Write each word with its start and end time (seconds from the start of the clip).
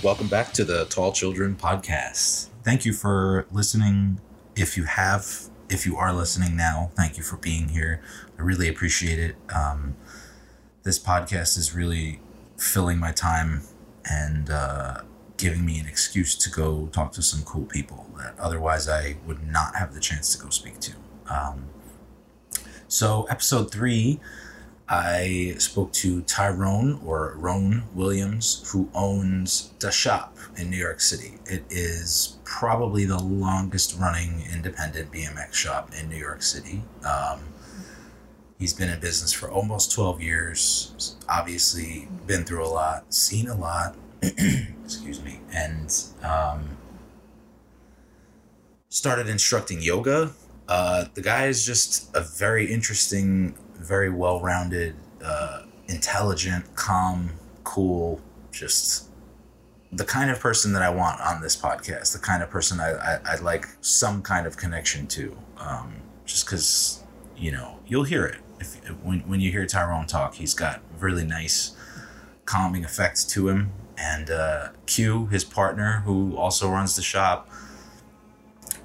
Welcome 0.00 0.28
back 0.28 0.52
to 0.52 0.64
the 0.64 0.84
Tall 0.84 1.10
Children 1.10 1.56
podcast. 1.56 2.50
Thank 2.62 2.84
you 2.84 2.92
for 2.92 3.48
listening. 3.50 4.20
If 4.54 4.76
you 4.76 4.84
have, 4.84 5.48
if 5.68 5.86
you 5.86 5.96
are 5.96 6.12
listening 6.12 6.56
now, 6.56 6.92
thank 6.94 7.16
you 7.16 7.24
for 7.24 7.36
being 7.36 7.70
here. 7.70 8.00
I 8.38 8.42
really 8.42 8.68
appreciate 8.68 9.18
it. 9.18 9.34
Um, 9.52 9.96
this 10.84 11.00
podcast 11.00 11.58
is 11.58 11.74
really 11.74 12.20
filling 12.56 12.98
my 12.98 13.10
time 13.10 13.62
and 14.08 14.48
uh, 14.50 15.00
giving 15.36 15.66
me 15.66 15.80
an 15.80 15.86
excuse 15.86 16.36
to 16.36 16.48
go 16.48 16.86
talk 16.92 17.10
to 17.14 17.22
some 17.22 17.42
cool 17.42 17.64
people 17.64 18.06
that 18.18 18.38
otherwise 18.38 18.88
I 18.88 19.16
would 19.26 19.44
not 19.44 19.74
have 19.74 19.94
the 19.94 20.00
chance 20.00 20.32
to 20.36 20.40
go 20.40 20.48
speak 20.50 20.78
to. 20.78 20.92
Um, 21.28 21.70
so, 22.86 23.24
episode 23.24 23.72
three 23.72 24.20
I 24.88 25.54
spoke 25.58 25.92
to 25.94 26.22
Tyrone 26.22 26.98
or 27.04 27.34
Roan 27.36 27.84
Williams, 27.94 28.66
who 28.72 28.88
owns 28.94 29.70
The 29.80 29.90
Shop 29.90 30.36
in 30.56 30.70
New 30.70 30.78
York 30.78 31.00
City. 31.00 31.34
It 31.44 31.64
is 31.68 32.38
probably 32.44 33.04
the 33.04 33.22
longest 33.22 33.98
running 33.98 34.44
independent 34.50 35.12
BMX 35.12 35.52
shop 35.52 35.92
in 35.98 36.08
New 36.08 36.16
York 36.16 36.42
City. 36.42 36.82
Um, 37.04 37.40
he's 38.58 38.72
been 38.72 38.88
in 38.88 38.98
business 38.98 39.30
for 39.30 39.50
almost 39.50 39.92
12 39.92 40.22
years, 40.22 41.16
obviously, 41.28 42.08
been 42.26 42.44
through 42.44 42.64
a 42.64 42.68
lot, 42.68 43.12
seen 43.12 43.48
a 43.48 43.54
lot, 43.54 43.94
excuse 44.22 45.22
me, 45.22 45.40
and 45.52 46.02
um, 46.22 46.78
started 48.88 49.28
instructing 49.28 49.82
yoga. 49.82 50.32
Uh, 50.66 51.04
the 51.12 51.22
guy 51.22 51.46
is 51.46 51.64
just 51.64 52.14
a 52.16 52.20
very 52.22 52.72
interesting 52.72 53.54
very 53.78 54.10
well 54.10 54.40
rounded, 54.40 54.94
uh, 55.24 55.62
intelligent, 55.88 56.74
calm, 56.74 57.30
cool, 57.64 58.20
just 58.52 59.08
the 59.92 60.04
kind 60.04 60.30
of 60.30 60.38
person 60.38 60.72
that 60.74 60.82
I 60.82 60.90
want 60.90 61.20
on 61.20 61.40
this 61.40 61.56
podcast, 61.56 62.12
the 62.12 62.18
kind 62.18 62.42
of 62.42 62.50
person 62.50 62.80
I, 62.80 62.90
I, 62.92 63.20
I 63.24 63.36
like 63.36 63.66
some 63.80 64.22
kind 64.22 64.46
of 64.46 64.56
connection 64.56 65.06
to. 65.08 65.36
Um, 65.56 65.96
just 66.26 66.44
because, 66.44 67.02
you 67.36 67.52
know, 67.52 67.78
you'll 67.86 68.04
hear 68.04 68.26
it. 68.26 68.40
If, 68.60 68.74
when, 69.02 69.20
when 69.20 69.40
you 69.40 69.50
hear 69.50 69.64
Tyrone 69.66 70.06
talk, 70.06 70.34
he's 70.34 70.52
got 70.52 70.82
really 70.98 71.24
nice 71.24 71.74
calming 72.44 72.84
effects 72.84 73.24
to 73.24 73.48
him. 73.48 73.72
And 73.96 74.30
uh, 74.30 74.68
Q, 74.86 75.26
his 75.26 75.44
partner, 75.44 76.02
who 76.04 76.36
also 76.36 76.70
runs 76.70 76.94
the 76.94 77.02
shop, 77.02 77.48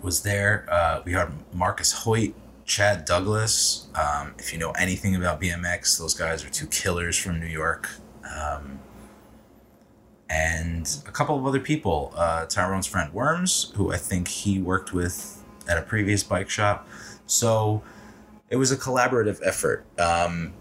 was 0.02 0.24
there. 0.24 0.66
Uh, 0.72 1.02
we 1.06 1.14
had 1.14 1.32
Marcus 1.54 1.92
Hoyt 1.92 2.34
Chad 2.66 3.06
Douglas. 3.06 3.88
Um, 3.96 4.36
if 4.38 4.54
you 4.54 4.60
know 4.60 4.72
anything 4.72 5.16
about 5.16 5.42
BMX, 5.42 5.98
those 5.98 6.14
guys 6.14 6.46
are 6.46 6.50
two 6.50 6.68
killers 6.68 7.18
from 7.18 7.40
New 7.40 7.48
York. 7.48 7.90
Um, 8.24 8.80
and 10.30 10.98
a 11.08 11.12
couple 11.12 11.38
of 11.38 11.46
other 11.46 11.60
people. 11.60 12.14
Uh, 12.16 12.46
Tyrone's 12.46 12.88
friend 12.88 13.14
Worms, 13.14 13.72
who 13.76 13.92
I 13.92 13.98
think 13.98 14.28
he 14.28 14.60
worked 14.60 14.94
with 14.94 15.44
at 15.68 15.78
a 15.78 15.82
previous 15.82 16.24
bike 16.24 16.50
shop. 16.50 16.88
So 17.26 17.84
it 18.50 18.56
was 18.56 18.72
a 18.72 18.78
collaborative 18.78 19.40
effort. 19.44 19.86
Um, 20.00 20.54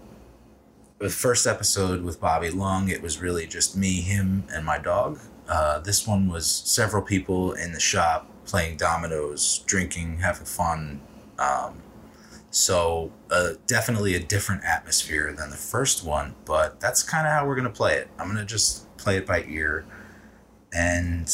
the 0.99 1.09
first 1.09 1.47
episode 1.47 2.03
with 2.03 2.21
Bobby 2.21 2.49
Lung, 2.49 2.89
it 2.89 3.01
was 3.01 3.19
really 3.19 3.47
just 3.47 3.75
me, 3.75 4.01
him, 4.01 4.43
and 4.53 4.65
my 4.65 4.77
dog. 4.77 5.19
Uh, 5.47 5.79
this 5.79 6.07
one 6.07 6.29
was 6.29 6.45
several 6.47 7.01
people 7.01 7.53
in 7.53 7.73
the 7.73 7.79
shop 7.79 8.29
playing 8.45 8.77
dominoes, 8.77 9.63
drinking, 9.65 10.19
having 10.19 10.45
fun. 10.45 11.01
Um, 11.39 11.81
so 12.53 13.11
uh, 13.31 13.53
definitely 13.65 14.13
a 14.13 14.19
different 14.19 14.63
atmosphere 14.63 15.33
than 15.35 15.49
the 15.49 15.57
first 15.57 16.05
one, 16.05 16.35
but 16.45 16.79
that's 16.79 17.01
kind 17.01 17.25
of 17.25 17.33
how 17.33 17.47
we're 17.47 17.55
gonna 17.55 17.71
play 17.71 17.95
it. 17.95 18.09
I'm 18.19 18.27
gonna 18.27 18.45
just 18.45 18.95
play 18.95 19.17
it 19.17 19.25
by 19.25 19.43
ear, 19.45 19.85
and 20.71 21.27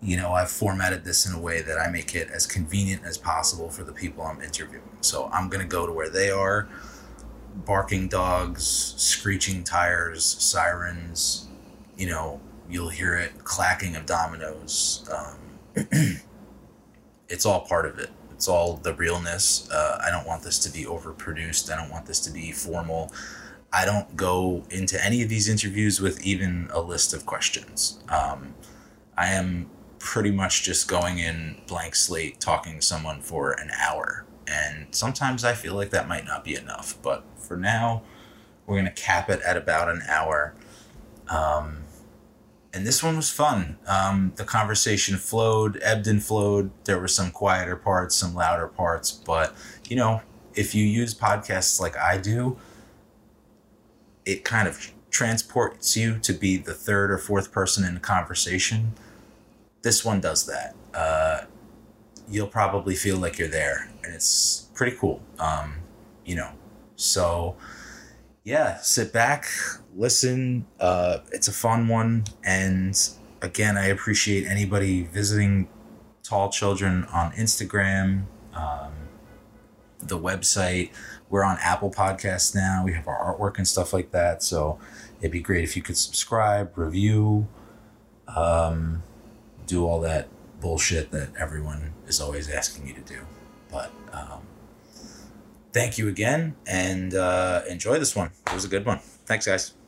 you 0.00 0.16
know 0.16 0.32
I've 0.32 0.50
formatted 0.50 1.04
this 1.04 1.26
in 1.26 1.34
a 1.34 1.38
way 1.38 1.60
that 1.60 1.78
I 1.78 1.90
make 1.90 2.14
it 2.14 2.30
as 2.30 2.46
convenient 2.46 3.04
as 3.04 3.18
possible 3.18 3.68
for 3.68 3.84
the 3.84 3.92
people 3.92 4.24
I'm 4.24 4.40
interviewing. 4.40 4.88
So 5.02 5.28
I'm 5.34 5.50
gonna 5.50 5.66
go 5.66 5.86
to 5.86 5.92
where 5.92 6.08
they 6.08 6.30
are, 6.30 6.66
barking 7.66 8.08
dogs, 8.08 8.64
screeching 8.96 9.64
tires, 9.64 10.24
sirens. 10.24 11.46
You 11.98 12.06
know 12.08 12.40
you'll 12.70 12.88
hear 12.88 13.16
it 13.18 13.44
clacking 13.44 13.96
of 13.96 14.06
dominoes. 14.06 15.06
Um, 15.14 15.90
it's 17.28 17.44
all 17.44 17.60
part 17.66 17.84
of 17.84 17.98
it 17.98 18.08
it's 18.40 18.48
all 18.48 18.76
the 18.76 18.94
realness. 18.94 19.70
Uh, 19.70 20.00
I 20.02 20.10
don't 20.10 20.26
want 20.26 20.44
this 20.44 20.58
to 20.60 20.70
be 20.70 20.86
overproduced. 20.86 21.70
I 21.70 21.76
don't 21.76 21.90
want 21.90 22.06
this 22.06 22.20
to 22.20 22.30
be 22.30 22.52
formal. 22.52 23.12
I 23.70 23.84
don't 23.84 24.16
go 24.16 24.64
into 24.70 24.98
any 25.04 25.20
of 25.20 25.28
these 25.28 25.46
interviews 25.46 26.00
with 26.00 26.24
even 26.24 26.70
a 26.72 26.80
list 26.80 27.12
of 27.12 27.26
questions. 27.26 28.02
Um, 28.08 28.54
I 29.14 29.26
am 29.26 29.68
pretty 29.98 30.30
much 30.30 30.62
just 30.62 30.88
going 30.88 31.18
in 31.18 31.60
blank 31.66 31.94
slate 31.94 32.40
talking 32.40 32.76
to 32.76 32.82
someone 32.82 33.20
for 33.20 33.52
an 33.52 33.70
hour. 33.78 34.24
And 34.46 34.86
sometimes 34.90 35.44
I 35.44 35.52
feel 35.52 35.74
like 35.74 35.90
that 35.90 36.08
might 36.08 36.24
not 36.24 36.42
be 36.42 36.54
enough. 36.54 36.96
But 37.02 37.26
for 37.36 37.58
now, 37.58 38.04
we're 38.64 38.76
going 38.76 38.86
to 38.86 39.02
cap 39.02 39.28
it 39.28 39.42
at 39.42 39.58
about 39.58 39.90
an 39.90 40.00
hour. 40.08 40.54
Um, 41.28 41.79
and 42.72 42.86
this 42.86 43.02
one 43.02 43.16
was 43.16 43.30
fun. 43.30 43.78
Um, 43.86 44.32
the 44.36 44.44
conversation 44.44 45.16
flowed, 45.16 45.78
ebbed 45.82 46.06
and 46.06 46.22
flowed. 46.22 46.70
There 46.84 46.98
were 46.98 47.08
some 47.08 47.30
quieter 47.30 47.76
parts, 47.76 48.14
some 48.14 48.34
louder 48.34 48.68
parts, 48.68 49.10
but 49.10 49.54
you 49.88 49.96
know, 49.96 50.22
if 50.54 50.74
you 50.74 50.84
use 50.84 51.14
podcasts 51.14 51.80
like 51.80 51.96
I 51.96 52.18
do, 52.18 52.58
it 54.24 54.44
kind 54.44 54.68
of 54.68 54.92
transports 55.10 55.96
you 55.96 56.18
to 56.20 56.32
be 56.32 56.56
the 56.56 56.74
third 56.74 57.10
or 57.10 57.18
fourth 57.18 57.50
person 57.50 57.84
in 57.84 57.96
a 57.96 58.00
conversation. 58.00 58.92
This 59.82 60.04
one 60.04 60.20
does 60.20 60.46
that. 60.46 60.74
Uh, 60.94 61.46
you'll 62.28 62.46
probably 62.46 62.94
feel 62.94 63.16
like 63.16 63.38
you're 63.38 63.48
there, 63.48 63.90
and 64.04 64.14
it's 64.14 64.68
pretty 64.74 64.96
cool. 64.96 65.20
Um, 65.38 65.76
you 66.24 66.36
know, 66.36 66.50
so 66.96 67.56
yeah, 68.44 68.78
sit 68.80 69.12
back, 69.12 69.46
listen. 69.96 70.66
Uh, 70.78 71.18
it's 71.32 71.48
a 71.48 71.52
fun 71.52 71.88
one. 71.88 72.24
And 72.44 72.98
again, 73.42 73.76
I 73.76 73.86
appreciate 73.86 74.46
anybody 74.46 75.04
visiting 75.04 75.68
Tall 76.22 76.50
Children 76.50 77.04
on 77.12 77.32
Instagram, 77.32 78.24
um, 78.54 78.92
the 79.98 80.18
website. 80.18 80.90
We're 81.28 81.44
on 81.44 81.58
Apple 81.60 81.90
Podcasts 81.90 82.54
now. 82.54 82.82
We 82.84 82.92
have 82.94 83.06
our 83.06 83.36
artwork 83.36 83.58
and 83.58 83.66
stuff 83.66 83.92
like 83.92 84.10
that. 84.10 84.42
So 84.42 84.78
it'd 85.20 85.32
be 85.32 85.40
great 85.40 85.64
if 85.64 85.76
you 85.76 85.82
could 85.82 85.96
subscribe, 85.96 86.76
review, 86.76 87.46
um, 88.28 89.02
do 89.66 89.86
all 89.86 90.00
that 90.00 90.28
bullshit 90.60 91.10
that 91.10 91.30
everyone 91.38 91.94
is 92.06 92.20
always 92.20 92.48
asking 92.48 92.86
you 92.86 92.94
to 92.94 93.00
do. 93.00 93.20
But 93.70 93.92
um, 94.12 94.42
thank 95.72 95.98
you 95.98 96.08
again 96.08 96.56
and 96.66 97.14
uh, 97.14 97.62
enjoy 97.68 97.98
this 97.98 98.16
one. 98.16 98.30
It 98.46 98.54
was 98.54 98.64
a 98.64 98.68
good 98.68 98.84
one. 98.84 98.98
Thanks, 99.26 99.46
guys. 99.46 99.79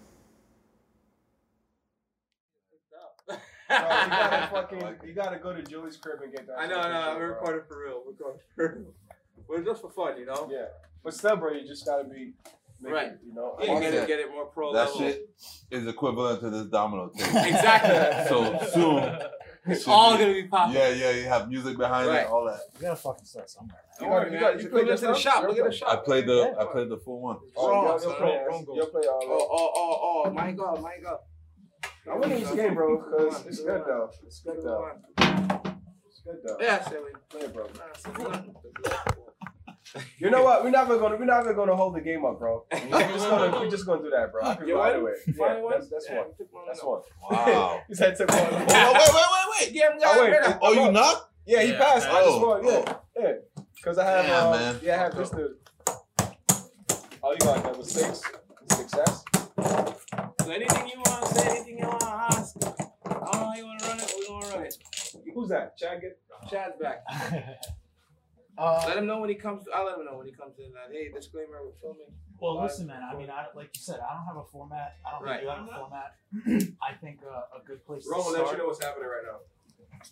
You 3.73 4.11
gotta 4.11 4.49
fucking, 4.53 5.09
you 5.09 5.13
gotta 5.15 5.39
go 5.39 5.55
to 5.55 5.63
Julie's 5.63 5.97
crib 5.97 6.21
and 6.23 6.33
get 6.33 6.47
that. 6.47 6.59
I 6.59 6.67
know, 6.67 6.79
I 6.79 6.91
know. 7.13 7.19
We're 7.19 7.29
recording 7.29 7.63
for 7.69 7.81
real. 7.85 8.03
We're 8.05 8.13
recording 8.13 8.41
for 8.57 8.69
real. 8.69 8.95
We're 9.49 9.65
just 9.65 9.81
for 9.83 9.91
fun, 9.91 10.19
you 10.19 10.27
know. 10.27 10.49
Yeah, 10.51 10.67
but 11.03 11.15
still, 11.15 11.37
bro, 11.37 11.53
you 11.53 11.67
just 11.67 11.85
gotta 11.87 12.05
be. 12.05 12.33
Right. 12.85 13.13
You 13.25 13.33
know. 13.33 13.57
Yeah, 13.61 13.75
you 13.79 13.81
gotta 13.81 14.07
get 14.09 14.19
it 14.19 14.31
more 14.33 14.47
pro 14.47 14.73
that 14.73 14.87
level. 14.87 14.99
shit 14.99 15.31
is 15.71 15.87
equivalent 15.87 16.41
to 16.41 16.51
this 16.51 16.65
domino 16.67 17.11
tape. 17.17 17.27
Exactly. 17.27 18.29
so 18.29 18.59
soon. 18.73 19.19
It's 19.67 19.87
all 19.87 20.17
be- 20.17 20.25
gonna 20.25 20.33
be 20.35 20.49
popping. 20.49 20.75
Yeah, 20.75 20.89
yeah. 20.89 21.11
You 21.13 21.23
have 21.29 21.49
music 21.49 21.77
behind 21.79 22.09
Right. 22.09 22.23
it, 22.23 22.27
all 22.27 22.45
that. 22.47 22.59
You 22.75 22.81
gotta 22.81 22.97
fucking 22.97 23.25
start 23.25 23.49
somewhere. 23.49 23.79
Don't 24.01 24.11
worry, 24.11 24.25
You 24.27 24.31
man. 24.33 24.41
got- 24.41 24.55
You 24.57 24.63
you 24.65 24.69
put 24.71 24.83
play 24.85 24.93
it 24.93 24.97
to 24.97 25.07
the 25.07 25.15
shop. 25.15 25.45
Look 25.47 25.57
at 25.59 25.65
the 25.65 25.71
shop. 25.73 25.89
I 25.89 25.97
played 26.05 26.27
the 26.27 26.57
I 26.59 26.65
played 26.65 26.89
the 26.89 26.97
full 26.97 27.21
one. 27.21 27.37
Oh, 27.57 27.71
Wrong, 27.71 27.87
you'll, 27.87 27.99
son. 28.01 28.17
play, 28.17 28.41
you'll 28.75 28.87
play 28.87 29.03
all 29.03 29.21
Oh, 29.23 29.49
oh, 29.53 29.73
oh, 29.77 30.23
oh, 30.27 30.31
my 30.33 30.51
God, 30.51 30.83
my 30.83 30.97
God. 31.01 31.19
I'm 32.11 32.21
winning 32.21 32.41
this 32.41 32.53
game, 32.53 32.75
bro, 32.75 32.97
because 32.99 33.47
it's 33.47 33.61
good 33.63 33.83
though. 33.87 34.11
It's 34.27 34.41
good 34.41 34.59
though. 34.63 34.89
It's 36.07 36.21
good 36.25 36.37
though. 36.45 36.57
Yeah, 36.61 36.83
silly. 36.89 37.13
Play 37.31 37.41
it, 37.43 37.55
bro. 37.55 37.67
You 40.19 40.31
know 40.31 40.43
what? 40.43 40.65
We're 40.65 40.71
not 40.71 40.87
even 40.87 40.99
gonna 40.99 41.17
we're 41.17 41.25
not 41.27 41.43
even 41.45 41.55
gonna 41.55 41.77
hold 41.77 41.95
the 41.95 42.01
game 42.01 42.25
up, 42.25 42.39
bro. 42.39 42.65
We're 42.73 42.79
just 42.89 43.29
gonna 43.29 43.51
we're 43.61 43.71
just 43.71 43.87
gonna 43.87 44.03
do 44.03 44.11
that, 44.11 44.33
bro. 44.33 44.43
I 44.43 44.55
can 44.55 44.67
You 44.67 44.77
ride 44.79 44.93
won? 44.93 45.01
away. 45.03 45.13
Yeah, 45.27 45.63
that's 45.71 45.89
that's 45.91 46.07
Yeah, 46.09 46.19
one. 46.19 46.27
you 46.39 46.47
one 46.51 46.65
That's 46.67 46.83
one. 46.85 47.01
Wow. 47.31 47.81
he 47.89 47.95
said 47.95 48.17
took 48.17 48.29
one. 48.31 48.39
oh, 48.41 48.49
wait, 48.51 49.15
wait, 49.15 49.15
wait, 49.15 49.69
wait. 49.69 49.73
Yeah, 49.75 49.95
we 49.95 50.01
got 50.01 50.17
Oh, 50.17 50.21
wait. 50.23 50.31
rid 50.31 50.57
Oh, 50.63 50.73
you 50.73 50.93
knocked? 50.93 51.31
Yeah, 51.47 51.63
he 51.63 51.73
Yeah, 51.73 51.79
passed. 51.79 52.09
I 52.09 52.25
just 52.25 52.27
oh, 52.31 52.47
won. 52.49 52.65
Yeah, 52.65 52.95
yeah. 53.21 53.33
Because 53.77 53.99
I 53.99 54.05
have 54.11 54.27
Damn, 54.27 54.47
uh, 54.47 54.51
man. 54.53 54.81
yeah, 54.83 54.95
I 54.95 54.99
have 54.99 55.17
this 55.17 55.31
dude. 55.31 55.57
Oh, 57.23 57.33
you 57.33 57.39
got 57.39 57.63
that 57.65 57.77
was 57.77 57.91
six. 57.91 58.23
Success. 58.71 59.25
So 60.45 60.51
anything 60.51 60.89
you 60.89 60.99
want 61.07 61.25
to 61.27 61.35
say, 61.35 61.49
anything 61.51 61.79
you 61.79 61.87
want 61.87 62.01
to 62.01 62.09
ask, 62.09 62.57
I 62.57 62.69
don't 63.11 63.23
know 63.23 63.31
how 63.31 63.55
you 63.55 63.65
want 63.67 63.81
to 63.81 63.89
run 63.89 63.99
it, 63.99 64.05
but 64.07 64.17
we 64.19 64.27
gonna 64.27 64.57
run 64.57 64.65
it. 64.67 64.77
Who's 65.35 65.49
that? 65.51 65.77
Chad 65.79 66.01
get 66.01 66.19
Chad's 66.51 66.77
back. 66.81 67.05
Uh, 68.59 68.85
Let 68.87 68.99
him 68.99 69.07
know 69.07 69.19
when 69.19 69.31
he 69.31 69.35
comes. 69.35 69.65
I'll 69.75 69.87
let 69.87 69.97
him 69.97 70.05
know 70.05 70.19
when 70.19 70.27
he 70.27 70.33
comes 70.35 70.59
in 70.59 70.73
that 70.75 70.93
hey, 70.93 71.09
disclaimer, 71.09 71.65
we're 71.65 71.73
filming. 71.81 72.13
well, 72.39 72.61
listen, 72.63 72.87
man. 72.87 73.01
I 73.03 73.17
mean, 73.17 73.31
I, 73.31 73.47
like 73.57 73.71
you 73.75 73.81
said, 73.81 73.97
I 74.05 74.13
don't 74.15 74.27
have 74.27 74.37
a 74.37 74.45
format. 74.53 74.97
I 75.09 75.13
don't 75.13 75.23
Right. 75.25 75.41
think 75.41 75.49
you 75.49 75.49
have 75.49 75.65
a 75.65 75.81
format. 75.81 76.77
I 76.85 76.93
think 77.01 77.21
uh, 77.25 77.57
a 77.59 77.65
good 77.67 77.83
place 77.87 78.07
Roman, 78.07 78.35
to 78.35 78.43
let 78.43 78.53
you 78.53 78.59
know 78.59 78.67
what's 78.67 78.85
happening 78.85 79.09
right 79.09 79.25
now. 79.25 79.41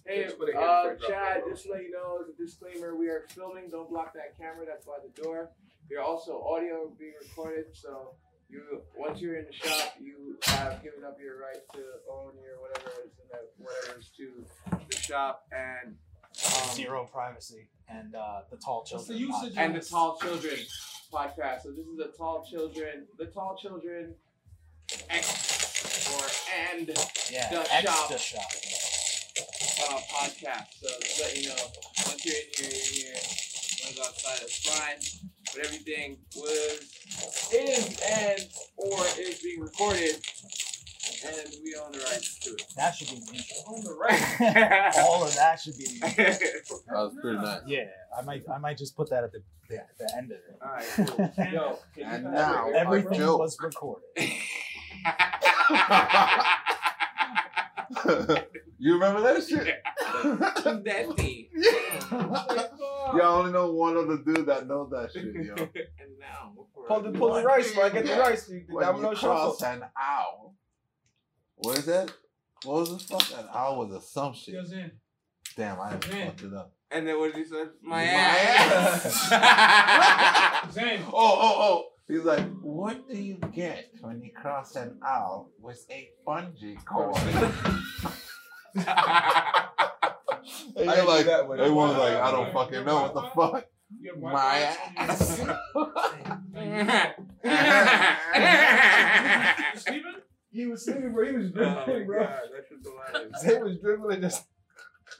Hey, 0.07 0.25
Just 0.25 0.39
put 0.39 0.49
it 0.49 0.57
here 0.57 0.65
uh, 0.65 0.89
before 0.89 0.93
you 0.95 0.99
drop 1.01 1.11
Chad, 1.11 1.43
just 1.51 1.65
to 1.67 1.73
let 1.73 1.83
you 1.83 1.91
know, 1.91 2.17
as 2.25 2.33
a 2.33 2.37
disclaimer, 2.43 2.97
we 2.97 3.09
are 3.09 3.27
filming. 3.29 3.69
Don't 3.69 3.91
block 3.91 4.15
that 4.15 4.39
camera. 4.41 4.65
That's 4.65 4.87
by 4.87 4.97
the 5.05 5.13
door. 5.21 5.51
We 5.91 5.97
are 5.97 6.03
also 6.03 6.41
audio 6.41 6.91
being 6.99 7.13
recorded, 7.21 7.67
so 7.77 8.15
you 8.51 8.83
once 8.97 9.21
you're 9.21 9.37
in 9.37 9.47
the 9.47 9.53
shop, 9.53 9.95
you 10.01 10.37
have 10.45 10.83
given 10.83 11.05
up 11.05 11.19
your 11.23 11.39
right 11.41 11.63
to 11.75 11.81
own 12.11 12.33
your 12.43 12.61
whatever 12.61 12.91
is 13.05 13.13
in 13.19 13.29
that 13.31 13.51
whatever 13.59 13.99
is 14.01 14.11
to 14.17 14.45
the 14.89 14.97
shop 14.97 15.47
and 15.53 15.97
um, 16.47 16.75
Zero 16.75 17.09
privacy 17.11 17.69
and 17.89 18.15
uh, 18.15 18.43
the 18.51 18.57
tall 18.57 18.87
What's 18.91 19.07
the 19.07 19.15
children. 19.19 19.29
usage 19.43 19.55
podcast. 19.55 19.65
and 19.65 19.75
the 19.75 19.81
Tall 19.81 20.19
Children 20.19 20.59
podcast. 21.13 21.63
So 21.63 21.71
this 21.73 21.87
is 21.87 21.97
the 21.97 22.13
Tall 22.17 22.47
Children, 22.49 23.07
the 23.19 23.27
Tall 23.27 23.57
Children 23.61 24.15
X 25.09 26.11
or 26.15 26.27
and 26.77 26.89
yeah, 27.31 27.49
the 27.51 27.61
extra 27.75 28.19
shop. 28.19 28.51
shop. 28.53 29.91
uh, 29.91 30.01
podcast. 30.13 30.67
So 30.81 30.89
just 31.01 31.21
let 31.21 31.37
you 31.37 31.49
know, 31.49 31.55
once 32.07 32.25
you're 32.25 32.35
in 32.35 32.43
here, 32.57 32.71
you're 32.71 33.13
here. 33.13 33.21
One's 33.85 33.99
outside, 33.99 34.39
that's 34.41 34.69
fine. 34.69 35.30
But 35.55 35.65
everything 35.67 36.19
was, 36.37 36.81
is, 37.53 38.01
and 38.09 38.41
or 38.77 39.05
is 39.19 39.41
being 39.43 39.61
recorded, 39.61 40.15
and 41.27 41.55
we 41.65 41.75
own 41.75 41.91
the 41.93 41.99
rights 41.99 42.39
to 42.41 42.51
it. 42.51 42.63
That 42.77 42.95
should 42.95 43.09
be 43.09 43.17
the 43.17 43.33
intro. 43.33 43.57
Own 43.75 43.83
the 43.85 43.93
rights. 43.95 44.97
All 45.01 45.25
of 45.25 45.35
that 45.35 45.61
should 45.61 45.77
be 45.77 45.87
the 45.87 46.07
intro. 46.07 46.77
That 46.89 46.95
was 46.95 47.15
pretty 47.21 47.39
nice. 47.39 47.61
Yeah, 47.67 47.85
I 48.17 48.23
might, 48.23 48.45
I 48.53 48.59
might 48.59 48.79
just 48.79 48.97
put 48.97 49.11
that 49.11 49.25
at 49.25 49.33
the 49.33 49.43
the, 49.69 49.83
the 49.99 50.15
end 50.17 50.31
of 50.33 50.39
it. 50.39 50.59
All 50.63 50.73
right, 50.73 50.87
cool. 50.97 51.31
Yo, 51.53 51.79
And 52.05 52.25
now- 52.25 52.71
Everything 52.71 53.19
Joe. 53.19 53.37
was 53.37 53.57
recorded. 53.61 54.03
you 58.79 58.93
remember 58.95 59.21
that 59.23 59.43
shit? 59.49 59.83
that 60.23 60.65
thing. 63.11 63.21
Y'all 63.21 63.39
only 63.39 63.53
know 63.53 63.73
one 63.73 63.97
other 63.97 64.19
dude 64.19 64.47
that 64.47 64.67
knows 64.67 64.91
that 64.91 65.11
shit, 65.13 65.25
yo. 65.25 65.55
and 65.57 66.19
now, 66.19 66.53
we're 66.57 66.87
Pull 66.87 67.01
the 67.03 67.11
pull 67.19 67.35
the 67.35 67.43
rice, 67.43 67.75
man. 67.77 67.93
Get 67.93 68.07
the 68.07 68.17
rice. 68.17 68.47
The 68.47 68.65
When 68.69 68.85
domino 68.85 69.11
you 69.11 69.17
shuffle. 69.17 69.29
cross 69.57 69.63
an 69.63 69.83
owl. 70.01 70.55
What 71.57 71.79
is 71.79 71.87
that? 71.87 72.11
What 72.65 72.81
was 72.81 72.91
the 72.91 72.99
fuck? 73.19 73.39
An 73.39 73.47
owl 73.55 73.79
was 73.87 73.93
a 73.93 74.01
some 74.07 74.35
shit. 74.35 74.55
Goes 74.55 74.73
in. 74.73 74.91
Damn, 75.57 75.81
I 75.81 75.91
Man. 75.91 76.01
fucked 76.27 76.43
it 76.43 76.55
up. 76.55 76.73
And 76.91 77.07
then 77.07 77.19
what 77.19 77.33
did 77.33 77.45
he 77.45 77.45
say? 77.51 77.65
My, 77.83 77.97
My 77.97 78.03
ass. 78.05 79.03
Zane. 80.73 81.03
Oh, 81.07 81.13
oh, 81.13 81.55
oh. 81.59 81.85
He's 82.09 82.25
like, 82.25 82.45
what 82.61 83.09
do 83.09 83.17
you 83.17 83.37
get 83.53 83.91
when 84.01 84.21
you 84.21 84.31
cross 84.33 84.75
an 84.75 84.99
owl 85.07 85.51
with 85.61 85.87
a 85.91 86.11
bungee 86.27 86.85
cord? 86.85 87.15
And 90.77 90.91
I 90.91 90.97
you're 90.97 91.07
like, 91.07 91.27
knew 91.27 91.31
that 91.33 91.49
one. 91.49 91.61
everyone's 91.61 91.99
like, 91.99 92.15
I 92.15 92.31
don't 92.31 92.53
fucking 92.53 92.85
know 92.85 93.03
what 93.03 93.15
the 93.15 93.23
fuck. 93.35 93.67
My 94.21 94.75
ass. 94.97 95.41
You 99.75 99.81
sleeping? 99.81 100.15
He 100.53 100.67
was 100.67 100.85
sleeping, 100.85 101.13
bro. 101.13 101.27
He 101.31 101.37
was 101.37 101.53
Oh 101.57 101.61
my 101.61 101.85
dribbling, 101.85 102.07
bro. 102.07 102.25
God, 102.25 102.39
that. 103.13 103.39
Zay 103.41 103.59
was 103.63 103.79
dribbling, 103.79 104.21
just 104.21 104.47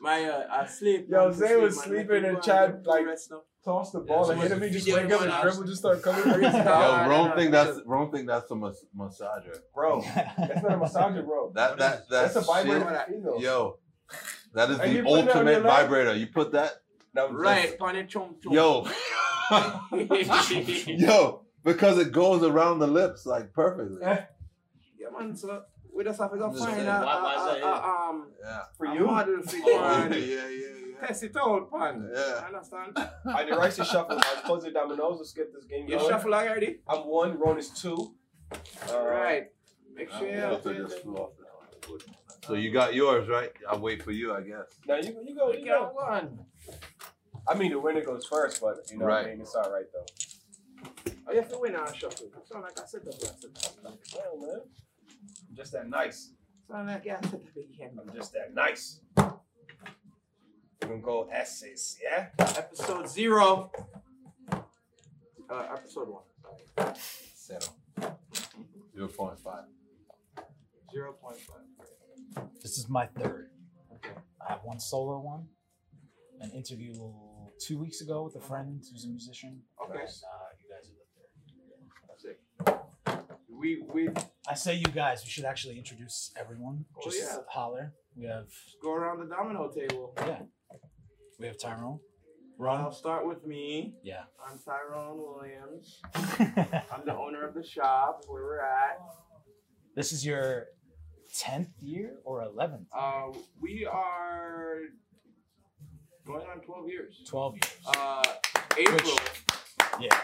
My 0.01 0.25
uh, 0.25 0.45
I 0.51 0.67
sleep. 0.67 1.07
Yo, 1.09 1.27
man, 1.29 1.33
Zay 1.35 1.55
was 1.55 1.77
man. 1.77 1.85
sleeping 1.87 2.25
and 2.25 2.43
Chad, 2.43 2.85
like, 2.85 3.07
tossed 3.65 3.93
the 3.93 4.01
ball 4.01 4.29
and 4.29 4.41
hit 4.43 4.51
him. 4.51 4.61
He 4.61 4.71
just 4.71 4.89
wake 4.93 5.09
up 5.13 5.21
and 5.23 5.33
dribble, 5.43 5.65
just 5.69 5.79
start 5.83 6.03
coming. 6.03 6.25
Yo, 6.27 6.41
Yo, 6.41 6.51
Nah, 6.65 7.05
Rome 7.07 7.33
think 7.37 7.53
that's 7.53 7.79
Rome 7.87 8.11
think 8.11 8.27
that's 8.27 8.51
a 8.51 8.57
mas- 8.57 8.85
massager. 8.97 9.57
Bro, 9.73 10.01
that's 10.03 10.63
not 10.65 10.73
a 10.73 10.77
massager, 10.79 11.25
bro. 11.25 11.53
That 11.55 11.79
that 11.79 12.09
That's 12.11 12.35
that 12.35 12.43
a 12.43 12.45
vibrator 12.45 13.05
shit- 13.09 13.41
Yo, 13.43 13.79
that 14.55 14.71
is 14.71 14.79
And 14.79 14.91
the 14.93 14.97
you 14.97 15.03
put 15.03 15.27
that 15.27 15.37
on 15.37 15.49
ultimate 15.49 15.63
vibrator. 15.63 16.15
You 16.17 16.27
put 16.29 16.53
that, 16.53 16.73
No, 17.15 17.31
Right, 17.33 17.79
pane 17.79 18.07
chom 18.07 18.35
chom. 18.43 18.53
yo, 18.53 18.87
yo, 20.87 21.43
because 21.65 21.99
it 21.99 22.13
goes 22.13 22.43
around 22.43 22.79
the 22.79 22.87
lips 22.87 23.27
like 23.27 23.53
perfectly. 23.53 24.03
Eh. 24.03 24.21
yeah, 24.99 25.07
man. 25.19 25.37
So 25.37 25.63
we 25.93 26.05
just 26.05 26.21
have 26.21 26.31
to 26.33 26.39
go 26.39 26.51
find 26.53 26.59
saying, 26.75 26.87
a, 26.87 27.01
why- 27.01 27.23
why 27.23 27.35
is 27.35 27.57
a, 27.57 27.61
that 27.61 27.67
a, 27.67 27.69
a, 27.69 28.09
um 28.11 28.29
Yeah, 28.43 28.61
for 28.77 28.87
you. 28.87 29.07
model 29.07 29.43
for 29.43 29.57
yeah, 29.57 29.63
you 30.15 30.15
yeah, 30.25 30.45
and 30.45 30.95
yeah. 31.01 31.07
test 31.07 31.23
it 31.25 31.37
out, 31.37 31.71
pan. 31.73 32.09
Yeah. 32.15 32.41
I 32.43 32.47
understand? 32.47 32.97
I 33.27 33.45
the 33.45 33.57
rice 33.57 33.79
is 33.79 33.89
shuffle. 33.89 34.19
I 34.19 34.41
close 34.45 34.63
the 34.63 34.71
dominoes. 34.71 35.19
Let's 35.19 35.33
get 35.33 35.53
this 35.53 35.65
game 35.65 35.89
You 35.89 35.97
going. 35.99 36.09
shuffle 36.11 36.35
already? 36.35 36.79
I'm 36.89 37.01
one. 37.07 37.39
Ron 37.39 37.59
is 37.59 37.71
two. 37.71 38.15
All 38.93 39.07
right. 39.07 39.45
Make 39.95 40.11
sure 40.13 40.27
you 40.29 40.35
Yeah, 40.35 40.51
have 40.51 40.63
filter 40.63 40.83
just 40.85 40.99
flew 41.03 41.17
off 41.17 41.31
the- 41.37 41.45
So 42.47 42.55
you 42.55 42.71
got 42.71 42.95
yours, 42.95 43.29
right? 43.29 43.53
I'll 43.69 43.79
wait 43.81 44.03
for 44.03 44.13
you, 44.13 44.35
I 44.35 44.41
guess. 44.41 44.67
Now 44.87 44.97
you 44.97 45.15
you 45.27 45.35
go. 45.37 45.53
You 45.53 45.59
You 45.61 45.65
go. 45.67 45.93
got 45.95 45.95
one. 45.95 46.39
I 47.49 47.55
mean, 47.55 47.71
the 47.73 47.79
winner 47.79 48.03
goes 48.05 48.27
first, 48.27 48.61
but 48.61 48.77
you 48.91 48.99
know, 48.99 49.07
what 49.07 49.27
I 49.27 49.31
mean, 49.31 49.41
it's 49.41 49.55
all 49.55 49.71
right 49.73 49.85
though. 49.93 50.07
Oh, 51.29 51.33
you 51.33 51.41
have 51.41 51.51
to 51.51 51.59
win 51.59 51.75
on 51.77 51.87
a 51.89 51.95
shuffle. 51.95 52.29
Sound 52.45 52.65
like 52.65 52.79
I 52.81 52.87
said 52.87 53.05
that 53.05 53.23
last 53.23 53.43
time. 53.43 53.93
Well, 54.15 54.41
man, 54.49 54.61
I'm 55.51 55.57
just 55.57 55.73
that 55.73 55.89
nice. 55.89 56.33
Sound 56.71 56.87
like 56.89 57.07
I 57.07 57.21
said 57.21 57.41
that 57.55 57.65
again. 57.75 57.99
I'm 58.01 58.15
just 58.15 58.33
that 58.33 58.55
nice. 58.55 59.01
We're 59.17 60.89
gonna 60.89 61.01
go 61.03 61.29
essays, 61.31 61.99
yeah. 62.03 62.29
Episode 62.39 63.09
zero. 63.09 63.71
Uh, 64.53 65.67
episode 65.73 66.09
one. 66.09 66.95
Sorry. 67.35 67.59
Zero. 67.59 68.11
Zero 68.95 69.09
point 69.09 69.39
five. 69.41 69.65
Zero 70.93 71.13
point 71.13 71.37
five. 71.37 71.57
This 72.63 72.79
is 72.79 72.89
my 72.89 73.07
third. 73.07 73.51
Okay. 73.97 74.15
I 74.47 74.53
have 74.53 74.61
one 74.65 74.81
solo 74.81 75.19
one, 75.21 75.47
an 76.41 76.51
interview 76.53 76.93
two 77.59 77.79
weeks 77.79 78.01
ago 78.01 78.23
with 78.23 78.37
a 78.37 78.41
friend 78.41 78.83
who's 78.91 79.05
a 79.05 79.09
musician. 79.09 79.61
Okay. 79.83 79.99
And, 80.01 80.09
uh, 80.09 80.49
you 80.61 80.67
guys 80.73 80.91
are 80.91 80.95
the 82.65 82.73
third. 82.73 82.81
We 83.49 83.83
we 83.93 84.09
I 84.49 84.55
say 84.55 84.75
you 84.75 84.87
guys. 84.87 85.23
We 85.25 85.31
should 85.31 85.45
actually 85.45 85.77
introduce 85.79 86.33
everyone. 86.39 86.85
Oh, 86.97 87.01
Just 87.05 87.19
yeah. 87.19 87.37
holler. 87.49 87.93
We 88.17 88.25
have 88.27 88.49
go 88.83 88.93
around 88.93 89.21
the 89.21 89.27
domino 89.27 89.71
table. 89.71 90.15
Yeah. 90.19 90.41
We 91.39 91.47
have 91.47 91.59
Tyrone. 91.59 92.01
Ron. 92.59 92.81
I'll 92.81 92.93
start 92.93 93.27
with 93.27 93.47
me. 93.47 93.95
Yeah. 94.03 94.25
I'm 94.47 94.59
Tyrone 94.59 95.19
Williams. 95.19 96.01
I'm 96.93 97.05
the 97.07 97.17
owner 97.17 97.47
of 97.47 97.55
the 97.55 97.65
shop 97.65 98.25
where 98.29 98.43
we're 98.43 98.61
at. 98.61 98.99
this 99.97 100.13
is 100.13 100.25
your 100.27 100.67
tenth 101.37 101.69
year 101.81 102.17
or 102.25 102.43
eleventh? 102.43 102.89
Uh, 102.97 103.29
we 103.61 103.87
are 103.91 104.79
going 106.27 106.47
on 106.47 106.61
12 106.61 106.89
years. 106.89 107.21
Twelve 107.27 107.55
years. 107.55 107.77
Uh, 107.87 108.23
April. 108.79 109.19
yeah. 110.01 110.17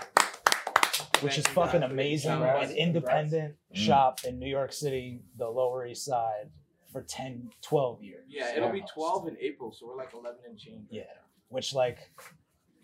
Which 1.22 1.38
is 1.38 1.46
fucking 1.48 1.82
amazing. 1.82 2.30
Congrats. 2.32 2.70
An 2.70 2.76
independent 2.76 3.56
Mm. 3.72 3.76
shop 3.76 4.20
in 4.24 4.38
New 4.38 4.48
York 4.48 4.72
City, 4.72 5.22
the 5.36 5.48
Lower 5.48 5.86
East 5.86 6.04
Side, 6.04 6.50
for 6.92 7.02
10, 7.02 7.50
12 7.62 8.02
years. 8.02 8.24
Yeah, 8.28 8.54
it'll 8.56 8.70
be 8.70 8.82
12 8.94 9.28
in 9.28 9.36
April, 9.40 9.72
so 9.72 9.86
we're 9.86 9.96
like 9.96 10.12
11 10.14 10.38
and 10.46 10.58
change. 10.58 10.86
Yeah. 10.90 11.02
Which 11.48 11.74
like 11.74 11.98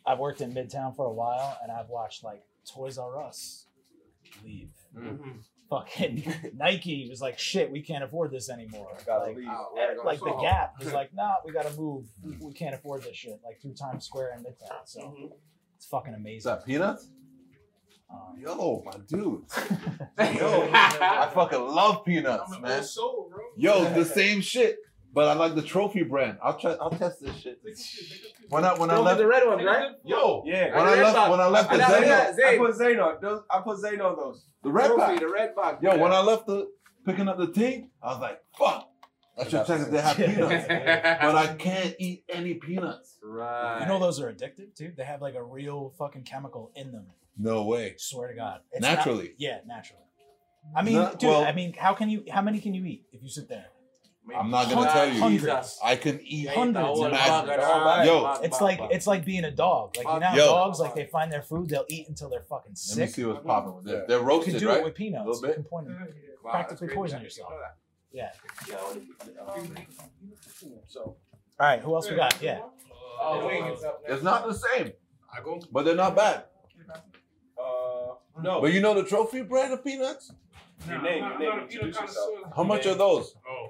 I've 0.06 0.18
worked 0.18 0.40
in 0.40 0.52
Midtown 0.52 0.94
for 0.96 1.06
a 1.06 1.12
while 1.12 1.58
and 1.62 1.70
I've 1.70 1.88
watched 1.88 2.24
like 2.24 2.42
Toys 2.66 2.98
R 2.98 3.22
Us 3.22 3.66
leave. 4.44 4.70
Mm-hmm. 4.96 5.30
Fucking 5.70 6.52
Nike 6.56 7.06
was 7.08 7.20
like, 7.22 7.38
shit, 7.38 7.70
we 7.70 7.80
can't 7.80 8.04
afford 8.04 8.30
this 8.30 8.50
anymore. 8.50 8.88
Gotta 9.06 9.26
like, 9.26 9.36
leave. 9.36 9.48
eh, 9.48 9.94
like 10.04 10.18
the 10.20 10.36
Gap 10.40 10.74
was 10.78 10.92
like, 10.98 11.14
nah, 11.14 11.34
we 11.44 11.52
gotta 11.52 11.72
move. 11.78 12.06
We 12.40 12.52
can't 12.52 12.74
afford 12.74 13.02
this 13.04 13.16
shit. 13.16 13.40
Like 13.44 13.60
through 13.62 13.74
Times 13.74 14.04
Square 14.04 14.32
and 14.36 14.44
Midtown. 14.44 14.82
So 14.84 15.00
Mhm. 15.00 15.32
it's 15.76 15.86
fucking 15.86 16.12
Is 16.12 16.18
amazing. 16.20 16.50
that 16.52 16.66
peanuts? 16.66 17.08
Um, 18.10 18.36
Yo, 18.38 18.82
my 18.84 18.92
dude. 19.08 19.16
Yo, 19.16 19.40
Yo, 20.18 20.70
I 20.72 21.30
fucking 21.32 21.58
love 21.60 22.04
peanuts, 22.04 22.50
man. 22.60 22.70
old 22.70 22.84
soul, 22.84 23.30
bro. 23.30 23.40
Yo, 23.56 23.94
the 23.94 24.04
same 24.04 24.42
shit. 24.42 24.76
But 25.14 25.28
I 25.28 25.34
like 25.34 25.54
the 25.54 25.62
trophy 25.62 26.02
brand. 26.04 26.38
I'll 26.42 26.58
try. 26.58 26.72
I'll 26.72 26.90
test 26.90 27.20
this 27.20 27.36
shit. 27.36 27.60
When 28.48 28.64
I 28.64 28.74
when 28.78 28.90
I 28.90 28.94
Don't 28.94 29.04
left, 29.04 29.18
the 29.18 29.26
red 29.26 29.46
ones, 29.46 29.62
right? 29.64 29.90
yo, 30.04 30.42
Yeah. 30.46 30.74
when 30.76 30.86
I 30.88 31.02
left 31.02 31.30
when 31.30 31.40
I 31.40 31.46
left 31.48 31.70
the 31.70 31.76
I 31.76 31.78
got 31.78 32.00
Zeno. 32.00 32.14
I 32.14 32.32
Zay, 32.32 32.58
put 32.58 32.74
Zane 32.76 32.98
on 33.00 33.16
those. 33.20 33.42
I 33.50 33.60
put 33.60 33.78
Zane 33.78 34.00
on 34.00 34.16
those. 34.16 34.44
the 34.62 34.70
red 34.72 34.86
trophy, 34.88 35.00
pack. 35.12 35.20
the 35.20 35.28
red 35.28 35.54
box. 35.54 35.82
Yo, 35.82 35.96
when 35.98 36.12
I 36.12 36.20
left 36.20 36.46
the 36.46 36.68
picking 37.04 37.28
up 37.28 37.36
the 37.38 37.48
team, 37.52 37.90
I 38.02 38.06
was 38.08 38.20
like, 38.20 38.40
fuck. 38.58 38.88
I 39.38 39.44
should 39.44 39.66
check 39.66 39.80
if 39.80 39.90
they 39.90 40.00
have 40.00 40.16
peanuts. 40.16 40.66
But 40.68 41.34
I 41.36 41.54
can't 41.58 41.94
eat 41.98 42.24
any 42.28 42.54
peanuts. 42.54 43.18
right. 43.22 43.80
you 43.80 43.86
know 43.88 43.98
those 43.98 44.20
are 44.20 44.30
addictive 44.32 44.74
too? 44.76 44.92
They 44.96 45.04
have 45.04 45.20
like 45.22 45.34
a 45.34 45.42
real 45.42 45.94
fucking 45.98 46.24
chemical 46.24 46.70
in 46.74 46.92
them. 46.92 47.06
No 47.38 47.64
way. 47.64 47.94
Swear 47.98 48.28
to 48.28 48.34
God. 48.34 48.60
It's 48.72 48.82
not- 48.82 48.96
Naturally. 48.96 49.32
yeah, 49.38 49.58
naturally. 49.66 50.02
I 50.76 50.82
mean, 50.82 50.94
Not- 50.96 51.18
dude, 51.18 51.30
well- 51.30 51.44
I 51.44 51.52
mean, 51.52 51.72
how 51.72 51.94
can 51.94 52.08
you 52.10 52.24
how 52.30 52.42
many 52.42 52.60
can 52.60 52.72
you 52.74 52.84
eat 52.84 53.04
if 53.12 53.22
you 53.22 53.28
sit 53.28 53.48
there? 53.48 53.66
Maybe. 54.24 54.38
I'm 54.38 54.50
not 54.50 54.70
gonna 54.70 54.90
tell 54.90 55.08
you. 55.12 55.20
hundreds. 55.20 55.78
I 55.82 55.96
can 55.96 56.20
eat 56.22 56.48
Hundreds 56.48 57.00
of 57.00 57.10
mad- 57.10 58.06
Yo. 58.06 58.38
It's 58.42 58.60
like 58.60 58.78
it's 58.92 59.06
like 59.06 59.24
being 59.24 59.44
a 59.44 59.50
dog. 59.50 59.96
Like 59.96 60.06
you 60.06 60.20
know, 60.20 60.32
Yo. 60.34 60.46
dogs 60.46 60.78
like 60.78 60.94
they 60.94 61.06
find 61.06 61.32
their 61.32 61.42
food, 61.42 61.68
they'll 61.70 61.84
eat 61.88 62.08
until 62.08 62.28
they're 62.30 62.42
fucking 62.42 62.74
sick. 62.76 62.96
Let 62.98 63.02
me 63.02 63.06
sick. 63.08 63.14
see 63.16 63.24
what's 63.24 63.44
popping 63.44 63.74
with 63.76 63.86
Yeah. 63.86 63.92
this. 63.92 64.04
They're 64.08 64.16
You 64.18 64.20
can 64.20 64.28
roasted, 64.28 64.58
do 64.60 64.68
right? 64.68 64.78
it 64.78 64.84
with 64.84 64.94
peanuts. 64.94 65.26
Little 65.26 65.40
You 65.42 65.46
bit? 65.48 65.54
can 65.56 65.64
point 65.64 65.86
them. 65.88 66.08
Wow, 66.44 66.50
practically 66.52 66.88
poison 66.88 67.20
yourself. 67.22 67.52
Yeah. 68.12 68.30
So 70.86 71.00
All 71.02 71.16
right. 71.58 71.80
Who 71.80 71.94
else 71.94 72.08
we 72.10 72.16
got? 72.16 72.40
Yeah. 72.42 72.60
Oh, 73.20 73.46
wing 73.46 73.64
is 73.66 73.82
up 73.84 74.00
next. 74.02 74.14
It's 74.14 74.22
not 74.22 74.46
the 74.46 74.54
same, 74.54 74.92
I 75.32 75.40
go. 75.42 75.60
but 75.70 75.84
they're 75.84 75.94
not 75.94 76.16
bad. 76.16 76.44
uh 77.58 78.14
no. 78.42 78.60
But 78.60 78.72
you 78.72 78.80
know 78.80 78.94
the 78.94 79.04
trophy 79.04 79.42
brand 79.42 79.72
of 79.72 79.84
peanuts? 79.84 80.32
Your 80.88 81.00
name, 81.00 81.22
I'm 81.22 81.30
your 81.30 81.38
name, 81.40 81.48
I'm 81.52 81.58
not 81.58 81.64
a 81.64 81.66
peanut 81.66 81.72
introduce 81.72 82.00
yourself. 82.00 82.28
connoisseur. 82.34 82.52
How 82.56 82.62
much 82.64 82.86
are 82.86 82.94
those? 82.94 83.34
Oh, 83.48 83.68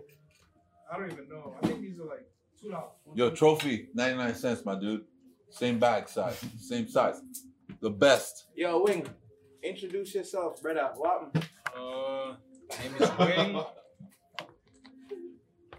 I 0.93 0.97
don't 0.99 1.11
even 1.13 1.29
know. 1.29 1.55
I 1.63 1.67
think 1.67 1.81
these 1.81 1.99
are 1.99 2.05
like 2.05 2.27
two 2.61 2.71
dollars. 2.71 2.91
Yo, 3.15 3.31
trophy, 3.31 3.89
99 3.95 4.35
cents, 4.35 4.65
my 4.65 4.79
dude. 4.79 5.05
Same 5.51 5.79
bag 5.79 6.09
size, 6.09 6.39
same 6.59 6.89
size. 6.89 7.21
The 7.81 7.91
best. 7.91 8.47
Yo, 8.55 8.83
Wing, 8.83 9.07
introduce 9.63 10.15
yourself, 10.15 10.61
brother. 10.63 10.91
What? 10.97 11.35
Uh, 11.77 12.35
name 12.83 12.95
is 13.01 13.11
Wing. 13.19 13.63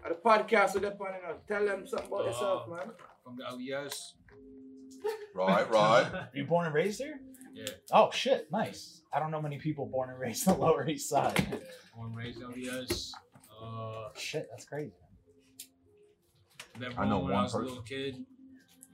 At 0.04 0.10
the 0.10 0.14
podcast 0.24 0.74
with 0.74 0.82
the 0.82 0.90
panel, 0.90 1.38
tell 1.48 1.64
them 1.64 1.86
something 1.86 2.08
about 2.08 2.20
Uh, 2.22 2.26
yourself, 2.26 2.68
man. 2.68 2.90
From 3.24 3.36
the 3.36 3.44
LES. 3.74 4.14
Right, 5.34 5.70
right. 5.70 6.02
Are 6.12 6.28
you 6.34 6.44
born 6.44 6.66
and 6.66 6.74
raised 6.74 7.00
here? 7.00 7.20
Yeah. 7.54 7.66
Oh 7.92 8.10
shit, 8.12 8.50
nice. 8.52 9.00
I 9.12 9.18
don't 9.20 9.30
know 9.30 9.40
many 9.40 9.58
people 9.58 9.86
born 9.86 10.10
and 10.10 10.18
raised 10.18 10.46
on 10.48 10.56
the 10.58 10.64
Lower 10.64 10.86
East 10.88 11.08
Side. 11.08 11.34
Born 11.96 12.08
and 12.08 12.16
raised 12.16 12.40
LES. 12.42 13.12
Uh, 13.62 14.08
Shit, 14.16 14.46
that's 14.50 14.64
crazy. 14.66 14.92
Met 16.78 16.98
I 16.98 17.06
know 17.08 17.18
when 17.18 17.32
one 17.32 17.40
I 17.40 17.42
was 17.42 17.54
a 17.54 17.58
little 17.58 17.82
kid. 17.82 18.24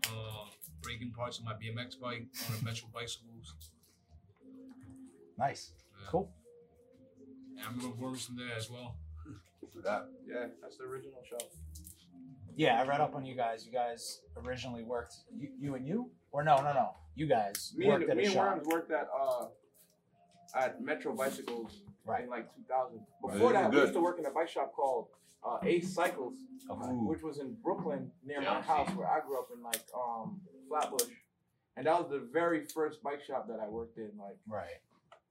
Um, 0.09 0.49
breaking 0.83 1.13
parts 1.13 1.39
of 1.39 1.45
my 1.45 1.53
BMX 1.53 2.01
bike 2.01 2.27
on 2.49 2.59
the 2.59 2.65
Metro 2.65 2.89
bicycles. 2.93 3.55
Nice. 5.39 5.73
Yeah. 6.01 6.09
Cool. 6.11 6.31
And 7.57 7.67
I 7.67 7.71
remember 7.71 7.97
Worms 8.03 8.27
from 8.27 8.37
there 8.37 8.57
as 8.57 8.71
well. 8.71 8.97
That. 9.85 10.09
Yeah, 10.27 10.47
that's 10.61 10.77
the 10.77 10.85
original 10.85 11.23
show. 11.29 11.39
Yeah, 12.57 12.83
I 12.83 12.87
read 12.87 13.01
up 13.01 13.15
on 13.15 13.25
you 13.25 13.35
guys. 13.35 13.65
You 13.65 13.73
guys 13.73 14.21
originally 14.37 14.83
worked. 14.83 15.15
You, 15.35 15.49
you 15.59 15.75
and 15.75 15.87
you? 15.87 16.11
Or 16.33 16.43
no, 16.45 16.57
no, 16.57 16.73
no. 16.73 16.91
You 17.15 17.27
guys 17.27 17.73
Me 17.77 17.87
worked 17.87 18.03
and 18.03 18.11
at 18.11 18.17
me 18.17 18.25
a 18.25 18.27
and 18.27 18.35
shop. 18.35 18.57
Worms 18.57 18.67
worked 18.67 18.91
at 18.93 19.09
uh 19.19 19.47
at 20.55 20.83
Metro 20.83 21.15
Bicycles 21.15 21.83
Right. 22.07 22.25
in 22.25 22.31
like 22.31 22.55
2000. 22.57 23.01
Before 23.23 23.39
this 23.39 23.47
is 23.47 23.53
that, 23.53 23.71
we 23.73 23.81
used 23.81 23.93
to 23.95 24.01
work 24.01 24.19
in 24.19 24.27
a 24.27 24.31
bike 24.31 24.49
shop 24.49 24.73
called 24.75 25.09
uh, 25.45 25.59
Ace 25.63 25.95
Cycles, 25.95 26.35
Okay. 26.71 26.91
Ooh. 26.91 27.07
which 27.09 27.23
was 27.23 27.39
in 27.39 27.55
Brooklyn 27.63 28.11
near 28.25 28.41
my 28.41 28.61
house 28.61 28.89
where 28.95 29.09
I 29.09 29.21
grew 29.21 29.39
up 29.39 29.49
in 29.55 29.63
like 29.63 29.81
um 29.97 30.41
Flatbush, 30.69 31.09
and 31.77 31.87
that 31.87 31.99
was 32.01 32.11
the 32.11 32.21
very 32.33 32.65
first 32.67 33.03
bike 33.03 33.23
shop 33.25 33.49
that 33.49 33.59
I 33.61 33.69
worked 33.69 33.99
in. 33.99 34.11
Like 34.19 34.37
Right. 34.49 34.81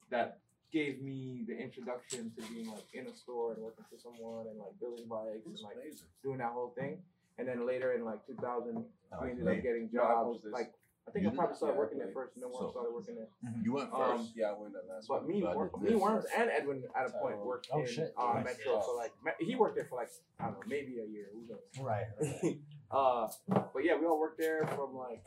that 0.09 0.39
gave 0.71 1.01
me 1.01 1.43
the 1.47 1.57
introduction 1.57 2.31
to 2.37 2.53
being 2.53 2.69
like 2.69 2.85
in 2.93 3.07
a 3.07 3.15
store 3.15 3.53
and 3.53 3.61
working 3.63 3.85
for 3.89 3.97
someone 3.97 4.45
and 4.47 4.57
like 4.59 4.79
building 4.79 5.05
bikes 5.07 5.45
and 5.45 5.57
like 5.63 5.77
doing 6.23 6.37
that 6.39 6.51
whole 6.51 6.73
thing. 6.77 6.99
And 7.39 7.47
then 7.47 7.65
later 7.65 7.93
in 7.93 8.03
like 8.05 8.25
2000, 8.27 8.83
Oh, 9.11 9.17
we 9.23 9.31
ended 9.31 9.47
up 9.47 9.63
getting 9.63 9.89
jobs. 9.91 10.27
posted. 10.41 10.51
Like 10.51 10.71
I 11.09 11.11
think 11.11 11.23
You 11.25 11.31
I 11.31 11.33
probably 11.33 11.55
started 11.57 11.73
Yeah, 11.73 11.79
working 11.79 11.97
there 11.97 12.11
first, 12.13 12.35
and 12.35 12.43
then 12.43 12.51
So- 12.53 12.59
Worms 12.61 12.73
started 12.73 12.93
working 12.93 13.15
there. 13.15 13.29
You 13.63 13.73
went 13.73 13.91
Um, 13.91 14.17
first. 14.19 14.35
Yeah, 14.35 14.51
I 14.51 14.53
went 14.53 14.73
that 14.73 14.87
last 14.87 15.07
But 15.07 15.25
me, 15.27 15.41
So 15.41 15.47
I 15.47 15.79
me, 15.81 15.89
this. 15.89 15.99
Worms, 15.99 16.25
and 16.37 16.49
Edwin 16.51 16.83
at 16.95 17.07
a 17.07 17.11
point 17.17 17.35
Oh. 17.39 17.45
worked 17.45 17.67
Oh, 17.71 17.79
in 17.79 17.87
shit. 17.87 18.13
uh, 18.15 18.33
Nice. 18.33 18.45
Metro 18.45 18.79
for 18.81 18.95
like 18.95 19.11
he 19.39 19.55
worked 19.55 19.75
there 19.75 19.85
for 19.85 19.95
like 19.95 20.09
I 20.39 20.45
don't 20.45 20.53
know 20.53 20.59
maybe 20.67 20.99
a 20.99 21.05
year. 21.05 21.29
Who 21.33 21.47
knows? 21.47 21.59
Right. 21.81 22.05
right. 22.21 22.59
uh, 22.91 23.27
but 23.73 23.83
yeah, 23.83 23.97
we 23.97 24.05
all 24.05 24.19
worked 24.19 24.37
there 24.37 24.67
from 24.67 24.95
like 24.95 25.23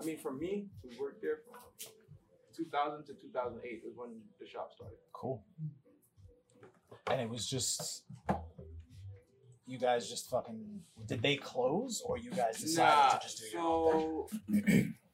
I 0.00 0.04
mean, 0.04 0.18
for 0.18 0.32
me, 0.32 0.68
we 0.82 0.96
worked 0.98 1.22
there 1.22 1.36
from 1.46 1.60
2000 2.54 3.04
to 3.06 3.14
2008 3.14 3.84
was 3.84 3.94
when 3.96 4.20
the 4.40 4.46
shop 4.46 4.72
started. 4.72 4.98
Cool. 5.12 5.44
And 7.06 7.20
it 7.20 7.28
was 7.28 7.46
just 7.48 8.02
you 9.66 9.78
guys 9.78 10.08
just 10.08 10.28
fucking 10.28 10.82
did 11.06 11.22
they 11.22 11.36
close 11.36 12.02
or 12.04 12.18
you 12.18 12.30
guys 12.30 12.58
decided 12.60 12.88
Nah, 12.96 13.08
to 13.18 13.20
just 13.22 13.38
do 13.38 13.46
your 13.56 13.62
own 13.62 14.62
thing? 14.62 14.94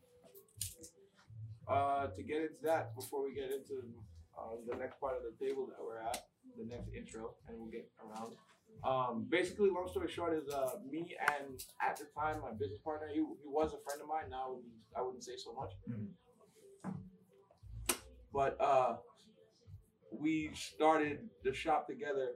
uh, 1.69 2.07
to 2.09 2.23
get 2.23 2.39
into 2.43 2.63
that 2.63 2.95
before 2.95 3.23
we 3.25 3.35
get 3.35 3.51
into 3.51 3.83
uh, 4.39 4.57
the 4.71 4.77
next 4.77 5.01
part 5.01 5.15
of 5.17 5.23
the 5.23 5.35
table 5.45 5.67
that 5.67 5.79
we're 5.85 6.01
at, 6.01 6.25
the 6.59 6.65
next 6.65 6.89
intro, 6.97 7.35
and 7.49 7.59
we'll 7.59 7.71
get 7.71 7.89
around. 8.05 8.35
Um, 8.85 9.27
basically, 9.31 9.71
long 9.71 9.89
story 9.89 10.09
short 10.11 10.35
is 10.35 10.49
uh, 10.53 10.73
me 10.91 11.17
and 11.39 11.63
at 11.81 11.97
the 11.97 12.05
time 12.19 12.41
my 12.43 12.53
business 12.53 12.79
partner, 12.85 13.09
he, 13.09 13.17
he 13.17 13.49
was 13.49 13.73
a 13.73 13.79
friend 13.85 14.01
of 14.03 14.09
mine. 14.09 14.29
Now 14.31 14.57
I 14.97 15.01
wouldn't 15.03 15.25
say 15.25 15.37
so 15.37 15.53
much, 15.55 15.73
Mhm. 15.89 16.09
but 18.33 18.61
uh, 18.61 18.97
we 20.11 20.51
started 20.55 21.21
the 21.43 21.53
shop 21.55 21.87
together 21.87 22.33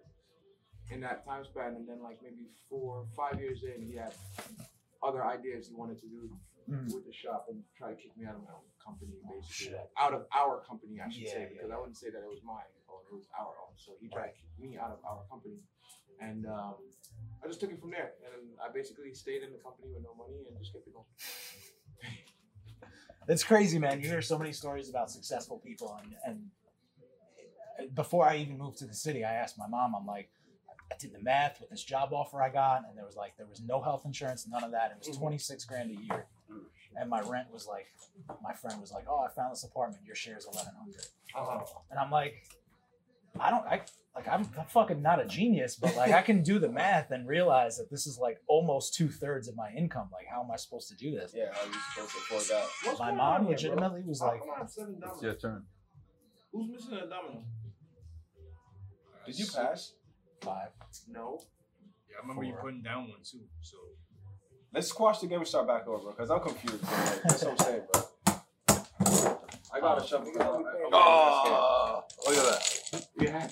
in 0.90 1.00
that 1.02 1.24
time 1.26 1.44
span, 1.44 1.74
and 1.76 1.86
then 1.88 2.02
like 2.02 2.18
maybe 2.22 2.48
four, 2.68 3.06
five 3.16 3.38
years 3.38 3.62
in, 3.62 3.82
he 3.86 3.94
had 3.96 4.14
other 5.02 5.24
ideas 5.24 5.68
he 5.68 5.74
wanted 5.74 6.00
to 6.00 6.06
do 6.08 6.30
Mhm. 6.70 6.92
with 6.94 7.04
the 7.06 7.12
shop 7.12 7.46
and 7.48 7.62
try 7.76 7.90
to 7.90 7.96
kick 7.96 8.16
me 8.16 8.24
out 8.26 8.36
of 8.36 8.42
my 8.42 8.50
own 8.52 8.69
company, 8.84 9.16
basically. 9.28 9.70
Shit. 9.70 9.76
Like, 9.76 9.90
out 9.98 10.14
of 10.14 10.26
our 10.34 10.60
company, 10.64 11.00
I 11.00 11.08
should 11.08 11.22
Yeah, 11.22 11.32
say, 11.32 11.40
yeah, 11.40 11.48
because 11.52 11.70
I 11.70 11.78
wouldn't 11.78 11.96
say 11.96 12.10
that 12.10 12.18
it 12.24 12.28
was 12.28 12.42
mine 12.42 12.64
own, 12.90 13.02
it 13.10 13.14
was 13.14 13.28
our 13.38 13.54
own. 13.62 13.72
So 13.76 13.92
he 14.00 14.08
tried 14.08 14.28
to 14.28 14.34
kick 14.34 14.50
me 14.58 14.76
out 14.76 14.90
of 14.90 14.98
our 15.06 15.22
company. 15.30 15.62
And 16.20 16.46
um, 16.46 16.74
I 17.42 17.46
just 17.46 17.60
took 17.60 17.70
it 17.70 17.80
from 17.80 17.90
there. 17.90 18.12
And 18.26 18.58
I 18.62 18.68
basically 18.72 19.14
stayed 19.14 19.42
in 19.42 19.52
the 19.52 19.58
company 19.58 19.88
with 19.94 20.02
no 20.02 20.14
money 20.14 20.42
and 20.48 20.58
just 20.58 20.72
kept 20.72 20.86
it 20.86 20.92
going. 20.92 21.06
It's 23.28 23.44
crazy, 23.44 23.78
man. 23.78 24.00
You 24.00 24.08
hear 24.08 24.22
so 24.22 24.38
many 24.38 24.52
stories 24.52 24.88
about 24.90 25.10
successful 25.10 25.58
people, 25.58 25.96
and, 26.02 26.16
and 27.78 27.94
before 27.94 28.26
I 28.26 28.36
even 28.38 28.58
moved 28.58 28.78
to 28.78 28.86
the 28.86 28.94
city, 28.94 29.24
I 29.24 29.32
asked 29.34 29.56
my 29.56 29.68
mom. 29.68 29.94
I'm 29.94 30.06
like, 30.06 30.30
I 30.90 30.96
did 30.98 31.12
the 31.12 31.20
math 31.20 31.60
with 31.60 31.70
this 31.70 31.84
job 31.84 32.12
offer 32.12 32.42
I 32.42 32.48
got, 32.48 32.82
and 32.88 32.98
there 32.98 33.04
was 33.04 33.14
like 33.14 33.36
there 33.36 33.46
was 33.46 33.60
no 33.60 33.80
health 33.80 34.02
insurance, 34.04 34.48
none 34.48 34.64
of 34.64 34.72
that. 34.72 34.90
It 34.90 35.06
was 35.06 35.16
Mhm. 35.16 35.20
26 35.20 35.64
grand 35.66 35.90
a 35.90 35.94
year, 35.94 36.26
and 36.96 37.08
my 37.10 37.20
rent 37.20 37.48
was 37.52 37.66
like, 37.66 37.86
my 38.42 38.52
friend 38.52 38.80
was 38.80 38.92
like, 38.92 39.04
oh, 39.08 39.20
I 39.20 39.28
found 39.34 39.52
this 39.52 39.64
apartment. 39.64 40.02
Your 40.04 40.14
share 40.16 40.36
is 40.36 40.46
1100, 40.46 41.04
Uh-huh. 41.36 41.64
and 41.90 41.98
I'm 42.00 42.10
like, 42.10 42.34
I 43.38 43.50
don't, 43.50 43.64
I 43.66 43.82
like 44.16 44.26
I'm, 44.26 44.48
I'm 44.58 44.66
fucking 44.66 45.00
not 45.00 45.20
a 45.20 45.24
genius, 45.24 45.76
but 45.76 45.94
like 45.96 46.10
I 46.12 46.20
can 46.20 46.42
do 46.42 46.58
the 46.58 46.68
math 46.68 47.12
and 47.12 47.28
realize 47.28 47.76
that 47.78 47.88
this 47.90 48.06
is 48.08 48.18
like 48.18 48.38
almost 48.48 48.94
two 48.94 49.08
thirds 49.08 49.46
of 49.46 49.54
my 49.56 49.70
income. 49.76 50.08
Like, 50.12 50.26
how 50.28 50.42
am 50.42 50.50
I 50.50 50.56
supposed 50.56 50.88
to 50.88 50.96
do 50.96 51.12
this? 51.12 51.32
Yeah, 51.34 51.46
how 51.52 51.64
you 51.64 51.72
supposed 51.94 52.10
to 52.12 52.18
afford 52.18 52.42
that? 52.50 52.68
What's 52.84 52.98
My 52.98 53.06
going 53.06 53.16
mom 53.18 53.28
on 53.32 53.40
here, 53.40 53.44
bro? 53.46 53.52
legitimately 53.52 54.02
was 54.04 54.20
How 54.20 54.26
like, 54.28 54.40
come 54.40 54.48
I 54.54 54.58
have 54.58 54.70
seven 54.70 54.94
It's 54.94 55.00
dominoes? 55.00 55.22
your 55.22 55.34
turn. 55.34 55.62
Who's 56.52 56.70
missing 56.72 56.94
a 56.94 57.06
domino? 57.08 57.44
Did 59.26 59.38
you 59.38 59.46
pass? 59.46 59.92
five. 60.40 60.70
No. 61.08 61.38
Yeah, 62.10 62.16
I 62.18 62.22
remember 62.22 62.42
you 62.42 62.52
Four. 62.54 62.62
putting 62.62 62.82
down 62.82 63.08
one 63.10 63.20
too. 63.22 63.40
So 63.60 63.76
Let's 64.72 64.88
squash 64.88 65.18
the 65.18 65.26
game 65.26 65.38
and 65.38 65.46
start 65.48 65.66
back 65.66 65.86
over, 65.88 66.10
because 66.10 66.30
I'm 66.30 66.40
confused. 66.40 66.80
Bro. 66.82 66.90
Like, 66.90 67.22
that's 67.24 67.42
what 67.44 67.50
I'm 67.50 67.58
saying, 67.66 67.82
bro. 67.92 68.02
I 69.72 69.80
got 69.80 70.02
a 70.02 70.06
shovel. 70.06 70.32
because 70.32 70.46
I'm- 70.46 70.64
I'm- 70.64 70.90
Oh, 70.92 72.02
look 72.26 72.36
at 72.36 72.44
that. 72.44 73.06
Yeah. 73.20 73.48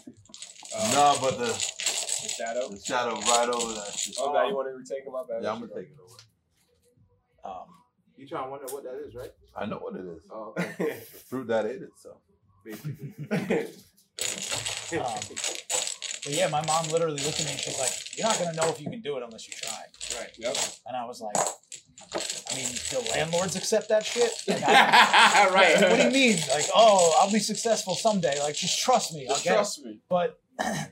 Uh, 0.76 0.92
no, 0.92 1.18
but 1.20 1.38
the, 1.38 1.46
the 1.46 2.28
shadow. 2.28 2.68
the 2.68 2.78
shadow 2.80 3.14
right 3.14 3.48
over 3.48 3.72
that 3.74 3.92
shit. 3.96 4.16
Oh, 4.20 4.32
now 4.32 4.46
you 4.48 4.54
want 4.54 4.68
to 4.68 4.74
retake 4.76 5.04
him? 5.06 5.12
My 5.12 5.22
bad. 5.28 5.42
Yeah, 5.42 5.52
I'm 5.52 5.60
gonna 5.60 5.72
take 5.74 5.90
it 5.90 5.96
over. 6.02 6.16
Um, 7.44 7.66
You 8.16 8.26
trying 8.28 8.44
to 8.44 8.50
wonder 8.50 8.66
what 8.72 8.82
that 8.84 8.94
is, 9.06 9.14
right? 9.14 9.30
I 9.56 9.66
know 9.66 9.76
what 9.78 9.94
it 9.96 10.04
is. 10.04 10.22
Oh, 10.30 10.54
okay. 10.58 10.74
The 10.78 11.18
fruit 11.28 11.46
that 11.48 11.66
ate 11.66 11.82
it. 11.82 11.90
So 11.96 12.18
Basically. 12.64 13.14
Um, 14.98 15.20
but 16.28 16.36
yeah, 16.36 16.48
my 16.48 16.64
mom 16.66 16.86
literally 16.88 17.22
looked 17.24 17.40
at 17.40 17.46
me 17.46 17.52
and 17.52 17.60
she's 17.60 17.78
like, 17.78 17.90
"You're 18.18 18.26
not 18.26 18.38
gonna 18.38 18.52
know 18.52 18.68
if 18.68 18.80
you 18.82 18.90
can 18.90 19.00
do 19.00 19.16
it 19.16 19.22
unless 19.22 19.48
you 19.48 19.54
try." 19.56 20.20
right. 20.20 20.30
Yep. 20.36 20.56
And 20.86 20.94
I 20.94 21.06
was 21.06 21.22
like, 21.22 21.36
"I 21.38 22.54
mean, 22.54 22.68
do 22.90 22.98
landlords 23.12 23.56
accept 23.56 23.88
that 23.88 24.04
shit?" 24.04 24.30
Like, 24.48 24.62
I- 24.62 25.48
right. 25.54 25.80
what 25.80 25.96
do 25.96 26.02
you 26.04 26.10
mean? 26.10 26.36
Like, 26.50 26.66
oh, 26.74 27.16
I'll 27.18 27.32
be 27.32 27.38
successful 27.38 27.94
someday. 27.94 28.38
Like, 28.42 28.56
just 28.56 28.78
trust 28.78 29.14
me. 29.14 29.26
Just 29.26 29.46
it. 29.46 29.48
trust 29.48 29.84
me. 29.84 30.00
But 30.10 30.38
I, 30.60 30.86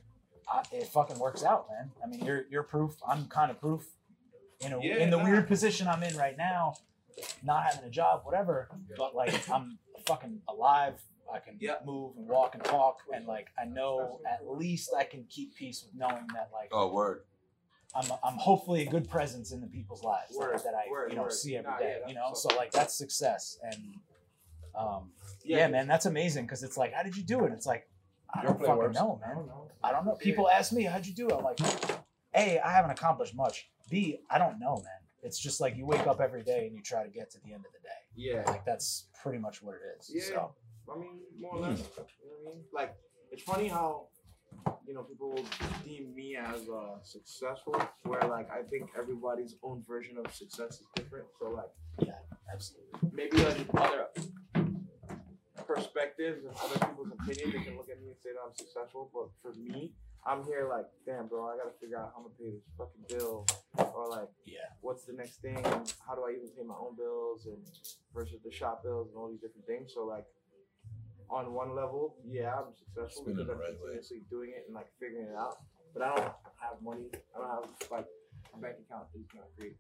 it 0.73 0.87
fucking 0.89 1.19
works 1.19 1.45
out, 1.45 1.67
man. 1.71 1.91
I 2.03 2.07
mean, 2.07 2.25
you're 2.25 2.47
you're 2.51 2.63
proof. 2.63 2.95
I'm 3.07 3.27
kind 3.27 3.51
of 3.51 3.61
proof. 3.61 3.85
You 4.63 4.71
know, 4.71 4.81
Yeah, 4.83 4.97
in 4.97 5.11
the 5.11 5.19
nah. 5.19 5.25
weird 5.25 5.49
position 5.49 5.87
I'm 5.87 6.03
in 6.03 6.17
right 6.17 6.39
now, 6.39 6.77
not 7.45 7.65
having 7.65 7.85
a 7.85 7.91
job, 7.91 8.23
whatever. 8.25 8.71
But 8.97 9.15
like, 9.15 9.51
I'm 9.51 9.79
fucking 10.07 10.41
alive. 10.49 10.95
I 11.33 11.39
can 11.41 11.57
Yeah. 11.61 11.77
move 11.85 12.17
and 12.17 12.27
walk 12.29 12.55
and 12.55 12.65
talk, 12.65 12.99
and 13.15 13.27
like, 13.27 13.49
I 13.59 13.65
know 13.65 14.21
at 14.29 14.47
least 14.49 14.91
I 14.97 15.05
can 15.05 15.25
keep 15.29 15.55
peace 15.55 15.83
with 15.85 15.95
knowing 15.95 16.27
that 16.35 16.51
like 16.53 16.69
oh 16.73 16.93
word. 16.93 17.23
I'm 17.95 18.05
I'm 18.23 18.35
hopefully 18.35 18.83
a 18.87 18.91
good 18.91 19.09
presence 19.09 19.53
in 19.53 19.61
the 19.61 19.67
people's 19.67 20.03
lives 20.05 20.31
that- 20.33 20.39
Word, 20.39 20.59
that 20.65 20.75
I 20.75 20.91
word, 20.91 21.11
you 21.11 21.17
know 21.17 21.23
word. 21.23 21.33
see 21.33 21.57
every 21.57 21.71
Nah, 21.71 21.79
day. 21.79 21.99
yeah, 22.03 22.09
you 22.09 22.15
know, 22.15 22.25
that's 22.29 22.43
so 22.43 22.55
like 22.57 22.71
that's 22.73 22.95
success, 22.95 23.59
and 23.63 23.95
um, 24.75 25.13
Yeah, 25.43 25.59
yeah, 25.59 25.69
man, 25.69 25.87
that's 25.87 26.07
amazing 26.07 26.45
because 26.45 26.63
it's 26.63 26.77
like, 26.77 26.93
how 26.93 27.03
did 27.03 27.17
you 27.17 27.23
do 27.23 27.45
it? 27.45 27.53
It's 27.53 27.67
like 27.67 27.89
I 28.35 28.43
don't 28.43 28.59
fucking 28.59 28.77
works. 28.77 28.95
know, 28.95 29.19
man. 29.25 29.49
I 29.83 29.93
don't 29.93 30.05
know. 30.05 30.15
People 30.17 30.49
ask 30.51 30.73
me, 30.73 30.83
how'd 30.85 31.07
you 31.07 31.15
do 31.15 31.29
it? 31.29 31.35
I'm 31.35 31.45
like, 31.45 31.59
A, 32.35 32.59
I 32.59 32.71
haven't 32.73 32.91
accomplished 32.91 33.35
much. 33.35 33.71
B, 33.89 34.19
I 34.29 34.37
don't 34.39 34.59
know, 34.59 34.75
man. 34.77 35.01
It's 35.23 35.39
just 35.39 35.61
like 35.61 35.77
you 35.77 35.87
wake 35.87 36.07
up 36.07 36.21
every 36.21 36.43
day 36.43 36.67
and 36.67 36.77
you 36.77 36.83
try 36.83 37.03
to 37.05 37.09
get 37.09 37.31
to 37.31 37.39
the 37.41 37.53
end 37.55 37.65
of 37.65 37.73
the 37.73 37.79
day. 37.79 38.01
Yeah. 38.17 38.43
Like 38.47 38.65
that's 38.65 39.07
pretty 39.23 39.39
much 39.39 39.63
what 39.63 39.77
it 39.77 39.81
is. 39.99 40.11
Yeah. 40.13 40.23
So 40.35 40.55
I 40.93 40.99
mean, 40.99 41.21
more 41.41 41.57
or 41.57 41.61
less. 41.61 41.81
You 41.81 42.31
know 42.31 42.37
what 42.43 42.53
I 42.53 42.55
mean? 42.55 42.65
Like, 42.73 42.95
it's 43.31 43.43
funny 43.43 43.69
how, 43.69 44.07
you 44.87 44.95
know, 44.95 45.03
people 45.03 45.31
will 45.31 45.45
deem 45.85 46.15
me 46.15 46.37
as 46.37 46.69
uh, 46.69 47.03
successful, 47.03 47.75
where 48.05 48.21
like 48.23 48.49
I 48.51 48.63
think 48.63 48.91
everybody's 48.99 49.57
own 49.63 49.83
version 49.87 50.17
of 50.19 50.33
success 50.35 50.81
is 50.81 50.87
different. 50.95 51.27
So 51.41 51.51
like, 51.51 51.71
yeah, 52.01 52.13
absolutely. 52.53 53.11
maybe 53.13 53.37
like 53.39 53.57
other 53.77 54.07
perspectives 55.67 56.45
and 56.45 56.55
other 56.63 56.79
people's 56.87 57.11
opinions, 57.19 57.53
they 57.53 57.63
can 57.65 57.77
look 57.77 57.91
at 57.91 58.01
me 58.01 58.09
and 58.09 58.17
say 58.23 58.31
that 58.33 58.41
I'm 58.47 58.55
successful. 58.55 59.11
But 59.13 59.29
for 59.43 59.59
me, 59.59 59.93
I'm 60.25 60.45
here 60.45 60.69
like, 60.71 60.87
damn, 61.05 61.27
bro, 61.27 61.47
I 61.49 61.57
gotta 61.57 61.75
figure 61.81 61.99
out 61.99 62.13
how 62.15 62.23
I'm 62.23 62.31
gonna 62.31 62.35
pay 62.39 62.51
this 62.51 62.63
fucking 62.79 63.05
bill, 63.09 63.47
or 63.95 64.09
like, 64.09 64.29
Yeah. 64.45 64.71
what's 64.81 65.05
the 65.05 65.13
next 65.13 65.43
thing? 65.43 65.59
How 66.07 66.15
do 66.15 66.23
I 66.27 66.31
even 66.37 66.49
pay 66.57 66.63
my 66.63 66.75
own 66.75 66.95
bills 66.97 67.47
and 67.47 67.59
versus 68.15 68.41
the 68.43 68.51
shop 68.51 68.83
bills 68.83 69.09
and 69.11 69.17
all 69.19 69.29
these 69.29 69.41
different 69.41 69.67
things. 69.67 69.93
So 69.93 70.05
like, 70.07 70.25
on 71.31 71.53
one 71.53 71.75
level, 71.75 72.17
yeah, 72.29 72.55
I'm 72.55 72.73
successful 72.77 73.25
Spin 73.25 73.37
because 73.37 73.49
I'm 73.51 73.59
right 73.59 73.71
way. 73.71 73.77
continuously 73.99 74.23
doing 74.31 74.51
it 74.57 74.65
and 74.67 74.75
like 74.75 74.87
figuring 75.01 75.27
it 75.27 75.37
out. 75.37 75.59
But 75.93 76.03
I 76.03 76.09
don't 76.17 76.33
have 76.61 76.83
money. 76.83 77.09
I 77.35 77.39
don't 77.39 77.51
have 77.51 77.91
like 77.91 78.07
a 78.55 78.59
bank 78.59 78.77
account 78.87 79.07
is 79.15 79.27
not 79.35 79.49
great. 79.59 79.77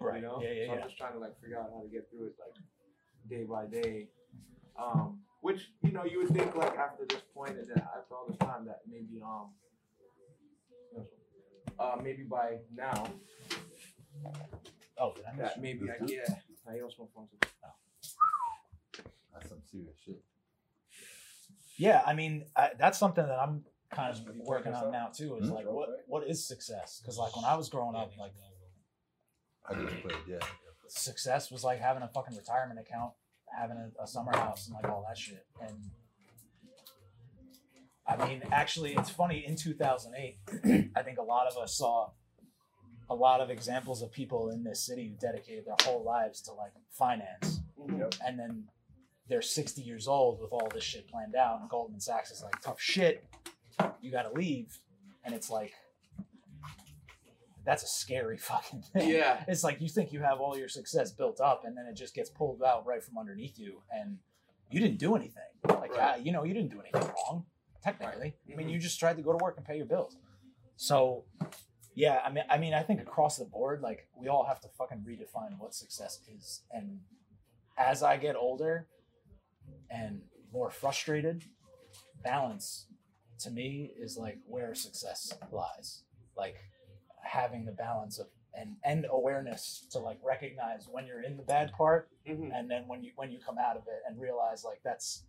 Right. 0.00 0.16
You 0.20 0.22
know? 0.26 0.40
Yeah, 0.42 0.52
yeah, 0.52 0.66
so 0.66 0.72
yeah. 0.74 0.78
I'm 0.80 0.82
just 0.88 0.98
trying 0.98 1.12
to 1.14 1.18
like 1.18 1.40
figure 1.40 1.58
out 1.58 1.70
how 1.74 1.80
to 1.82 1.88
get 1.88 2.08
through 2.10 2.26
it 2.28 2.34
like 2.38 2.56
day 3.28 3.44
by 3.44 3.66
day. 3.66 4.08
Um, 4.78 5.20
which 5.40 5.70
you 5.82 5.92
know 5.92 6.04
you 6.04 6.18
would 6.18 6.28
think 6.28 6.54
like 6.56 6.76
after 6.76 7.04
this 7.08 7.22
point 7.34 7.56
and 7.56 7.66
then 7.68 7.78
after 7.96 8.14
all 8.14 8.26
this 8.28 8.36
time 8.38 8.66
that 8.66 8.80
maybe 8.90 9.20
um 9.24 9.48
uh 11.78 11.96
maybe 12.02 12.24
by 12.24 12.58
now 12.76 13.06
Oh, 14.98 15.14
did 15.14 15.24
I 15.24 15.36
that 15.38 15.60
maybe 15.62 15.88
I 15.90 15.94
yeah 16.06 16.34
I 16.68 16.76
don't 16.76 16.92
smoke 16.92 17.10
phones. 17.14 17.30
That's 19.32 19.48
some 19.48 19.62
serious 19.70 19.96
shit. 20.04 20.22
Yeah, 21.80 22.02
I 22.06 22.12
mean, 22.14 22.44
I, 22.54 22.70
that's 22.78 22.98
something 22.98 23.24
that 23.26 23.38
I'm 23.38 23.64
kind 23.90 24.12
of 24.14 24.20
working 24.36 24.74
on 24.74 24.92
now 24.92 25.08
too. 25.16 25.36
Is 25.40 25.48
Hmm? 25.48 25.54
like, 25.54 25.66
what 25.66 25.88
what 26.06 26.22
is 26.28 26.46
success? 26.46 27.00
Because 27.00 27.16
like 27.16 27.34
when 27.34 27.44
I 27.46 27.54
was 27.56 27.68
growing 27.70 27.96
up, 27.96 28.10
like 28.18 28.32
I 29.68 29.74
just 29.74 30.02
played, 30.02 30.16
yeah. 30.28 30.38
success 30.88 31.50
was 31.50 31.64
like 31.64 31.80
having 31.80 32.02
a 32.02 32.08
fucking 32.08 32.36
retirement 32.36 32.78
account, 32.80 33.12
having 33.58 33.76
a, 33.78 34.02
a 34.02 34.06
summer 34.06 34.36
house, 34.36 34.66
and 34.66 34.74
like 34.76 34.92
all 34.92 35.04
that 35.08 35.16
shit. 35.16 35.46
And 35.60 35.76
I 38.06 38.26
mean, 38.26 38.42
actually, 38.52 38.94
it's 38.94 39.10
funny. 39.10 39.44
In 39.46 39.56
2008, 39.56 40.90
I 40.96 41.02
think 41.02 41.18
a 41.18 41.22
lot 41.22 41.46
of 41.46 41.56
us 41.62 41.76
saw 41.78 42.10
a 43.08 43.14
lot 43.14 43.40
of 43.40 43.50
examples 43.50 44.02
of 44.02 44.12
people 44.12 44.50
in 44.50 44.64
this 44.64 44.84
city 44.84 45.08
who 45.08 45.14
dedicated 45.26 45.64
their 45.66 45.76
whole 45.82 46.04
lives 46.04 46.40
to 46.42 46.52
like 46.52 46.72
finance, 46.90 47.60
Yep. 47.88 48.14
and 48.26 48.38
then 48.38 48.64
they're 49.30 49.40
60 49.40 49.80
years 49.80 50.06
old 50.08 50.40
with 50.40 50.52
all 50.52 50.68
this 50.74 50.84
shit 50.84 51.08
planned 51.08 51.34
out, 51.36 51.60
and 51.60 51.70
Goldman 51.70 52.00
Sachs 52.00 52.30
is 52.30 52.42
like, 52.42 52.60
tough 52.60 52.80
shit, 52.80 53.24
you 54.02 54.10
got 54.10 54.22
to 54.24 54.32
leave, 54.32 54.78
and 55.24 55.34
it's 55.34 55.48
like. 55.48 55.72
That's 57.64 57.82
a 57.82 57.86
scary 57.86 58.38
fucking 58.50 58.82
thing. 58.92 59.08
Yeah. 59.10 59.44
It's 59.46 59.62
like 59.62 59.80
you 59.80 59.88
think 59.88 60.12
you 60.12 60.20
have 60.20 60.40
all 60.40 60.56
your 60.56 60.68
success 60.68 61.12
built 61.12 61.40
up, 61.40 61.64
and 61.64 61.76
then 61.76 61.86
it 61.86 61.94
just 61.94 62.14
gets 62.14 62.30
pulled 62.30 62.62
out 62.62 62.86
right 62.86 63.02
from 63.02 63.18
underneath 63.18 63.58
you, 63.58 63.82
and 63.90 64.18
you 64.70 64.80
didn't 64.80 64.98
do 64.98 65.14
anything. 65.14 65.42
Like 65.68 65.94
Right. 65.96 66.20
you 66.24 66.32
know, 66.32 66.42
you 66.44 66.54
didn't 66.54 66.70
do 66.70 66.80
anything 66.80 67.12
wrong, 67.28 67.44
technically. 67.82 68.34
I 68.50 68.56
mean, 68.56 68.68
Mhm. 68.68 68.72
you 68.72 68.78
just 68.78 68.98
tried 68.98 69.16
to 69.18 69.22
go 69.22 69.32
to 69.32 69.44
work 69.44 69.56
and 69.58 69.66
pay 69.66 69.76
your 69.76 69.84
bills. 69.86 70.16
So, 70.76 71.26
yeah, 71.94 72.20
I 72.24 72.30
mean, 72.32 72.44
I 72.48 72.56
mean, 72.56 72.72
I 72.72 72.82
think 72.82 73.00
across 73.02 73.36
the 73.36 73.44
board, 73.44 73.82
like 73.82 74.08
we 74.16 74.28
all 74.28 74.44
have 74.44 74.60
to 74.62 74.68
fucking 74.68 75.04
redefine 75.06 75.58
what 75.58 75.74
success 75.74 76.18
is. 76.26 76.62
And 76.70 77.00
as 77.76 78.02
I 78.02 78.16
get 78.16 78.36
older 78.36 78.88
and 79.90 80.22
more 80.52 80.70
frustrated, 80.70 81.44
balance 82.22 82.86
to 83.40 83.50
me 83.50 83.92
is 83.98 84.16
like 84.16 84.38
where 84.46 84.74
success 84.74 85.32
lies. 85.52 86.02
Like 86.36 86.56
having 87.22 87.64
the 87.64 87.72
balance 87.72 88.18
of 88.18 88.26
and 88.54 88.76
and 88.84 89.06
awareness 89.10 89.86
to 89.92 89.98
like 89.98 90.18
recognize 90.24 90.88
when 90.90 91.06
you're 91.06 91.22
in 91.22 91.36
the 91.36 91.42
bad 91.42 91.72
part 91.72 92.08
Mm-hmm. 92.28 92.50
and 92.52 92.70
then 92.70 92.84
when 92.86 93.02
you 93.02 93.12
when 93.16 93.30
you 93.32 93.38
come 93.44 93.56
out 93.58 93.76
of 93.76 93.82
it 93.88 94.02
and 94.06 94.20
realize 94.20 94.62
like 94.64 94.80
that's 94.84 95.24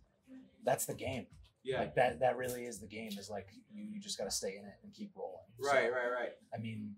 that's 0.64 0.84
the 0.86 0.94
game 0.94 1.26
Yeah. 1.64 1.80
like 1.80 1.94
that 1.94 2.20
that 2.20 2.36
really 2.36 2.64
is 2.64 2.78
the 2.80 2.86
game 2.86 3.12
is 3.18 3.28
like 3.30 3.48
you, 3.72 3.84
you 3.92 4.00
just 4.00 4.18
got 4.18 4.24
to 4.24 4.30
stay 4.30 4.56
in 4.58 4.64
it 4.66 4.74
and 4.84 4.92
keep 4.92 5.10
rolling 5.16 5.46
So, 5.60 5.72
Right, 5.72 5.90
right, 5.92 6.10
right. 6.12 6.32
i 6.54 6.58
mean 6.60 6.94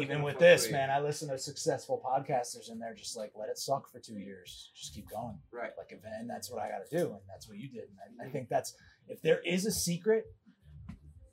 even 0.00 0.22
with 0.22 0.38
this 0.38 0.62
fluctuate. 0.62 0.80
man 0.88 0.90
i 0.90 1.00
listen 1.00 1.28
to 1.28 1.38
successful 1.38 2.00
podcasters 2.04 2.70
and 2.70 2.80
they're 2.80 2.94
just 2.94 3.16
like 3.16 3.32
let 3.34 3.48
it 3.48 3.58
suck 3.58 3.90
for 3.90 3.98
two 3.98 4.18
years 4.18 4.70
just 4.74 4.94
keep 4.94 5.08
going 5.10 5.38
Right. 5.52 5.70
like 5.78 5.90
if, 5.92 6.00
and 6.04 6.28
that's 6.28 6.50
what 6.50 6.60
i 6.62 6.68
got 6.68 6.84
to 6.88 6.96
do 6.96 7.06
and 7.12 7.20
that's 7.28 7.48
what 7.48 7.58
you 7.58 7.68
did 7.68 7.84
and 7.90 8.20
I, 8.20 8.26
I 8.26 8.30
think 8.30 8.48
that's 8.48 8.74
if 9.08 9.20
there 9.22 9.40
is 9.44 9.66
a 9.66 9.72
secret 9.72 10.26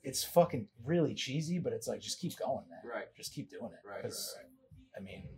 it's 0.02 0.24
fucking 0.24 0.66
really 0.84 1.14
cheesy 1.14 1.58
but 1.58 1.72
it's 1.72 1.86
like 1.86 2.00
just 2.00 2.20
keep 2.20 2.36
going 2.38 2.64
man 2.70 2.80
Right. 2.84 3.06
just 3.16 3.34
keep 3.34 3.50
doing 3.50 3.70
it 3.72 3.86
Right, 3.86 3.94
right, 3.96 4.02
'Cause, 4.02 4.34
right. 4.36 4.46
i 4.96 5.00
mean 5.00 5.28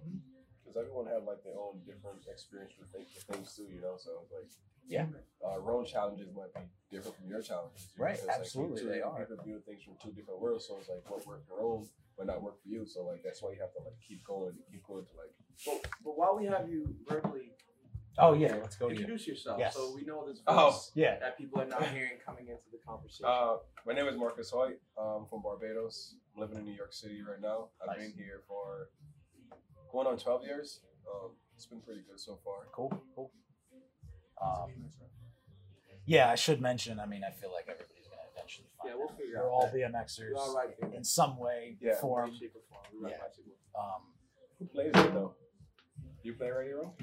Because 0.64 0.76
everyone 0.86 1.06
have 1.06 1.24
like 1.24 1.42
their 1.42 1.58
own 1.58 1.80
different 1.84 2.22
experience 2.30 2.74
with 2.78 2.90
things, 2.92 3.08
with 3.14 3.24
things 3.24 3.56
too, 3.56 3.66
you 3.74 3.80
know. 3.80 3.96
So 3.98 4.22
it's 4.22 4.30
like 4.30 4.46
Yeah. 4.86 5.06
uh, 5.42 5.58
our 5.58 5.72
own 5.74 5.84
challenges 5.84 6.28
might 6.32 6.54
be 6.54 6.60
different 6.94 7.16
from 7.18 7.26
your 7.28 7.42
challenges. 7.42 7.88
you? 7.96 8.04
Right, 8.04 8.14
So 8.16 8.22
it's 8.22 8.30
like 8.30 8.40
absolutely, 8.40 8.80
two 8.82 8.86
they 8.88 8.94
different 9.02 9.18
are. 9.18 9.26
People 9.26 9.44
view 9.44 9.58
things 9.66 9.82
from 9.82 9.96
two 9.98 10.12
different 10.14 10.38
worlds, 10.40 10.66
so 10.68 10.78
it's 10.78 10.88
like 10.88 11.02
what 11.10 11.26
worked 11.26 11.48
for 11.48 11.58
your 11.58 11.66
own 11.66 11.88
might 12.20 12.32
not 12.32 12.42
work 12.42 12.62
for 12.62 12.68
you. 12.68 12.84
So 12.86 13.04
like 13.04 13.22
that's 13.24 13.42
why 13.42 13.50
you 13.52 13.60
have 13.60 13.72
to 13.72 13.78
like 13.82 13.94
keep 14.06 14.22
going, 14.24 14.50
and 14.50 14.64
keep 14.70 14.86
going 14.86 15.04
to 15.04 15.10
like. 15.16 15.32
But, 15.66 15.90
but 16.04 16.18
while 16.18 16.36
we 16.38 16.46
have 16.46 16.68
you 16.68 16.94
verbally 17.08 17.52
oh 18.18 18.32
yeah 18.34 18.54
let's 18.60 18.76
go 18.76 18.88
to 18.88 18.94
you 18.94 19.00
introduce 19.00 19.26
yourself, 19.26 19.58
Yes. 19.58 19.74
so 19.74 19.92
we 19.94 20.02
know 20.04 20.26
this 20.26 20.40
Oh. 20.46 20.70
voice 20.70 20.90
yeah 20.94 21.18
that 21.20 21.38
people 21.38 21.60
are 21.60 21.66
not 21.66 21.84
hearing 21.88 22.18
coming 22.24 22.48
into 22.48 22.68
the 22.72 22.78
conversation. 22.86 23.26
Uh, 23.28 23.56
my 23.86 23.92
name 23.94 24.06
is 24.08 24.16
Marcus 24.16 24.50
Hoyt. 24.50 24.78
I'm 24.98 25.26
from 25.26 25.42
Barbados. 25.42 26.16
I'm 26.34 26.40
living 26.42 26.58
in 26.58 26.64
New 26.64 26.72
York 26.74 26.92
City 26.92 27.20
right 27.22 27.40
now. 27.40 27.68
I've 27.80 27.96
Nice. 27.96 28.08
been 28.08 28.12
here 28.24 28.42
for 28.48 28.90
going 29.92 30.06
on 30.06 30.16
12 30.18 30.44
years. 30.44 30.80
Um, 31.10 31.30
it's 31.54 31.66
been 31.66 31.80
pretty 31.80 32.02
good 32.08 32.18
so 32.18 32.38
far. 32.44 32.66
Cool, 32.72 32.92
cool. 33.14 33.30
Um, 34.42 34.70
yeah, 36.06 36.30
I 36.30 36.34
should 36.34 36.60
mention. 36.60 36.98
I 36.98 37.06
mean, 37.06 37.22
I 37.22 37.30
feel 37.30 37.52
like 37.52 37.66
everybody's 37.68 37.99
gonna 38.58 38.68
find 38.78 38.88
Yeah, 38.90 38.94
we'll 38.98 39.08
figure 39.08 39.14
out. 39.14 39.18
figure 39.18 39.38
We're 39.40 39.46
out 39.46 39.52
all 39.52 39.66
that. 39.66 39.74
BMXers 39.74 40.36
all 40.36 40.54
right, 40.56 40.80
baby. 40.80 40.96
in 40.96 41.04
some 41.04 41.36
way, 41.38 41.76
Yeah. 41.80 41.94
form. 42.00 42.32
Shape, 42.34 42.54
or 42.56 42.60
form. 42.68 42.84
We 42.92 42.98
ride 43.04 43.12
Yeah. 43.12 43.18
bicycle. 43.26 43.52
Um, 43.74 44.02
Who 44.58 44.66
plays 44.66 44.88
it 44.94 45.14
though? 45.14 45.34
You 46.22 46.34
play 46.34 46.50
radio? 46.50 46.94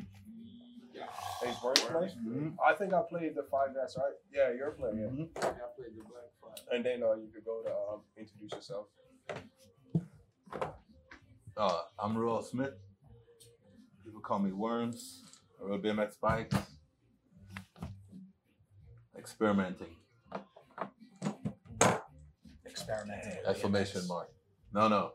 Yeah. 0.94 1.08
Hey, 1.42 1.54
Burns 1.62 1.80
play? 1.82 2.52
I 2.66 2.74
think 2.76 2.94
I 2.94 3.02
played 3.04 3.36
the 3.36 3.44
five 3.44 3.76
S, 3.78 3.98
right? 3.98 4.14
Yeah, 4.32 4.52
you're 4.52 4.72
playing. 4.72 4.98
Yeah. 4.98 5.26
Yeah, 5.44 5.50
I 5.50 5.68
played 5.76 5.96
the 5.96 6.04
black 6.04 6.30
flag. 6.40 6.58
And 6.72 6.84
then 6.86 7.04
uh, 7.04 7.14
you 7.14 7.28
could 7.34 7.46
go 7.46 7.62
to 7.64 7.72
um, 7.94 8.02
introduce 8.16 8.52
yourself. 8.54 8.88
Uh, 11.56 11.82
I'm 12.00 12.18
Royal 12.18 12.42
Smith. 12.44 12.74
People 14.06 14.22
call 14.22 14.40
me 14.40 14.52
Worms. 14.52 15.24
I 15.60 15.66
rode 15.66 15.82
BMX 15.84 16.20
bikes. 16.20 16.56
Experimenting. 19.18 19.96
Experimenting. 22.90 23.38
with 23.40 23.48
Exclamation 23.48 24.02
BMX. 24.02 24.08
mark. 24.08 24.30
No, 24.74 24.88
no. 24.88 25.12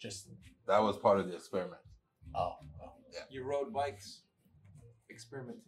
Just 0.00 0.28
That 0.66 0.82
was 0.82 0.96
part 0.98 1.18
of 1.20 1.28
the 1.28 1.34
experiment. 1.34 1.80
oh, 2.34 2.52
oh. 2.82 2.92
You 3.30 3.44
rode 3.44 3.72
bikes, 3.72 4.22
experimenting. 5.10 5.62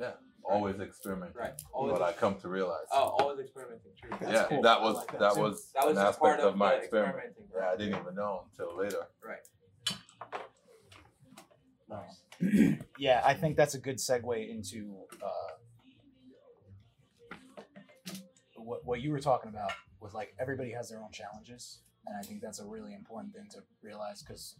Yeah, 0.00 0.12
always 0.44 0.80
experimenting. 0.80 1.36
Right. 1.36 1.52
What 1.70 1.90
Always. 1.90 2.02
I 2.02 2.12
come 2.12 2.34
to 2.40 2.48
realize. 2.48 2.86
Oh, 2.92 3.16
always 3.20 3.38
experimenting. 3.38 3.92
True. 4.00 4.10
That's 4.20 4.32
yeah, 4.32 4.46
cool. 4.48 4.62
that 4.62 4.78
I 4.78 4.82
was 4.82 4.96
like 4.96 5.10
that 5.12 5.20
that, 5.20 5.34
too. 5.34 5.40
was 5.40 5.70
That 5.74 5.86
was 5.86 5.96
an 5.96 6.04
just 6.04 6.18
part 6.18 6.32
aspect 6.40 6.48
of, 6.52 6.56
my 6.56 6.70
the 6.70 6.76
experiment. 6.78 7.16
experimenting. 7.16 7.44
Yeah, 7.56 7.68
I 7.72 7.76
didn't 7.76 8.00
even 8.00 8.14
know 8.14 8.44
until 8.50 8.76
later. 8.76 9.06
Um, 11.90 12.78
yeah, 12.98 13.22
I 13.24 13.34
think 13.34 13.56
that's 13.56 13.74
a 13.74 13.78
good 13.78 13.96
segue 13.96 14.48
into 14.50 14.96
uh, 15.22 15.54
what 18.56 18.84
what 18.84 19.00
you 19.00 19.10
were 19.10 19.20
talking 19.20 19.48
about 19.50 19.72
with 20.00 20.14
like 20.14 20.34
everybody 20.40 20.70
has 20.72 20.88
their 20.90 20.98
own 21.00 21.10
challenges, 21.12 21.78
and 22.06 22.16
I 22.16 22.22
think 22.22 22.40
that's 22.40 22.60
a 22.60 22.64
really 22.64 22.94
important 22.94 23.34
thing 23.34 23.48
to 23.52 23.58
realize 23.82 24.22
because 24.22 24.54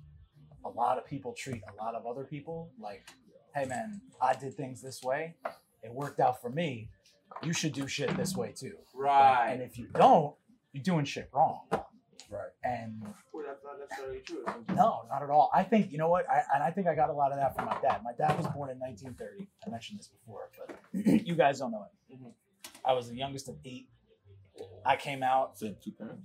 a 0.65 0.69
lot 0.69 0.99
of 0.99 1.07
people 1.07 1.33
treat 1.33 1.63
a 1.73 1.83
lot 1.83 1.95
of 1.95 2.07
other 2.07 2.25
people 2.25 2.71
like, 2.81 3.07
hey 3.55 3.65
man, 3.65 4.01
I 4.21 4.35
did 4.35 4.55
things 4.55 4.83
this 4.83 5.03
way, 5.03 5.35
it 5.83 5.93
worked 5.93 6.21
out 6.21 6.41
for 6.43 6.51
me. 6.51 6.91
You 7.43 7.53
should 7.53 7.73
do 7.73 7.87
shit 7.87 8.17
this 8.17 8.35
way 8.37 8.53
too. 8.57 8.77
Right. 8.95 9.51
And 9.53 9.63
if 9.63 9.79
you 9.79 9.87
don't, 9.95 10.35
you're 10.73 10.83
doing 10.83 11.05
shit 11.05 11.29
wrong. 11.33 11.61
Right. 12.31 12.51
And 12.65 13.03
Well, 13.33 13.45
that's 13.47 13.63
not 13.65 13.79
necessarily 13.79 14.21
true. 14.21 14.45
no, 14.75 15.03
not 15.09 15.23
at 15.23 15.31
all. 15.31 15.51
I 15.55 15.63
think 15.63 15.93
you 15.93 15.99
know 15.99 16.09
what, 16.09 16.29
I, 16.29 16.43
and 16.55 16.63
I 16.65 16.71
think 16.71 16.87
I 16.89 16.95
got 16.95 17.11
a 17.11 17.13
lot 17.13 17.31
of 17.33 17.39
that 17.39 17.55
from 17.55 17.67
my 17.67 17.77
dad. 17.81 18.01
My 18.03 18.13
dad 18.19 18.37
was 18.37 18.47
born 18.49 18.71
in 18.71 18.79
1930. 18.79 19.47
I 19.67 19.71
mentioned 19.71 19.99
this 20.01 20.09
before, 20.09 20.51
but 20.59 20.77
you 21.27 21.35
guys 21.35 21.59
don't 21.61 21.71
know 21.71 21.87
it. 22.11 22.17
Mhm. 22.21 22.33
I 22.85 22.93
was 22.95 23.09
the 23.09 23.17
youngest 23.17 23.49
of 23.49 23.57
eight. 23.65 23.89
I 24.85 24.97
came 24.97 25.23
out. 25.23 25.59
Same 25.59 25.77
two 25.83 25.93
parents. 25.93 26.23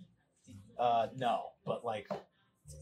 Uh, 0.77 1.07
no, 1.15 1.41
but 1.65 1.85
like, 1.85 2.07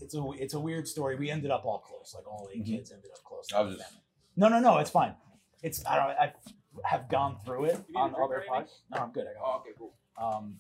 it's 0.02 0.16
a 0.16 0.24
it's 0.38 0.54
a 0.54 0.60
weird 0.60 0.88
story. 0.88 1.16
We 1.16 1.30
ended 1.30 1.52
up 1.52 1.66
all 1.66 1.80
close. 1.80 2.14
Like 2.16 2.28
all 2.28 2.50
8 2.54 2.62
Mhm. 2.64 2.66
kids 2.66 2.92
ended 2.92 3.12
up 3.12 3.24
close. 3.24 3.48
I 3.54 3.62
was 3.62 3.78
just- 3.78 3.94
No, 4.36 4.48
no, 4.48 4.60
no. 4.60 4.78
It's 4.78 4.90
fine. 4.92 5.16
It's 5.62 5.86
I 5.86 5.96
don't. 5.98 6.18
I 6.18 6.34
have 6.86 7.10
gone 7.10 7.38
through 7.46 7.66
it 7.66 7.76
on 7.96 8.10
drink 8.12 8.24
other 8.24 8.36
or 8.38 8.44
podcasts. 8.50 8.80
No, 8.90 8.98
I'm 9.02 9.12
good. 9.12 9.28
I 9.28 9.34
got. 9.34 9.44
Oh, 9.44 9.60
okay, 9.60 9.72
cool. 9.78 9.94
Um, 10.18 10.60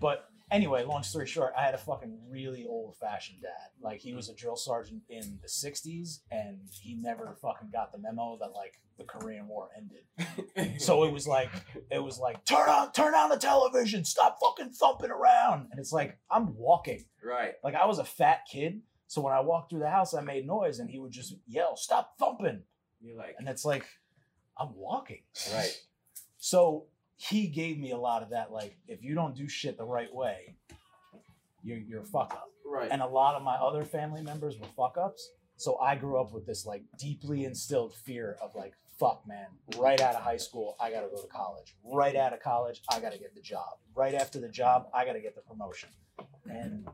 but 0.00 0.28
anyway, 0.52 0.84
long 0.84 1.02
story 1.02 1.26
short, 1.26 1.52
I 1.58 1.62
had 1.64 1.74
a 1.74 1.78
fucking 1.78 2.16
really 2.28 2.64
old 2.64 2.96
fashioned 2.98 3.42
dad. 3.42 3.70
Like 3.80 4.00
he 4.00 4.12
was 4.14 4.28
a 4.28 4.34
drill 4.34 4.56
sergeant 4.56 5.02
in 5.08 5.38
the 5.42 5.48
'60s, 5.48 6.20
and 6.30 6.58
he 6.70 6.94
never 6.94 7.36
fucking 7.42 7.70
got 7.72 7.90
the 7.92 7.98
memo 7.98 8.36
that 8.40 8.52
like 8.52 8.80
the 8.98 9.04
Korean 9.04 9.48
War 9.48 9.70
ended. 9.76 10.04
So 10.80 11.04
it 11.04 11.12
was 11.12 11.26
like 11.26 11.50
it 11.90 12.02
was 12.02 12.18
like 12.18 12.44
turn 12.44 12.68
on 12.68 12.92
turn 12.92 13.14
on 13.14 13.30
the 13.30 13.36
television, 13.36 14.04
stop 14.04 14.38
fucking 14.42 14.72
thumping 14.72 15.10
around, 15.10 15.68
and 15.70 15.80
it's 15.80 15.92
like 15.92 16.18
I'm 16.30 16.54
walking. 16.56 17.04
right. 17.24 17.54
Like 17.64 17.74
I 17.74 17.86
was 17.86 17.98
a 17.98 18.04
fat 18.04 18.40
kid, 18.50 18.82
so 19.06 19.22
when 19.22 19.32
I 19.32 19.40
walked 19.40 19.70
through 19.70 19.80
the 19.80 19.90
house, 19.90 20.12
I 20.14 20.20
made 20.20 20.46
noise, 20.46 20.78
and 20.78 20.90
he 20.90 20.98
would 20.98 21.12
just 21.12 21.34
yell, 21.46 21.76
"Stop 21.76 22.18
thumping!" 22.18 22.62
You're 23.00 23.16
like, 23.16 23.34
And 23.38 23.48
it's 23.48 23.64
like 23.64 23.84
I'm 24.58 24.74
walking. 24.76 25.22
right. 25.54 25.76
So 26.38 26.86
he 27.28 27.46
gave 27.46 27.78
me 27.78 27.92
a 27.92 27.96
lot 27.96 28.22
of 28.22 28.30
that. 28.30 28.50
Like, 28.50 28.76
if 28.88 29.02
you 29.02 29.14
don't 29.14 29.36
do 29.36 29.48
shit 29.48 29.78
the 29.78 29.84
right 29.84 30.12
way, 30.12 30.56
you're 31.62 31.78
you're 31.78 32.02
a 32.02 32.04
fuck 32.04 32.32
up. 32.32 32.48
Right. 32.66 32.88
And 32.90 33.00
a 33.00 33.06
lot 33.06 33.36
of 33.36 33.42
my 33.42 33.54
other 33.54 33.84
family 33.84 34.22
members 34.22 34.58
were 34.58 34.66
fuck 34.76 34.96
ups. 34.98 35.30
So 35.56 35.78
I 35.78 35.94
grew 35.94 36.20
up 36.20 36.32
with 36.32 36.46
this 36.46 36.66
like 36.66 36.82
deeply 36.98 37.44
instilled 37.44 37.94
fear 37.94 38.36
of 38.42 38.54
like, 38.56 38.72
fuck 38.98 39.22
man, 39.26 39.46
right 39.78 40.00
out 40.00 40.16
of 40.16 40.22
high 40.22 40.36
school, 40.36 40.76
I 40.80 40.90
gotta 40.90 41.08
go 41.08 41.20
to 41.20 41.28
college. 41.28 41.76
Right 41.84 42.16
out 42.16 42.32
of 42.32 42.40
college, 42.40 42.80
I 42.90 42.98
gotta 42.98 43.18
get 43.18 43.34
the 43.34 43.40
job. 43.40 43.78
Right 43.94 44.14
after 44.14 44.40
the 44.40 44.48
job, 44.48 44.88
I 44.92 45.04
gotta 45.04 45.20
get 45.20 45.36
the 45.36 45.42
promotion. 45.42 45.90
And 46.50 46.88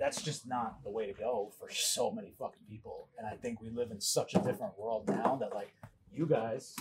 that's 0.00 0.22
just 0.22 0.48
not 0.48 0.82
the 0.82 0.90
way 0.90 1.06
to 1.06 1.12
go 1.12 1.52
for 1.60 1.70
so 1.70 2.10
many 2.10 2.32
fucking 2.38 2.62
people. 2.68 3.08
And 3.16 3.26
I 3.26 3.36
think 3.36 3.60
we 3.60 3.70
live 3.70 3.92
in 3.92 4.00
such 4.00 4.34
a 4.34 4.38
different 4.38 4.76
world 4.78 5.08
now 5.08 5.36
that 5.40 5.54
like 5.54 5.72
you 6.12 6.26
guys, 6.26 6.74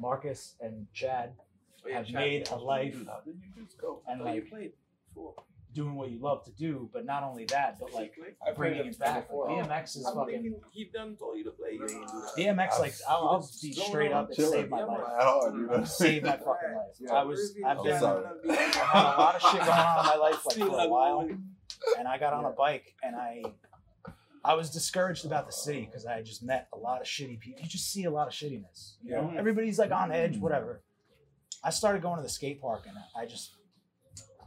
Marcus 0.00 0.54
and 0.60 0.86
Chad, 0.92 1.32
Oh, 1.84 1.88
yeah, 1.88 1.96
have 1.98 2.06
Chad, 2.06 2.14
made 2.14 2.48
a 2.50 2.56
life 2.56 2.96
How 3.06 3.20
did 3.24 3.36
you 3.56 3.62
just 3.64 3.78
go? 3.80 4.02
and 4.08 4.20
Oh, 4.22 4.24
you 4.26 4.30
like 4.40 4.48
played 4.50 4.72
before. 5.14 5.34
doing 5.74 5.94
what 5.94 6.10
you 6.10 6.18
love 6.18 6.44
to 6.44 6.50
do. 6.52 6.88
But 6.92 7.04
not 7.06 7.22
only 7.22 7.44
that, 7.46 7.78
but 7.78 7.92
like 7.94 8.14
I 8.46 8.52
bringing 8.52 8.80
it 8.80 8.86
it 8.86 8.98
back. 8.98 9.28
before. 9.28 9.48
Like, 9.54 9.68
BMX 9.68 9.96
is 9.96 10.06
I'm 10.06 10.14
fucking 10.16 10.34
thinking 10.42 10.60
he 10.72 10.84
done 10.92 11.14
told 11.16 11.38
you 11.38 11.44
to 11.44 11.50
play. 11.50 11.74
You 11.74 11.82
ain't 11.82 12.08
do 12.08 12.20
that. 12.20 12.56
BMX. 12.56 12.80
Like 12.80 12.94
I'll, 13.08 13.28
I'll 13.28 13.48
be 13.62 13.74
Going 13.74 13.88
straight 13.88 14.12
on 14.12 14.24
up, 14.24 14.28
and 14.28 14.36
chilling. 14.36 14.52
saved 14.52 14.70
my 14.70 14.78
Yeah, 14.80 14.84
life. 14.86 14.98
man. 14.98 15.06
hard, 15.20 15.54
you 15.54 15.66
know. 15.66 15.84
Saved 15.84 16.24
my 16.26 16.30
fucking 16.32 16.46
life. 16.74 16.94
Yeah. 17.00 17.12
I 17.14 17.22
was 17.22 17.54
I've 17.64 17.78
I'm 17.78 17.84
been 17.84 18.00
sorry. 18.00 18.24
I 18.50 18.54
had 18.56 19.04
a 19.14 19.20
lot 19.20 19.34
of 19.36 19.42
shit 19.42 19.60
going 19.60 19.70
on 19.70 19.98
in 20.00 20.06
my 20.06 20.16
life 20.16 20.44
like 20.46 20.56
for 20.68 20.78
a 20.80 20.88
while, 20.88 21.28
and 21.98 22.08
I 22.08 22.18
got 22.18 22.32
on 22.32 22.44
a 22.44 22.50
bike 22.50 22.94
and 23.02 23.14
I. 23.14 23.42
I 24.44 24.54
was 24.54 24.70
discouraged 24.70 25.24
about 25.26 25.46
the 25.46 25.52
city 25.52 25.86
because 25.86 26.06
I 26.06 26.14
had 26.14 26.24
just 26.24 26.42
met 26.42 26.68
a 26.72 26.78
lot 26.78 27.00
of 27.00 27.06
shitty 27.06 27.40
people. 27.40 27.62
You 27.62 27.68
just 27.68 27.90
see 27.92 28.04
a 28.04 28.10
lot 28.10 28.28
of 28.28 28.32
shittiness. 28.34 28.94
You 29.02 29.12
know, 29.16 29.30
Yeah. 29.32 29.38
everybody's 29.38 29.78
like 29.78 29.90
on 29.90 30.12
edge, 30.12 30.38
whatever. 30.38 30.82
I 31.64 31.70
started 31.70 32.02
going 32.02 32.16
to 32.18 32.22
the 32.22 32.28
skate 32.28 32.60
park 32.60 32.84
and 32.86 32.96
I 33.16 33.26
just 33.26 33.56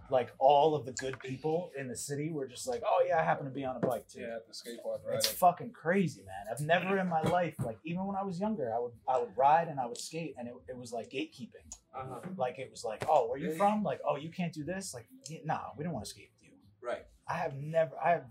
like 0.09 0.29
all 0.39 0.75
of 0.75 0.85
the 0.85 0.91
good 0.93 1.17
people 1.19 1.71
in 1.77 1.87
the 1.87 1.95
city 1.95 2.31
were 2.31 2.45
just 2.47 2.67
like, 2.67 2.81
oh 2.85 3.03
yeah, 3.07 3.19
I 3.19 3.23
happen 3.23 3.45
to 3.45 3.51
be 3.51 3.63
on 3.63 3.77
a 3.77 3.79
bike 3.79 4.07
too. 4.07 4.21
Yeah, 4.21 4.35
at 4.37 4.47
the 4.47 4.53
skate 4.53 4.83
park 4.83 5.01
Right? 5.07 5.17
It's 5.17 5.27
fucking 5.27 5.71
crazy, 5.71 6.21
man. 6.23 6.45
I've 6.51 6.59
never 6.61 6.97
in 6.99 7.07
my 7.07 7.21
life, 7.21 7.55
like 7.63 7.77
even 7.85 8.05
when 8.05 8.15
I 8.17 8.23
was 8.23 8.39
younger, 8.39 8.73
I 8.75 8.79
would 8.79 8.91
I 9.07 9.17
would 9.19 9.35
ride 9.37 9.67
and 9.69 9.79
I 9.79 9.85
would 9.85 9.97
skate, 9.97 10.35
and 10.37 10.47
it, 10.47 10.53
it 10.69 10.77
was 10.77 10.91
like 10.91 11.09
gatekeeping. 11.09 11.67
Uh-huh. 11.95 12.19
Like 12.37 12.59
it 12.59 12.69
was 12.69 12.83
like, 12.83 13.05
oh, 13.09 13.27
where 13.29 13.37
you 13.39 13.53
from? 13.55 13.83
Like, 13.83 13.99
oh, 14.07 14.15
you 14.17 14.29
can't 14.29 14.53
do 14.53 14.63
this. 14.63 14.93
Like, 14.93 15.05
yeah, 15.29 15.39
nah, 15.45 15.59
we 15.77 15.83
don't 15.83 15.93
want 15.93 16.05
to 16.05 16.11
skate 16.11 16.29
with 16.35 16.43
you. 16.49 16.55
Right. 16.85 17.05
I 17.27 17.35
have 17.35 17.55
never. 17.55 17.91
I 18.03 18.11
have 18.11 18.25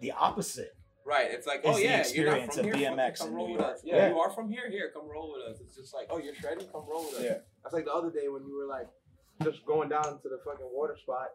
the 0.00 0.12
opposite. 0.12 0.76
Right. 1.06 1.28
It's 1.30 1.46
like, 1.46 1.60
Is 1.64 1.74
oh 1.74 1.76
yeah, 1.78 2.02
you're 2.12 2.30
not 2.38 2.54
from 2.54 2.64
here. 2.64 2.74
BMX 2.74 3.18
come 3.18 3.34
roll 3.34 3.52
with 3.52 3.60
us. 3.60 3.80
Yeah. 3.84 3.96
Yeah. 3.96 4.08
You 4.10 4.18
are 4.20 4.30
from 4.30 4.50
here. 4.50 4.70
Here, 4.70 4.90
come 4.94 5.06
roll 5.08 5.34
with 5.36 5.54
us. 5.54 5.60
It's 5.60 5.76
just 5.76 5.92
like, 5.94 6.06
oh, 6.10 6.18
you're 6.18 6.34
shredding. 6.34 6.66
Come 6.68 6.84
roll 6.88 7.04
with 7.04 7.16
us. 7.18 7.24
Yeah. 7.24 7.38
That's 7.62 7.74
like 7.74 7.84
the 7.84 7.92
other 7.92 8.10
day 8.10 8.28
when 8.28 8.46
you 8.46 8.56
were 8.56 8.66
like 8.66 8.88
just 9.42 9.64
going 9.66 9.88
down 9.90 10.04
to 10.22 10.28
the 10.28 10.38
fucking 10.44 10.68
water 10.72 10.96
spot 10.96 11.28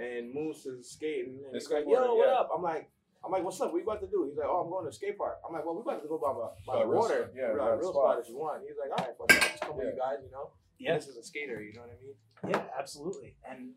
and 0.00 0.32
Moose 0.32 0.66
is 0.66 0.90
skating 0.92 1.40
and 1.44 1.52
The 1.54 1.58
he's 1.58 1.70
like, 1.70 1.84
yo, 1.88 2.14
what 2.14 2.26
yeah. 2.28 2.34
up? 2.34 2.50
I'm 2.54 2.62
like, 2.62 2.88
I'm 3.24 3.32
like, 3.32 3.42
what's 3.42 3.60
up? 3.60 3.72
What 3.72 3.78
you 3.78 3.82
about 3.84 4.00
to 4.02 4.06
do? 4.06 4.26
He's 4.28 4.38
like, 4.38 4.46
oh, 4.48 4.62
I'm 4.62 4.70
going 4.70 4.86
to 4.86 4.92
skate 4.92 5.18
park. 5.18 5.38
I'm 5.46 5.52
like, 5.52 5.64
well, 5.66 5.74
we 5.74 5.80
about 5.82 6.00
to 6.02 6.08
go 6.08 6.18
by, 6.18 6.32
by, 6.32 6.54
by 6.78 6.80
Uh, 6.80 6.86
the 6.86 6.96
water. 6.96 7.30
yeah, 7.34 7.46
real 7.46 7.66
real 7.76 7.90
spot. 7.90 8.14
spot 8.14 8.18
if 8.22 8.28
you 8.28 8.36
want. 8.38 8.62
He's 8.62 8.76
like, 8.78 8.90
all 8.94 9.04
right, 9.04 9.16
fuck 9.18 9.32
it, 9.34 9.50
just 9.50 9.62
come 9.62 9.76
with 9.76 9.86
you 9.86 9.98
guys, 9.98 10.18
you 10.24 10.30
know. 10.30 10.50
Yeah, 10.78 10.94
This 10.94 11.08
is 11.08 11.16
a 11.16 11.24
skater, 11.24 11.60
you 11.60 11.72
know 11.74 11.80
what 11.80 11.90
I 11.90 11.98
mean? 12.04 12.54
yeah, 12.54 12.78
absolutely. 12.78 13.34
And 13.50 13.72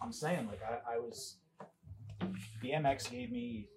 I'm 0.00 0.12
saying, 0.12 0.46
like, 0.46 0.60
I, 0.62 0.94
I 0.94 0.98
was 0.98 1.38
BMX 2.62 3.10
gave 3.10 3.32
me. 3.32 3.68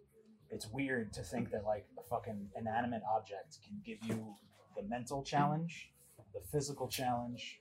It's 0.49 0.67
weird 0.71 1.13
to 1.13 1.21
think 1.23 1.51
that 1.51 1.65
like 1.65 1.85
a 1.99 2.03
fucking 2.03 2.49
inanimate 2.55 3.01
object 3.15 3.57
can 3.65 3.81
give 3.85 3.97
you 4.03 4.33
the 4.75 4.83
mental 4.83 5.23
challenge, 5.23 5.91
the 6.33 6.41
physical 6.51 6.87
challenge, 6.87 7.59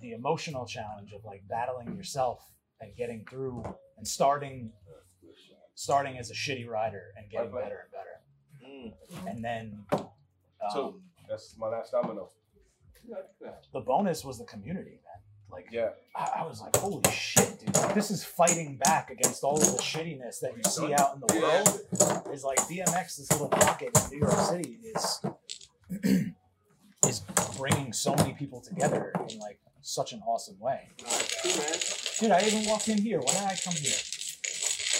the 0.00 0.12
emotional 0.12 0.66
challenge 0.66 1.12
of 1.12 1.24
like 1.24 1.42
battling 1.48 1.96
yourself 1.96 2.40
and 2.80 2.94
getting 2.96 3.24
through 3.28 3.64
and 3.96 4.06
starting 4.06 4.72
starting 5.74 6.18
as 6.18 6.30
a 6.30 6.34
shitty 6.34 6.68
rider 6.68 7.12
and 7.16 7.30
getting 7.30 7.50
Right, 7.50 7.64
better 7.64 7.86
and 7.86 7.90
better. 7.90 9.24
Mm. 9.24 9.30
And 9.30 9.44
then 9.44 9.84
um, 9.92 10.08
Two. 10.72 11.00
That's 11.28 11.56
my 11.58 11.68
last 11.68 11.92
domino. 11.92 12.30
the 13.72 13.80
bonus 13.80 14.24
was 14.24 14.38
the 14.38 14.44
community. 14.44 15.00
Like 15.52 15.68
Yeah. 15.70 15.90
I, 16.16 16.40
I 16.40 16.46
was 16.46 16.60
like, 16.60 16.76
holy 16.76 17.02
shit, 17.10 17.60
dude. 17.60 17.74
Like, 17.76 17.94
this 17.94 18.10
is 18.10 18.24
fighting 18.24 18.76
back 18.76 19.10
against 19.10 19.44
all 19.44 19.56
of 19.56 19.64
the 19.76 19.82
shittiness 19.82 20.40
that 20.40 20.52
you 20.56 20.62
see 20.70 20.92
out 20.94 21.14
in 21.14 21.20
the 21.26 21.40
world. 21.40 22.28
Is 22.32 22.44
like 22.44 22.58
BMX, 22.60 23.16
this 23.16 23.30
little 23.32 23.48
pocket 23.48 23.90
in 23.96 24.10
New 24.18 24.26
York 24.26 24.38
City 24.40 24.78
is 24.94 25.20
is 27.08 27.20
bringing 27.58 27.92
so 27.92 28.14
many 28.14 28.32
people 28.34 28.60
together 28.60 29.12
in 29.28 29.38
like 29.38 29.58
such 29.82 30.12
an 30.12 30.22
awesome 30.26 30.58
way. 30.60 30.88
Dude, 32.20 32.30
I 32.30 32.42
even 32.46 32.68
walked 32.68 32.88
in 32.88 32.98
here. 32.98 33.18
When 33.18 33.28
did 33.34 33.36
I 33.44 33.56
come 33.62 33.74
here? 33.74 33.92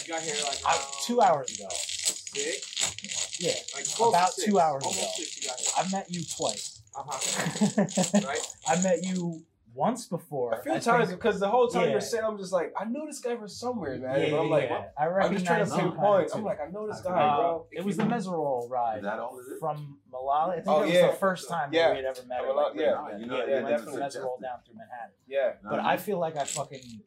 You 0.05 0.13
got 0.13 0.21
here 0.21 0.35
like 0.45 0.59
I, 0.65 0.79
two 1.05 1.21
hours 1.21 1.57
ago. 1.57 1.67
Six? 1.71 3.39
Yeah, 3.39 3.53
Like 3.75 3.85
About 4.09 4.31
two 4.37 4.59
hours 4.59 4.83
ago. 4.83 4.91
six 5.15 5.41
you 5.41 5.47
got 5.47 5.59
here. 5.59 5.69
I 5.77 5.89
met 5.91 6.07
you 6.11 6.23
twice. 6.37 6.81
Uh-huh. 6.95 8.21
Right? 8.27 8.39
I 8.67 8.81
met 8.81 9.03
you 9.03 9.43
once 9.75 10.05
before. 10.07 10.53
A 10.53 10.61
few 10.61 10.71
I 10.73 10.79
times 10.79 11.09
think- 11.09 11.19
because 11.21 11.39
the 11.39 11.49
whole 11.49 11.67
time 11.67 11.85
Yeah. 11.85 11.91
you're 11.91 12.01
saying, 12.01 12.23
I'm 12.23 12.37
just 12.37 12.53
like, 12.53 12.73
I 12.79 12.85
knew 12.85 13.05
this 13.07 13.19
guy 13.19 13.35
from 13.35 13.47
somewhere, 13.47 13.97
man. 13.97 14.19
Yeah, 14.21 14.29
but 14.31 14.39
I'm 14.39 14.45
yeah, 14.45 14.51
like, 14.51 14.69
yeah. 14.69 14.85
I 14.97 15.07
I'm 15.07 15.33
just 15.33 15.45
trying 15.45 15.65
to 15.65 15.75
pinpoint. 15.75 16.29
I'm 16.35 16.43
like, 16.43 16.59
I 16.61 16.67
know 16.69 16.87
this 16.87 16.99
Uh, 16.99 17.09
guy, 17.09 17.35
bro. 17.37 17.67
it 17.71 17.83
was 17.83 17.97
the 17.97 18.03
Meserole 18.03 18.69
ride. 18.69 18.97
Is 18.97 19.03
that 19.03 19.19
all 19.19 19.39
it 19.39 19.59
from 19.59 19.99
Malala. 20.11 20.49
I 20.49 20.55
think 20.55 20.67
Oh, 20.67 20.79
that 20.79 20.85
was 20.85 20.93
yeah. 20.93 21.07
the 21.07 21.13
first 21.13 21.49
time 21.49 21.73
Yeah. 21.73 21.87
that 21.87 21.91
we 21.91 21.97
had 21.97 22.05
ever 22.05 22.27
met. 22.27 22.41
Malala- 22.41 22.55
like, 22.55 22.75
yeah. 22.75 22.81
yeah, 22.83 23.17
You 23.17 23.25
know, 23.25 23.37
yeah, 23.37 23.45
yeah, 23.45 23.57
we 23.57 23.63
went 23.63 23.81
from 23.83 23.93
definitely. 23.99 24.21
Meserole 24.21 24.41
down 24.41 24.59
through 24.65 24.75
Manhattan. 24.75 25.15
Yeah. 25.27 25.53
But 25.63 25.79
I 25.79 25.97
feel 25.97 26.19
like 26.19 26.37
I 26.37 26.43
fucking, 26.45 27.01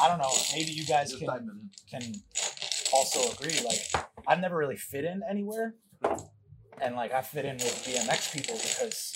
I 0.00 0.08
don't 0.08 0.18
know. 0.18 0.30
Maybe 0.54 0.72
you 0.72 0.84
guys 0.86 1.08
Just 1.10 1.20
can 1.20 1.28
type 1.28 1.42
it 1.42 1.50
in. 1.50 2.00
can 2.00 2.14
also 2.92 3.30
agree. 3.32 3.60
Like, 3.64 4.06
I've 4.26 4.40
never 4.40 4.56
really 4.56 4.76
fit 4.76 5.04
in 5.04 5.22
anywhere, 5.28 5.74
and 6.80 6.96
like 6.96 7.12
I 7.12 7.20
fit 7.22 7.44
in 7.44 7.56
with 7.56 7.84
BMX 7.84 8.32
people 8.32 8.54
because 8.56 9.13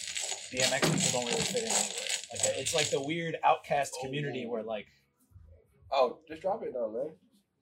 BMX 0.53 0.83
people 0.83 1.21
don't 1.21 1.27
really 1.31 1.41
fit 1.43 1.63
in 1.65 1.69
anywhere. 1.69 2.09
Like, 2.33 2.59
it's 2.59 2.75
like 2.75 2.91
the 2.91 3.01
weird 3.03 3.37
outcast 3.45 3.97
community 4.03 4.47
where 4.47 4.63
like 4.63 4.87
Oh, 5.91 6.19
just 6.29 6.43
drop 6.43 6.63
it 6.63 6.73
though, 6.75 6.91
man. 6.91 7.11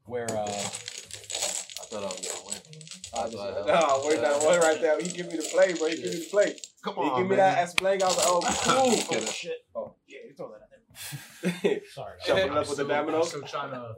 where 0.07 0.29
uh, 0.31 0.43
I 0.43 0.47
thought 0.47 2.03
I 2.03 2.07
was 2.07 2.21
gonna 2.27 2.47
win. 2.47 2.57
I 3.15 3.21
That's 3.23 3.33
just, 3.33 3.67
no, 3.67 3.75
helped. 3.75 4.09
wait, 4.09 4.21
that 4.21 4.43
one 4.43 4.59
right 4.59 4.81
there. 4.81 5.01
He 5.01 5.09
give 5.11 5.29
me 5.31 5.37
the 5.37 5.49
play, 5.53 5.73
bro. 5.75 5.89
He 5.89 5.97
give 5.97 6.05
me 6.13 6.19
the 6.19 6.27
play. 6.31 6.57
Come 6.83 6.99
on, 6.99 7.05
He 7.05 7.11
on, 7.13 7.19
give 7.21 7.31
me 7.31 7.37
man. 7.37 7.55
that 7.55 7.59
as 7.63 7.75
playing. 7.75 8.03
I 8.03 8.07
was 8.07 8.17
like, 8.17 8.27
oh, 8.29 8.41
cool. 9.09 9.19
oh 9.23 9.25
shit. 9.27 9.59
Oh. 9.77 9.95
yeah, 10.09 10.19
you 10.27 10.35
throw 10.35 10.51
that 10.51 10.69
in 11.45 11.53
cool. 11.63 11.71
there. 11.71 11.81
Sorry. 11.95 12.13
Shuffle 12.25 12.39
it 12.43 12.51
up 12.51 12.57
with 12.59 12.69
the 12.69 12.75
still- 12.75 12.85
I'm 12.93 13.07
dominoes. 13.07 13.29
still 13.29 13.43
trying 13.43 13.71
to 13.71 13.95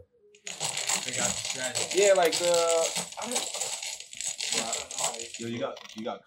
figure 0.47 1.23
out 1.23 1.29
the 1.29 1.35
strategy. 1.35 1.99
yeah, 2.03 2.13
like 2.13 2.33
the, 2.33 2.53
I 3.23 3.27
don't, 3.31 3.55
Yo, 5.39 5.47
you 5.47 5.59
got 5.59 5.79
you 5.97 6.05
got 6.05 6.21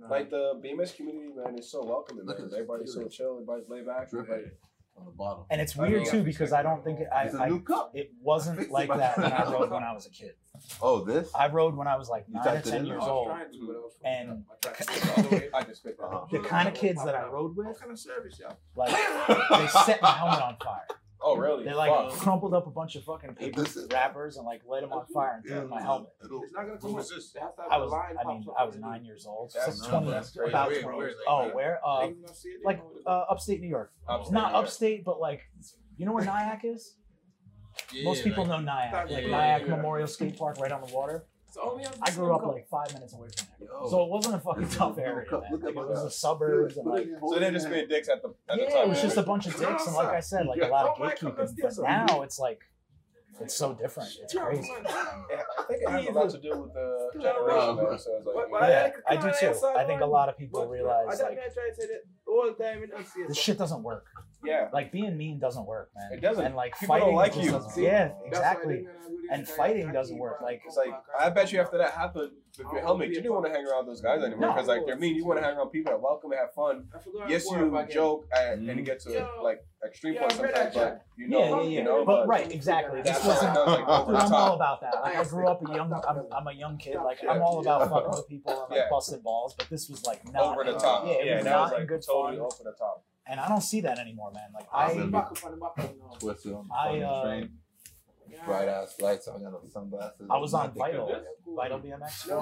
cards. 0.00 0.10
like 0.10 0.30
the 0.30 0.60
BMX 0.64 0.96
community, 0.96 1.30
man, 1.34 1.58
is 1.58 1.70
so 1.70 1.84
welcoming, 1.84 2.24
Look 2.26 2.38
man. 2.38 2.48
at. 2.48 2.52
Everybody's 2.54 2.92
so 2.94 3.06
chill. 3.08 3.32
Everybody's 3.34 3.68
laid 3.68 3.86
back. 3.86 4.10
Drip 4.10 4.28
Like, 4.28 4.56
on 4.96 5.06
the 5.06 5.10
bottom. 5.12 5.44
And 5.50 5.60
it's 5.60 5.74
weird 5.74 6.04
too 6.06 6.22
because 6.22 6.52
I 6.52 6.62
don't 6.62 6.84
think 6.84 7.00
it, 7.00 7.08
I, 7.14 7.24
It's 7.24 7.34
a 7.34 7.42
I 7.42 7.48
new 7.48 7.60
cup. 7.62 7.92
it 7.94 8.10
wasn't 8.20 8.58
Fix 8.58 8.70
like 8.70 8.88
that 8.90 9.16
when 9.16 9.32
I 9.32 9.50
rode 9.50 9.70
when 9.70 9.82
I 9.82 9.92
was 9.92 10.04
a 10.06 10.10
kid. 10.10 10.34
Oh, 10.82 11.02
this? 11.02 11.30
I 11.34 11.48
rode 11.48 11.74
when 11.74 11.88
I 11.88 11.96
was 11.96 12.08
like 12.10 12.28
nine 12.28 12.46
or 12.46 12.60
ten 12.60 12.80
in? 12.80 12.86
years 12.86 13.02
old. 13.02 13.28
trying 13.28 13.50
to, 13.52 13.58
but 13.66 13.72
it 13.72 13.82
was 13.82 13.92
And 14.04 14.44
I 14.50 14.54
tried 14.60 14.76
to 14.76 14.84
go 14.84 15.00
the 15.00 15.12
other 15.26 15.28
way. 15.36 15.48
I 15.54 15.62
just 15.62 15.80
spit 15.80 15.96
that. 15.98 16.04
Uh-huh. 16.04 16.26
The 16.30 16.40
kind 16.40 16.68
of 16.68 16.74
kids 16.74 17.02
that 17.04 17.14
I 17.14 17.24
rode 17.26 17.56
with, 17.56 17.80
kind 17.80 17.90
of 17.90 17.98
service, 17.98 18.38
y'all? 18.38 18.56
like 18.76 18.90
they 19.50 19.66
set 19.68 20.02
my 20.02 20.10
helmet 20.10 20.42
on 20.42 20.56
fire. 20.62 20.86
Oh, 21.24 21.36
really? 21.36 21.64
They 21.64 21.72
like 21.74 21.90
Fuck. 22.10 22.18
crumpled 22.20 22.52
up 22.54 22.66
a 22.66 22.70
bunch 22.70 22.96
of 22.96 23.04
fucking 23.04 23.34
paper 23.34 23.62
is- 23.62 23.86
wrappers 23.92 24.36
and 24.36 24.44
like 24.46 24.62
lit 24.68 24.80
them 24.82 24.92
on 24.92 25.06
fire 25.06 25.34
and 25.36 25.44
threw 25.44 25.54
them 25.54 25.64
in 25.64 25.70
my 25.70 25.80
helmet. 25.82 26.10
It's 26.20 26.52
not 26.52 26.66
gonna 26.66 26.78
come 26.78 26.92
was 26.94 27.08
this? 27.10 27.30
They 27.32 27.40
have 27.40 27.54
to 27.56 27.62
have 27.62 27.70
I 27.72 27.78
was, 27.78 27.90
line 27.92 28.16
I 28.22 28.26
mean, 28.28 28.44
I 28.58 28.64
was 28.64 28.76
nine 28.76 29.04
years 29.04 29.24
old. 29.26 29.52
That's 29.54 29.78
So 29.78 29.82
nuts. 29.82 29.88
20, 29.90 30.10
That's 30.10 30.30
crazy. 30.36 30.50
about 30.50 30.68
Where- 30.68 30.82
20 30.82 30.96
where, 30.98 31.06
years. 31.08 31.16
like, 31.18 31.28
Oh, 31.28 31.38
where? 31.46 31.54
where? 31.54 31.80
Uh, 31.86 32.00
They 32.00 32.06
even 32.10 32.22
gonna 32.22 32.34
see 32.34 32.48
it, 32.48 32.58
they 32.62 32.66
like 32.66 32.78
know 32.78 32.84
what 32.84 32.96
it 33.00 33.06
uh, 33.06 33.24
upstate 33.32 33.60
New 33.60 33.68
York. 33.68 33.92
Upstate, 34.08 34.32
Not 34.34 34.52
yeah. 34.52 34.58
upstate, 34.58 35.04
but 35.04 35.20
like, 35.20 35.40
you 35.96 36.06
know 36.06 36.12
where 36.12 36.24
Nyack 36.32 36.64
is? 36.64 36.96
Yeah, 37.92 38.04
Most 38.04 38.24
people 38.24 38.44
like, 38.44 38.58
know 38.58 38.64
Nyack, 38.64 38.92
like 39.10 39.10
Yeah, 39.10 39.30
Nyack 39.30 39.62
yeah. 39.62 39.76
Memorial 39.76 40.06
Skate 40.08 40.36
Park, 40.36 40.58
right 40.58 40.72
on 40.72 40.80
the 40.86 40.92
water. 40.94 41.26
Is. 41.52 41.86
So 41.88 42.00
I 42.02 42.10
grew 42.12 42.34
up 42.34 42.46
like 42.46 42.66
five 42.68 42.92
minutes 42.94 43.14
away 43.14 43.28
from 43.36 43.46
there, 43.60 43.68
Yo. 43.68 43.88
so 43.90 44.02
it 44.04 44.08
wasn't 44.10 44.34
a 44.36 44.38
fucking 44.38 44.68
tough 44.70 44.98
area. 44.98 45.26
Man. 45.30 45.40
Like, 45.60 45.70
it 45.70 45.74
was 45.76 45.98
God. 45.98 46.06
the 46.06 46.10
suburbs 46.10 46.76
and 46.76 46.86
like. 46.86 47.08
So 47.28 47.38
they're 47.38 47.50
just 47.52 47.68
being 47.70 47.88
dicks 47.88 48.08
at 48.08 48.22
the 48.22 48.28
at 48.48 48.58
the 48.58 48.64
Yeah, 48.64 48.70
time. 48.70 48.86
it 48.86 48.88
was 48.90 49.02
just 49.02 49.16
a 49.16 49.22
bunch 49.22 49.46
of 49.46 49.56
dicks, 49.56 49.86
and 49.86 49.94
like 49.96 50.08
I 50.08 50.20
said, 50.20 50.46
like 50.46 50.60
a 50.62 50.66
lot 50.68 50.86
of 50.86 50.96
Oh 50.98 51.04
gatekeeping. 51.04 51.50
But 51.60 51.72
now 51.82 52.22
it's 52.22 52.38
like, 52.38 52.60
it's 53.40 53.54
so 53.56 53.72
different. 53.74 54.10
It's 54.22 54.34
crazy. 54.34 54.68
Yeah, 54.70 55.42
I 55.58 55.62
think 55.68 55.82
it 55.82 55.88
has 55.90 56.06
a 56.06 56.10
lot 56.12 56.30
to 56.30 56.40
do 56.40 56.50
with 56.60 56.72
the 56.74 57.10
generation, 57.20 57.76
man. 57.76 57.98
So 57.98 58.12
like, 58.12 58.24
But- 58.24 58.34
you 58.34 58.48
but 58.52 58.60
know, 58.60 58.66
I- 58.66 58.68
Yeah, 58.70 58.90
I 59.08 59.16
do 59.16 59.32
too. 59.40 59.66
I 59.76 59.84
think 59.84 60.00
a 60.00 60.06
lot 60.06 60.28
of 60.28 60.36
people 60.38 60.66
realize 60.66 61.20
like 61.20 61.38
try 62.32 62.48
to 62.48 62.54
say 62.54 62.54
all 62.54 62.54
the 62.56 62.64
time. 62.64 62.82
and 62.82 62.92
I 62.94 63.28
this 63.28 63.36
shit 63.38 63.58
doesn't 63.58 63.82
work. 63.82 64.06
yeah. 64.44 64.68
Like 64.72 64.92
being 64.92 65.16
mean 65.16 65.38
doesn't 65.38 65.66
work, 65.66 65.90
man. 65.96 66.12
It 66.12 66.20
doesn't. 66.20 66.44
And 66.44 66.54
like 66.56 66.78
People 66.78 66.96
fighting 66.96 67.14
like 67.14 67.36
you. 67.36 67.50
doesn't- 67.50 67.70
See? 67.70 67.84
Yeah, 67.84 68.12
exactly. 68.24 68.86
And 69.30 69.46
fighting 69.48 69.92
doesn't 69.92 70.18
work, 70.18 70.40
like- 70.42 70.62
It's 70.66 70.76
like 70.76 70.92
I 71.18 71.30
bet 71.30 71.52
you 71.52 71.60
after 71.60 71.78
that 71.78 71.92
happened 71.92 72.32
with 72.58 72.66
your 72.72 72.80
helmet, 72.82 73.08
you 73.08 73.14
didn't 73.16 73.32
want 73.32 73.46
to 73.46 73.52
hang 73.52 73.66
around 73.66 73.86
those 73.86 74.00
guys 74.00 74.22
anymore 74.22 74.48
No. 74.48 74.52
because 74.52 74.68
like 74.68 74.84
they're 74.86 74.96
mean. 74.96 75.14
You 75.16 75.24
want 75.24 75.40
to 75.40 75.44
hang 75.44 75.56
around 75.56 75.70
people 75.70 75.92
that 75.92 76.00
welcome 76.00 76.32
and 76.32 76.40
have 76.40 76.52
fun. 76.54 76.86
I 76.94 77.28
Yes, 77.28 77.46
what 77.46 77.58
I 77.58 77.62
you 77.62 77.70
get- 77.70 77.90
joke 77.90 78.26
and, 78.36 78.68
and 78.68 78.78
Mhm. 78.78 78.82
it 78.82 78.84
gets 78.84 79.04
to 79.04 79.12
Yo. 79.12 79.28
like 79.42 79.64
extreme 79.84 80.14
Yo, 80.14 80.20
points 80.20 80.38
I 80.38 80.42
read 80.42 80.54
sometimes, 80.54 80.74
but 80.74 81.02
you 81.16 81.26
Yeah, 81.28 81.50
know, 81.50 81.56
yeah, 81.62 81.68
you 81.68 81.78
yeah. 81.78 81.84
know, 81.84 82.04
but 82.04 82.26
right, 82.28 82.52
exactly. 82.52 83.00
That's 83.02 83.18
This 83.18 83.26
why 83.26 83.34
wasn't. 83.34 83.54
that 83.54 83.66
was, 83.66 83.74
like, 83.78 84.06
Dude, 84.06 84.16
I'm 84.22 84.34
all 84.34 84.54
about 84.54 84.80
that. 84.82 84.94
Like 85.02 85.16
I 85.16 85.24
grew 85.24 85.46
up 85.48 85.68
a 85.68 85.74
young. 85.74 85.92
I'm, 85.92 86.26
I'm 86.32 86.46
a 86.46 86.52
young 86.52 86.76
kid. 86.78 86.96
Like 86.96 87.18
I'm 87.28 87.40
all 87.42 87.60
about 87.60 87.88
fucking 87.88 88.10
with 88.16 88.28
people 88.28 88.52
and 88.52 88.70
like 88.70 88.78
Yeah. 88.78 88.88
busting 88.90 89.20
balls. 89.20 89.54
But 89.54 89.68
this 89.70 89.88
was 89.88 90.04
like 90.06 90.20
not 90.32 90.42
over 90.58 90.64
the 90.64 90.78
top. 90.78 91.06
Yeah, 91.06 91.12
it 91.14 91.26
Yeah, 91.26 91.34
was 91.36 91.44
that 91.44 91.50
not 91.50 91.62
was 91.62 91.72
in 91.72 91.78
like 91.78 91.88
good 91.88 92.02
totally 92.06 92.36
fun. 92.36 92.46
over 92.46 92.64
the 92.64 92.72
top. 92.78 93.04
And 93.26 93.38
I 93.40 93.48
don't 93.48 93.60
see 93.62 93.80
that 93.82 93.98
anymore, 93.98 94.30
man. 94.32 94.50
Like 94.52 94.66
I 94.72 94.86
I, 94.86 94.90
remember- 94.90 95.18
Back 95.18 95.44
on 95.44 95.50
the 95.52 95.56
back 95.56 95.78
of 95.78 95.88
the 95.94 95.98
nose. 96.04 96.18
Twisted 96.18 96.52
on 96.52 96.68
the 96.68 96.74
I, 96.74 96.86
fucking 96.88 97.02
uh, 97.04 97.22
train. 97.22 97.58
Bright 98.44 98.68
ass 98.68 98.94
lights. 99.00 99.28
I 99.28 99.38
got 99.38 99.52
sunglasses. 99.70 100.26
I 100.30 100.38
was 100.38 100.54
on. 100.54 100.72
Vital. 100.72 101.22
Vital 101.54 101.78
BMX, 101.80 102.28
no. 102.28 102.40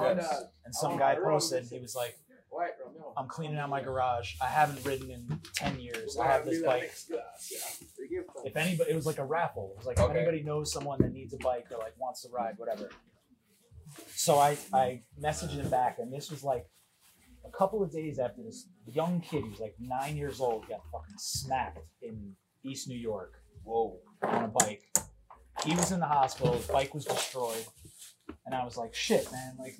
and 0.65 0.73
some 0.75 0.97
guy 0.97 1.15
posted. 1.15 1.65
He 1.65 1.79
was 1.79 1.95
like, 1.95 2.15
White 2.49 2.71
rum, 2.83 2.93
no. 2.97 3.13
"I'm 3.15 3.27
cleaning 3.29 3.57
out 3.57 3.69
my 3.69 3.81
garage. 3.81 4.35
I 4.41 4.47
haven't 4.47 4.83
ridden 4.85 5.09
in 5.09 5.39
ten 5.55 5.79
years. 5.79 6.17
I 6.17 6.27
have 6.27 6.45
this 6.45 6.61
bike. 6.61 6.91
If 8.43 8.55
anybody, 8.57 8.91
it 8.91 8.95
was 8.95 9.05
like 9.05 9.19
a 9.19 9.25
raffle. 9.25 9.71
It 9.73 9.77
was 9.77 9.85
like 9.87 9.97
if 9.97 10.03
Okay. 10.03 10.17
anybody 10.17 10.43
knows 10.43 10.71
someone 10.71 10.99
that 11.01 11.13
needs 11.13 11.33
a 11.33 11.37
bike 11.37 11.67
or 11.71 11.77
like 11.77 11.93
wants 11.97 12.23
to 12.23 12.29
ride, 12.29 12.55
whatever. 12.57 12.89
So 14.15 14.37
I 14.37 14.57
I 14.73 15.03
messaged 15.21 15.51
him 15.55 15.69
back, 15.69 15.99
and 15.99 16.11
this 16.13 16.29
was 16.29 16.43
like 16.43 16.65
a 17.45 17.49
couple 17.57 17.81
of 17.83 17.91
days 17.91 18.19
after 18.19 18.43
this 18.43 18.67
young 18.85 19.21
kid, 19.21 19.49
was 19.49 19.59
like 19.59 19.75
nine 19.79 20.17
years 20.17 20.39
old, 20.41 20.67
got 20.67 20.81
fucking 20.91 21.15
smacked 21.17 21.79
in 22.01 22.35
East 22.63 22.87
New 22.87 22.97
York. 22.97 23.33
Whoa, 23.63 23.97
on 24.23 24.43
a 24.45 24.47
bike. 24.49 24.83
He 25.65 25.75
was 25.75 25.91
in 25.91 25.99
the 25.99 26.07
hospital. 26.07 26.53
His 26.53 26.67
bike 26.67 26.93
was 26.93 27.05
destroyed, 27.05 27.65
and 28.45 28.55
I 28.55 28.63
was 28.63 28.77
like, 28.77 28.93
shit, 28.93 29.31
man. 29.31 29.55
Like 29.59 29.75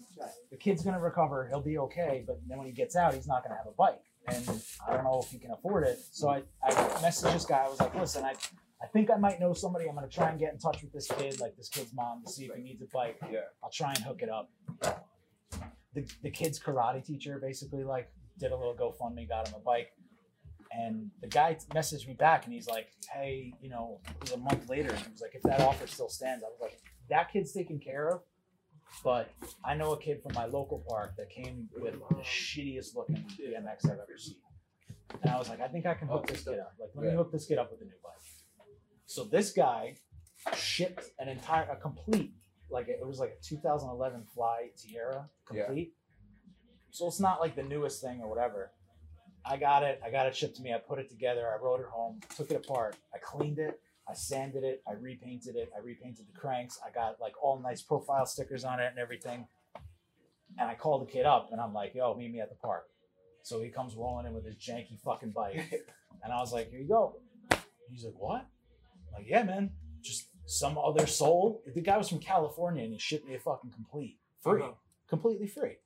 the 0.51 0.57
kid's 0.57 0.83
gonna 0.83 0.99
recover. 0.99 1.47
He'll 1.47 1.61
be 1.61 1.77
okay. 1.79 2.23
But 2.25 2.39
then 2.47 2.57
when 2.57 2.67
he 2.67 2.73
gets 2.73 2.95
out, 2.95 3.13
he's 3.13 3.27
not 3.27 3.43
gonna 3.43 3.55
have 3.57 3.67
a 3.67 3.71
bike, 3.71 4.03
and 4.27 4.63
I 4.87 4.93
don't 4.93 5.03
know 5.03 5.21
if 5.23 5.31
he 5.31 5.39
can 5.39 5.51
afford 5.51 5.85
it. 5.85 5.99
So 6.11 6.29
I 6.29 6.43
I 6.63 6.71
messaged 6.71 7.33
this 7.33 7.45
guy. 7.45 7.63
I 7.65 7.69
was 7.69 7.79
like, 7.79 7.95
listen, 7.95 8.23
I. 8.23 8.35
I 8.83 8.87
think 8.87 9.11
I 9.11 9.15
might 9.15 9.39
know 9.39 9.53
somebody. 9.53 9.87
I'm 9.87 9.93
gonna 9.93 10.07
try 10.07 10.29
and 10.31 10.39
get 10.39 10.53
in 10.53 10.57
touch 10.57 10.81
with 10.81 10.91
this 10.91 11.07
kid, 11.07 11.39
like 11.39 11.55
this 11.55 11.69
kid's 11.69 11.93
mom, 11.93 12.23
to 12.25 12.31
see 12.31 12.45
if 12.45 12.55
he 12.55 12.63
needs 12.63 12.81
a 12.81 12.87
bike. 12.91 13.15
Yeah. 13.31 13.41
I'll 13.63 13.69
try 13.69 13.93
and 13.93 13.99
hook 14.03 14.23
it 14.23 14.29
up. 14.31 14.49
The, 15.93 16.03
the 16.23 16.31
kid's 16.31 16.59
karate 16.59 17.05
teacher 17.05 17.37
basically 17.39 17.83
like 17.83 18.11
did 18.39 18.51
a 18.51 18.57
little 18.57 18.73
GoFundMe, 18.73 19.29
got 19.29 19.47
him 19.47 19.53
a 19.55 19.59
bike. 19.59 19.91
And 20.77 21.11
the 21.21 21.27
guy 21.27 21.57
messaged 21.75 22.07
me 22.07 22.13
back 22.13 22.45
and 22.45 22.53
he's 22.53 22.67
like, 22.67 22.91
Hey, 23.11 23.53
you 23.61 23.69
know, 23.69 23.99
it 24.09 24.21
was 24.21 24.31
a 24.31 24.37
month 24.37 24.69
later. 24.69 24.89
And 24.89 24.99
he 24.99 25.11
was 25.11 25.21
like, 25.21 25.35
If 25.35 25.41
that 25.43 25.59
offer 25.61 25.85
still 25.87 26.09
stands, 26.09 26.43
I 26.43 26.47
was 26.47 26.59
like, 26.61 26.79
That 27.09 27.31
kid's 27.31 27.51
taken 27.51 27.79
care 27.79 28.09
of. 28.09 28.21
But 29.03 29.31
I 29.65 29.73
know 29.73 29.91
a 29.93 29.99
kid 29.99 30.21
from 30.21 30.33
my 30.33 30.45
local 30.45 30.83
park 30.87 31.15
that 31.17 31.29
came 31.29 31.69
with 31.73 31.93
the 31.93 32.15
shittiest 32.23 32.95
looking 32.95 33.23
BMX 33.39 33.85
I've 33.85 33.91
ever 33.99 34.17
seen. 34.17 34.35
And 35.21 35.31
I 35.31 35.37
was 35.37 35.49
like, 35.49 35.61
I 35.61 35.67
think 35.67 35.85
I 35.85 35.93
can 35.93 36.07
hook 36.07 36.27
this 36.27 36.43
kid 36.43 36.59
up. 36.59 36.73
Like, 36.79 36.89
let 36.95 37.05
me 37.05 37.15
hook 37.15 37.31
this 37.31 37.45
kid 37.45 37.57
up 37.57 37.71
with 37.71 37.81
a 37.81 37.85
new 37.85 37.91
bike. 38.03 38.11
So 39.05 39.23
this 39.25 39.51
guy 39.51 39.95
shipped 40.55 41.09
an 41.19 41.27
entire, 41.27 41.69
a 41.69 41.75
complete, 41.75 42.33
like 42.69 42.87
it 42.87 43.05
was 43.05 43.19
like 43.19 43.37
a 43.39 43.43
2011 43.43 44.23
Fly 44.33 44.69
Tierra 44.77 45.29
Yeah. 45.53 45.63
complete. 45.65 45.93
So 46.91 47.07
it's 47.07 47.19
not 47.19 47.39
like 47.39 47.55
the 47.55 47.63
newest 47.63 48.01
thing 48.01 48.21
or 48.21 48.29
whatever. 48.29 48.71
I 49.45 49.57
got 49.57 49.83
it. 49.83 49.99
I 50.05 50.11
got 50.11 50.27
it 50.27 50.35
shipped 50.35 50.55
to 50.57 50.61
me. 50.61 50.73
I 50.73 50.77
put 50.77 50.99
it 50.99 51.09
together. 51.09 51.47
I 51.49 51.61
rode 51.63 51.79
it 51.81 51.87
home. 51.87 52.19
Took 52.35 52.51
it 52.51 52.55
apart. 52.65 52.95
I 53.13 53.17
cleaned 53.17 53.59
it. 53.59 53.79
I 54.07 54.13
sanded 54.13 54.63
it. 54.63 54.81
I 54.87 54.93
repainted 54.93 55.55
it. 55.55 55.71
I 55.75 55.79
repainted 55.81 56.27
the 56.27 56.37
cranks. 56.39 56.79
I 56.85 56.91
got 56.91 57.19
like 57.19 57.33
all 57.41 57.59
nice 57.59 57.81
profile 57.81 58.25
stickers 58.25 58.63
on 58.63 58.79
it 58.79 58.87
and 58.87 58.99
everything. 58.99 59.47
And 60.59 60.69
I 60.69 60.75
called 60.75 61.07
the 61.07 61.11
kid 61.11 61.25
up 61.25 61.49
and 61.51 61.61
I'm 61.61 61.73
like, 61.73 61.95
"Yo, 61.95 62.13
meet 62.15 62.31
me 62.31 62.41
at 62.41 62.49
the 62.49 62.55
park." 62.55 62.87
So 63.43 63.61
he 63.61 63.69
comes 63.69 63.95
rolling 63.95 64.25
in 64.27 64.33
with 64.33 64.45
his 64.45 64.55
janky 64.55 64.99
fucking 65.03 65.31
bike, 65.31 65.71
and 66.23 66.31
I 66.33 66.37
was 66.39 66.51
like, 66.51 66.69
"Here 66.69 66.79
you 66.81 66.87
go." 66.87 67.19
He's 67.89 68.03
like, 68.03 68.15
"What?" 68.17 68.45
I'm 69.07 69.13
like, 69.13 69.27
"Yeah, 69.27 69.43
man. 69.43 69.71
Just 70.01 70.27
some 70.45 70.77
other 70.77 71.07
soul." 71.07 71.63
The 71.73 71.81
guy 71.81 71.97
was 71.97 72.09
from 72.09 72.19
California 72.19 72.83
and 72.83 72.91
he 72.93 72.99
shipped 72.99 73.27
me 73.27 73.35
a 73.35 73.39
fucking 73.39 73.71
complete, 73.71 74.19
free, 74.41 74.61
Uh-huh. 74.61 74.73
completely 75.07 75.47
free. 75.47 75.77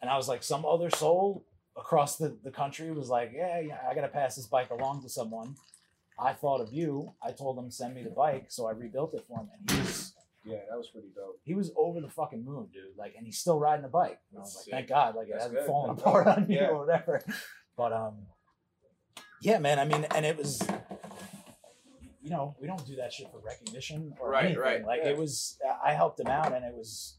And 0.00 0.08
I 0.10 0.16
was 0.16 0.26
like, 0.26 0.42
"Some 0.42 0.64
other 0.64 0.88
soul 0.90 1.44
across 1.76 2.16
the, 2.16 2.36
the 2.44 2.50
country 2.50 2.90
was 2.92 3.08
like, 3.08 3.32
yeah, 3.34 3.60
yeah, 3.60 3.78
I 3.90 3.94
gotta 3.94 4.08
pass 4.08 4.36
this 4.36 4.46
bike 4.46 4.70
along 4.70 5.02
to 5.02 5.08
someone. 5.08 5.54
I 6.18 6.32
thought 6.34 6.60
of 6.60 6.72
you. 6.72 7.14
I 7.22 7.32
told 7.32 7.58
him 7.58 7.70
send 7.70 7.94
me 7.94 8.02
the 8.04 8.10
bike, 8.10 8.46
so 8.48 8.66
I 8.66 8.72
rebuilt 8.72 9.14
it 9.14 9.24
for 9.26 9.38
him, 9.40 9.48
and 9.58 9.70
he 9.70 9.78
was 9.80 10.12
Yeah, 10.44 10.58
that 10.68 10.76
was 10.76 10.88
pretty 10.88 11.08
dope. 11.14 11.40
he 11.44 11.54
was 11.54 11.72
over 11.76 12.00
the 12.00 12.08
fucking 12.10 12.44
moon, 12.44 12.68
dude. 12.72 12.96
Like, 12.96 13.14
and 13.16 13.24
he's 13.26 13.38
still 13.38 13.58
riding 13.58 13.82
the 13.82 13.88
bike. 13.88 14.18
And 14.30 14.38
I 14.38 14.40
was 14.42 14.54
like, 14.54 14.64
That's 14.66 14.70
thank 14.70 14.88
God, 14.88 15.14
like 15.16 15.28
it 15.28 15.34
hasn't 15.34 15.54
good. 15.54 15.66
fallen 15.66 15.90
That's 15.96 16.02
apart 16.02 16.26
on 16.26 16.46
you 16.50 16.56
Yeah. 16.58 16.68
or 16.68 16.78
whatever. 16.84 17.22
But 17.76 17.92
um, 17.94 18.26
yeah, 19.40 19.58
man. 19.58 19.78
I 19.78 19.84
mean, 19.86 20.04
and 20.14 20.26
it 20.26 20.36
was, 20.36 20.60
you 22.22 22.30
know, 22.30 22.54
we 22.60 22.66
don't 22.68 22.84
do 22.86 22.96
that 22.96 23.12
shit 23.12 23.28
for 23.32 23.40
recognition 23.40 24.14
or 24.20 24.30
Right, 24.30 24.44
anything. 24.44 24.60
right. 24.62 24.84
Like 24.84 25.00
Yeah. 25.02 25.10
it 25.10 25.16
was, 25.18 25.58
I 25.84 25.94
helped 25.94 26.20
him 26.20 26.28
out, 26.28 26.52
and 26.52 26.64
it 26.64 26.74
was, 26.74 27.16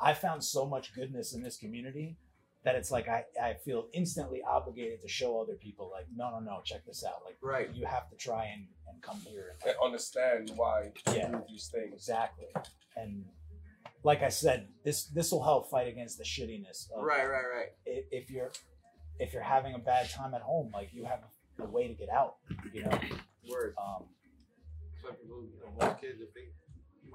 I 0.00 0.12
found 0.14 0.44
so 0.44 0.66
much 0.66 0.94
goodness 0.94 1.34
in 1.34 1.42
this 1.42 1.56
community 1.56 2.18
that 2.66 2.74
it's 2.74 2.90
like 2.90 3.06
I, 3.08 3.24
I 3.40 3.54
feel 3.64 3.86
instantly 3.94 4.42
obligated 4.42 5.00
to 5.02 5.08
show 5.08 5.40
other 5.40 5.54
people 5.54 5.88
like 5.92 6.06
no 6.14 6.30
no 6.30 6.40
no 6.40 6.60
check 6.64 6.84
this 6.84 7.04
out 7.06 7.20
like 7.24 7.36
Right. 7.40 7.72
you 7.72 7.86
have 7.86 8.10
to 8.10 8.16
try 8.16 8.46
and, 8.46 8.66
and 8.88 9.00
come 9.00 9.20
here 9.20 9.52
and 9.62 9.70
And 9.70 9.76
understand 9.82 10.50
why 10.56 10.90
Yeah. 11.06 11.28
you 11.30 11.32
do 11.38 11.44
these 11.48 11.68
things. 11.68 11.92
exactly 11.94 12.48
and 12.96 13.24
like 14.02 14.22
I 14.22 14.28
said 14.30 14.68
this 14.84 15.04
this 15.06 15.30
will 15.30 15.44
help 15.44 15.70
fight 15.70 15.86
against 15.86 16.18
the 16.18 16.24
shittiness 16.24 16.90
of 16.92 17.04
Right, 17.04 17.24
right, 17.24 17.48
right. 17.56 17.70
i- 17.86 18.04
if 18.10 18.30
you're 18.30 18.50
if 19.20 19.32
you're 19.32 19.42
having 19.56 19.74
a 19.74 19.78
bad 19.78 20.10
time 20.10 20.34
at 20.34 20.42
home 20.42 20.70
like 20.74 20.90
you 20.92 21.04
have 21.04 21.20
a 21.60 21.66
way 21.66 21.86
to 21.86 21.94
get 21.94 22.08
out 22.10 22.34
you 22.72 22.82
know 22.82 22.98
Word. 23.48 23.74
um 23.78 24.02
Some 25.02 25.14
people, 25.14 25.44
you 25.44 25.60
know, 25.62 25.70
most 25.86 26.00
kids, 26.00 26.18
if 26.20 26.34
they, 26.34 26.40
you 26.50 26.65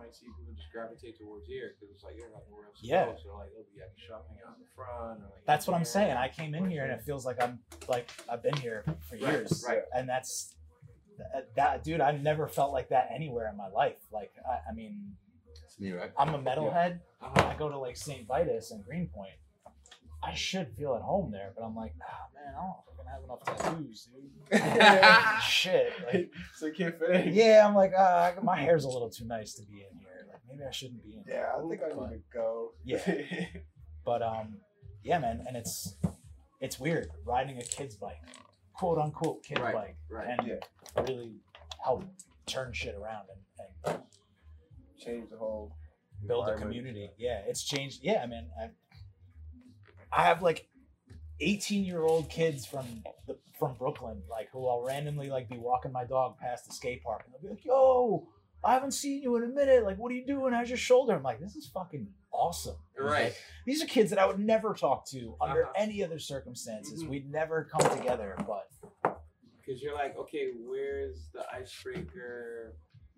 might 0.02 0.16
see 0.16 0.26
people 0.26 0.54
just 0.56 0.72
gravitate 0.72 1.18
towards 1.20 1.46
here 1.48 1.76
because 1.80 1.94
it's 1.94 2.04
like 2.04 2.16
you're 2.18 2.30
not 2.32 2.42
nowhere 2.50 2.66
else 2.68 2.80
to 2.82 2.88
Yeah. 2.88 3.06
go. 3.06 3.16
So 3.24 3.38
like, 3.38 3.50
they'll 3.54 3.66
be 3.76 3.82
at 3.82 3.94
the 3.94 4.02
shop, 4.02 4.26
hanging 4.28 4.44
out 4.48 4.56
in 4.58 4.64
the 4.66 4.72
front. 4.76 5.22
Or 5.22 5.26
like 5.36 5.46
that's 5.46 5.68
what 5.68 5.76
I'm 5.78 5.86
saying 5.86 6.18
I 6.18 6.28
came 6.30 6.56
in 6.56 6.70
here 6.70 6.84
and 6.84 6.92
it 6.92 7.02
feels 7.04 7.26
like 7.26 7.42
I'm 7.42 7.60
like 7.88 8.10
I've 8.30 8.42
been 8.44 8.58
here 8.58 8.84
for 9.08 9.16
Right, 9.16 9.22
years 9.34 9.64
right. 9.68 9.84
and 9.96 10.08
that's 10.10 10.56
that, 11.18 11.50
that 11.56 11.84
dude 11.84 12.02
I've 12.02 12.22
never 12.22 12.48
felt 12.48 12.74
like 12.74 12.90
that 12.90 13.10
anywhere 13.14 13.48
in 13.50 13.58
my 13.58 13.68
life 13.70 13.98
like 14.12 14.32
I, 14.48 14.72
I 14.72 14.74
mean 14.74 15.16
It's 15.64 15.80
me, 15.80 15.92
right? 15.92 16.12
I'm 16.18 16.34
a 16.34 16.40
metalhead 16.40 17.00
Uh-huh. 17.22 17.48
I 17.48 17.56
go 17.58 17.70
to 17.70 17.78
like 17.78 17.96
St. 17.98 18.26
Vitus 18.28 18.72
and 18.72 18.84
Greenpoint. 18.84 19.34
I 20.24 20.34
should 20.36 20.70
feel 20.78 20.96
at 20.96 21.02
home 21.02 21.32
there, 21.32 21.52
but 21.56 21.64
I'm 21.64 21.76
like, 21.76 21.94
ah, 22.04 22.28
man, 22.36 22.54
I 22.56 22.62
don't 22.62 22.91
fucking 23.12 23.20
have 23.20 23.24
enough 23.24 23.74
tattoos, 23.74 24.10
dude. 24.52 25.42
Shit. 25.44 25.94
Like, 26.14 26.32
so 26.56 26.66
you 26.68 26.74
can't 26.74 26.98
fit 26.98 27.10
in. 27.28 27.34
yeah, 27.34 27.66
I'm 27.68 27.76
like, 27.76 27.94
uh, 27.98 28.34
my 28.44 28.58
hair's 28.60 28.84
a 28.86 28.90
little 28.90 29.10
too 29.10 29.26
nice 29.26 29.54
to 29.56 29.64
be 29.64 29.86
in 29.90 29.98
here. 29.98 30.28
Like, 30.32 30.42
maybe 30.50 30.64
I 30.68 30.72
shouldn't 30.72 31.04
be 31.04 31.16
in 31.18 31.24
here. 31.26 31.36
Yeah, 31.36 31.64
I 31.64 31.70
think 31.70 31.82
I 31.84 32.10
need 32.10 32.18
to 32.18 32.22
go. 32.34 32.72
Yeah. 32.84 33.00
But 34.04 34.24
um, 34.24 34.58
yeah, 35.04 35.20
man, 35.20 35.44
and 35.48 35.56
it's 35.56 35.94
it's 36.60 36.80
weird 36.80 37.10
riding 37.24 37.60
a 37.60 37.62
kid's 37.64 37.96
bike, 37.98 38.18
quote 38.74 38.98
unquote 38.98 39.44
kid 39.44 39.60
Right, 39.60 39.76
bike, 39.76 39.96
right. 40.10 40.28
and 40.28 40.48
Yeah. 40.48 41.02
really 41.04 41.34
help 41.84 42.04
turn 42.48 42.74
shit 42.74 42.96
around 42.96 43.26
and, 43.86 43.94
and 43.94 44.04
Change 44.98 45.30
the 45.30 45.38
whole. 45.38 45.76
build 46.28 46.50
a 46.50 46.56
community. 46.56 47.12
Yeah, 47.20 47.42
it's 47.48 47.64
changed. 47.64 48.00
Yeah, 48.02 48.22
I 48.24 48.26
mean, 48.26 48.48
I, 48.60 48.70
I 50.12 50.24
have 50.26 50.42
like 50.42 50.68
18 51.42 51.84
year 51.84 52.04
old 52.04 52.30
kids 52.30 52.66
from 52.66 52.86
the, 53.28 53.38
from 53.58 53.76
Brooklyn, 53.76 54.22
like 54.30 54.50
who 54.52 54.68
I'll 54.68 54.84
randomly 54.84 55.30
like 55.30 55.50
be 55.50 55.58
walking 55.58 55.92
my 55.92 56.06
dog 56.06 56.38
past 56.40 56.68
the 56.68 56.74
skate 56.74 57.04
park, 57.04 57.24
and 57.26 57.34
they'll 57.34 57.42
be 57.42 57.50
like, 57.50 57.66
"Yo, 57.66 58.28
I 58.64 58.74
haven't 58.74 58.92
seen 58.92 59.22
you 59.22 59.36
in 59.38 59.44
a 59.44 59.48
minute. 59.48 59.84
Like, 59.84 59.98
what 59.98 60.12
are 60.12 60.16
you 60.16 60.26
doing? 60.26 60.54
How's 60.54 60.70
your 60.70 60.78
shoulder?" 60.78 61.14
I'm 61.16 61.24
like, 61.24 61.40
"This 61.40 61.56
is 61.56 61.68
fucking 61.68 62.08
awesome." 62.32 62.76
Right. 62.98 63.26
Like, 63.26 63.36
these 63.66 63.82
are 63.84 63.88
kids 63.88 64.10
that 64.12 64.20
I 64.20 64.26
would 64.28 64.40
never 64.40 64.74
talk 64.76 65.08
to 65.10 65.36
under 65.42 65.64
Uh-huh. 65.64 65.74
any 65.76 66.04
other 66.04 66.20
circumstances. 66.20 67.04
Mhm. 67.04 67.08
We'd 67.10 67.32
never 67.32 67.64
come 67.66 67.82
together, 67.98 68.36
but 68.48 68.68
Because 69.58 69.82
you're 69.82 69.94
like, 69.94 70.18
okay, 70.18 70.50
where's 70.68 71.30
the 71.34 71.46
icebreaker? 71.54 72.76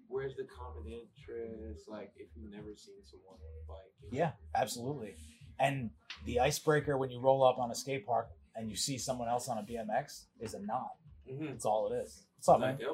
Where's 0.08 0.36
the 0.36 0.44
common 0.46 0.86
interest? 0.92 1.88
Like, 1.88 2.12
if 2.18 2.28
you've 2.36 2.52
never 2.52 2.76
seen 2.76 2.96
someone 3.04 3.40
on 3.40 3.64
a 3.64 3.68
bike. 3.68 3.92
you 4.04 4.12
know? 4.12 4.18
yeah, 4.18 4.32
absolutely. 4.54 5.16
And 5.60 5.90
the 6.26 6.40
icebreaker 6.40 6.98
when 6.98 7.10
you 7.10 7.20
roll 7.20 7.44
up 7.44 7.58
on 7.60 7.72
a 7.72 7.76
skate 7.76 8.06
park 8.06 8.30
and 8.56 8.70
you 8.70 8.76
see 8.76 8.98
someone 8.98 9.28
else 9.28 9.48
on 9.50 9.58
a 9.58 9.64
BMX 9.64 10.26
is 10.40 10.54
a 10.54 10.60
nod. 10.60 10.90
Mhm. 11.30 11.50
That's 11.50 11.66
all 11.66 11.92
it 11.92 11.96
is. 11.98 12.24
What's 12.38 12.50
up, 12.50 12.60
man? 12.60 12.78
Yep. 12.80 12.90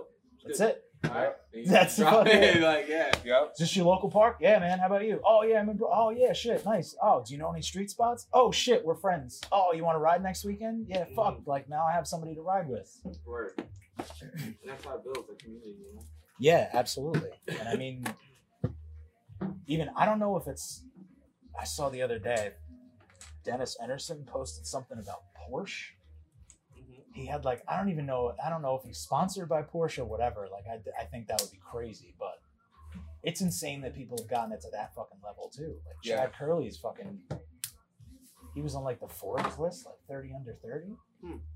That's 0.46 0.60
it. 0.62 0.84
All 1.06 1.12
right. 1.12 1.34
That's 1.66 1.98
fucking 2.00 2.32
it. 2.44 2.62
Like, 2.62 2.88
yeah. 2.88 3.12
Yep. 3.26 3.52
Is 3.54 3.60
this 3.60 3.76
your 3.76 3.86
local 3.86 4.10
park? 4.10 4.38
Yeah, 4.40 4.60
man. 4.60 4.80
How 4.80 4.88
about 4.88 5.04
you? 5.06 5.20
Oh 5.26 5.44
yeah, 5.44 5.60
I'm 5.60 5.70
in. 5.70 5.78
Bro- 5.78 5.92
oh 5.94 6.10
yeah, 6.12 6.34
shit, 6.34 6.64
nice. 6.66 6.96
Oh, 7.02 7.24
do 7.26 7.34
you 7.34 7.40
know 7.40 7.52
any 7.52 7.62
street 7.62 7.90
spots? 7.90 8.28
Oh 8.34 8.52
shit, 8.52 8.86
we're 8.86 8.96
friends. 8.96 9.42
Oh, 9.52 9.74
you 9.74 9.84
want 9.84 9.96
to 9.96 10.00
ride 10.00 10.22
next 10.24 10.46
weekend? 10.46 10.88
Yeah, 10.90 11.06
fuck. 11.16 11.40
Like 11.46 11.68
now 11.70 11.86
I 11.86 11.94
have 11.94 12.08
somebody 12.08 12.36
to 12.36 12.42
ride 12.42 12.68
with. 12.70 12.90
Word. 13.26 13.54
And 14.22 14.56
that's 14.66 14.86
how 14.86 14.96
it 14.96 15.04
builds 15.04 15.28
the 15.28 15.36
community, 15.36 15.76
you 15.80 15.96
know? 15.96 16.02
Yeah, 16.40 16.70
absolutely. 16.74 17.32
And 17.48 17.68
I 17.68 17.76
mean, 17.76 18.06
even 19.68 19.90
I 19.96 20.06
don't 20.06 20.20
know 20.20 20.38
if 20.38 20.48
it's. 20.48 20.84
I 21.60 21.66
saw 21.66 21.90
the 21.90 22.02
other 22.02 22.20
day, 22.20 22.52
Dennis 23.44 23.78
Enarson 23.84 24.26
posted 24.26 24.66
something 24.66 24.98
about 24.98 25.24
Porsche. 25.36 25.92
Mhm. 26.78 27.04
He 27.14 27.26
had 27.26 27.44
like 27.46 27.64
I 27.68 27.78
don't 27.78 27.90
even 27.90 28.06
know 28.06 28.34
I 28.44 28.50
don't 28.50 28.62
know 28.62 28.76
if 28.76 28.84
he's 28.84 28.98
sponsored 29.00 29.50
by 29.50 29.64
Porsche 29.64 30.00
or 30.00 30.06
whatever. 30.06 30.48
Like 30.52 30.66
I, 30.72 30.80
I 31.02 31.06
think 31.06 31.28
that 31.28 31.42
would 31.42 31.52
be 31.52 31.60
crazy, 31.64 32.14
but 32.20 32.40
it's 33.24 33.42
insane 33.42 33.82
that 33.82 33.94
people 33.94 34.18
have 34.18 34.30
gotten 34.30 34.54
it 34.54 34.62
to 34.62 34.70
that 34.72 34.94
fucking 34.96 35.20
level 35.24 35.50
too. 35.54 35.76
Like 35.86 35.96
Yeah. 36.04 36.18
Chad 36.18 36.34
Kerley's 36.34 36.78
fucking. 36.78 37.20
He 38.56 38.62
was 38.62 38.76
on 38.76 38.84
like 38.84 39.00
the 39.00 39.08
Forbes 39.08 39.58
list, 39.60 39.86
like 39.86 39.98
thirty 40.08 40.34
under 40.34 40.54
thirty. 40.54 40.96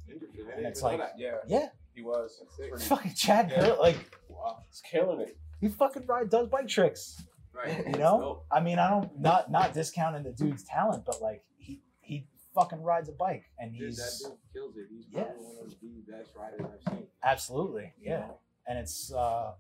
Interesting. 0.10 0.48
And 0.58 0.66
it's 0.66 0.82
like- 0.82 1.00
Yeah. 1.18 1.38
Yeah, 1.48 1.70
He 1.96 2.02
was. 2.02 2.44
Pretty, 2.58 2.84
fucking 2.86 3.14
Chad 3.14 3.50
Yeah. 3.50 3.60
Kerley, 3.70 3.80
like 3.80 4.20
wow. 4.28 4.60
He's 4.68 4.82
killing 4.82 5.22
it. 5.22 5.38
he 5.62 5.70
fucking 5.70 6.06
ride 6.06 6.30
does 6.30 6.48
bike 6.50 6.68
tricks. 6.68 7.22
Right. 7.54 7.86
You 7.94 7.98
know, 8.00 8.44
I 8.52 8.60
mean, 8.62 8.80
I 8.80 8.90
don't 8.90 9.20
not 9.20 9.52
not 9.52 9.74
discounting 9.74 10.24
the 10.24 10.32
dude's 10.32 10.64
talent, 10.64 11.06
but 11.06 11.22
like 11.22 11.44
he 11.58 11.82
he 12.02 12.28
fucking 12.56 12.82
rides 12.82 13.10
a 13.10 13.14
bike 13.14 13.46
and 13.60 13.72
Dude, 13.74 13.88
he's 13.90 13.98
that 13.98 14.30
dude 14.30 14.38
kills 14.54 14.78
it. 14.78 14.88
He's 14.90 15.06
Yeah. 15.10 15.24
probably 15.24 15.46
one 15.46 15.66
of 15.66 16.06
the 16.06 16.12
best 16.12 16.36
riders 16.36 16.62
I've 16.62 16.94
seen. 16.94 17.08
absolutely 17.24 17.94
yeah, 18.02 18.28
and 18.68 18.78
it's 18.80 19.12
uh, 19.14 19.54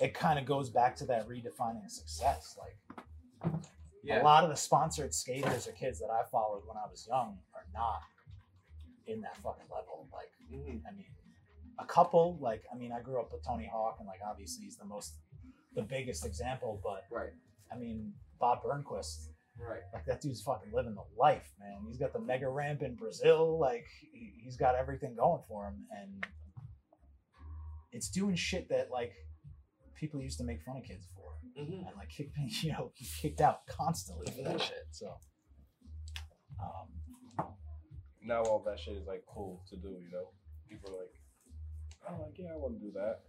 it 0.00 0.12
kind 0.14 0.38
of 0.38 0.44
goes 0.46 0.70
back 0.70 0.96
to 0.96 1.04
that 1.06 1.28
redefining 1.28 1.88
success. 1.90 2.58
Like 2.58 3.54
Yeah. 4.02 4.22
a 4.22 4.24
lot 4.24 4.44
of 4.44 4.50
the 4.50 4.56
sponsored 4.56 5.14
skaters 5.14 5.66
or 5.68 5.72
kids 5.72 5.98
that 6.00 6.10
I 6.10 6.24
followed 6.30 6.62
when 6.66 6.76
I 6.76 6.86
was 6.90 7.06
young 7.06 7.38
are 7.54 7.66
not 7.72 8.02
in 9.06 9.20
that 9.22 9.36
fucking 9.38 9.66
level. 9.70 10.08
Like, 10.12 10.30
Mhm. 10.52 10.82
I 10.86 10.92
mean, 10.92 11.06
a 11.78 11.84
couple 11.86 12.36
like 12.38 12.64
I 12.72 12.76
mean, 12.76 12.92
I 12.92 13.00
grew 13.00 13.20
up 13.20 13.32
with 13.32 13.42
Tony 13.44 13.66
Hawk, 13.66 13.96
and 13.98 14.06
like 14.06 14.20
obviously 14.24 14.64
he's 14.64 14.76
the 14.76 14.84
most 14.84 15.14
the 15.74 15.82
biggest 15.82 16.24
example, 16.24 16.80
but 16.82 17.04
Right. 17.14 17.30
I 17.72 17.76
mean 17.76 18.12
Bob 18.40 18.62
Burnquist. 18.62 19.28
Right. 19.58 19.82
Like 19.92 20.04
that 20.06 20.20
dude's 20.20 20.42
fucking 20.42 20.72
living 20.72 20.94
the 20.94 21.04
life, 21.16 21.52
man. 21.60 21.78
He's 21.86 21.96
got 21.98 22.12
the 22.12 22.18
mega 22.18 22.48
ramp 22.48 22.82
in 22.82 22.96
Brazil. 22.96 23.58
Like 23.58 23.86
he, 24.12 24.32
he's 24.42 24.56
got 24.56 24.74
everything 24.74 25.14
going 25.16 25.42
for 25.48 25.66
him, 25.68 25.84
and 25.96 26.26
it's 27.92 28.08
doing 28.08 28.34
shit 28.34 28.68
that 28.70 28.88
like 28.90 29.12
people 29.94 30.20
used 30.20 30.38
to 30.38 30.44
make 30.44 30.60
fun 30.62 30.76
of 30.78 30.82
kids 30.84 31.06
for, 31.14 31.22
Mm-hmm. 31.60 31.86
and 31.86 31.96
like 31.96 32.08
kick, 32.08 32.30
you 32.64 32.72
know, 32.72 32.90
he 32.96 33.06
kicked 33.22 33.40
out 33.40 33.64
constantly 33.68 34.26
for 34.32 34.42
that 34.42 34.60
shit. 34.60 34.86
So, 34.90 35.06
um, 36.60 37.46
Now 38.24 38.42
all 38.42 38.58
that 38.66 38.80
shit 38.80 38.96
is 38.96 39.06
like 39.06 39.22
cool 39.32 39.62
to 39.70 39.76
do. 39.76 39.88
You 39.88 40.10
know, 40.12 40.30
people 40.68 40.90
are 40.90 40.98
like, 40.98 41.14
I'm 42.08 42.20
like, 42.20 42.34
yeah, 42.36 42.48
I 42.52 42.56
want 42.56 42.80
to 42.80 42.84
do 42.84 42.90
that. 42.94 43.20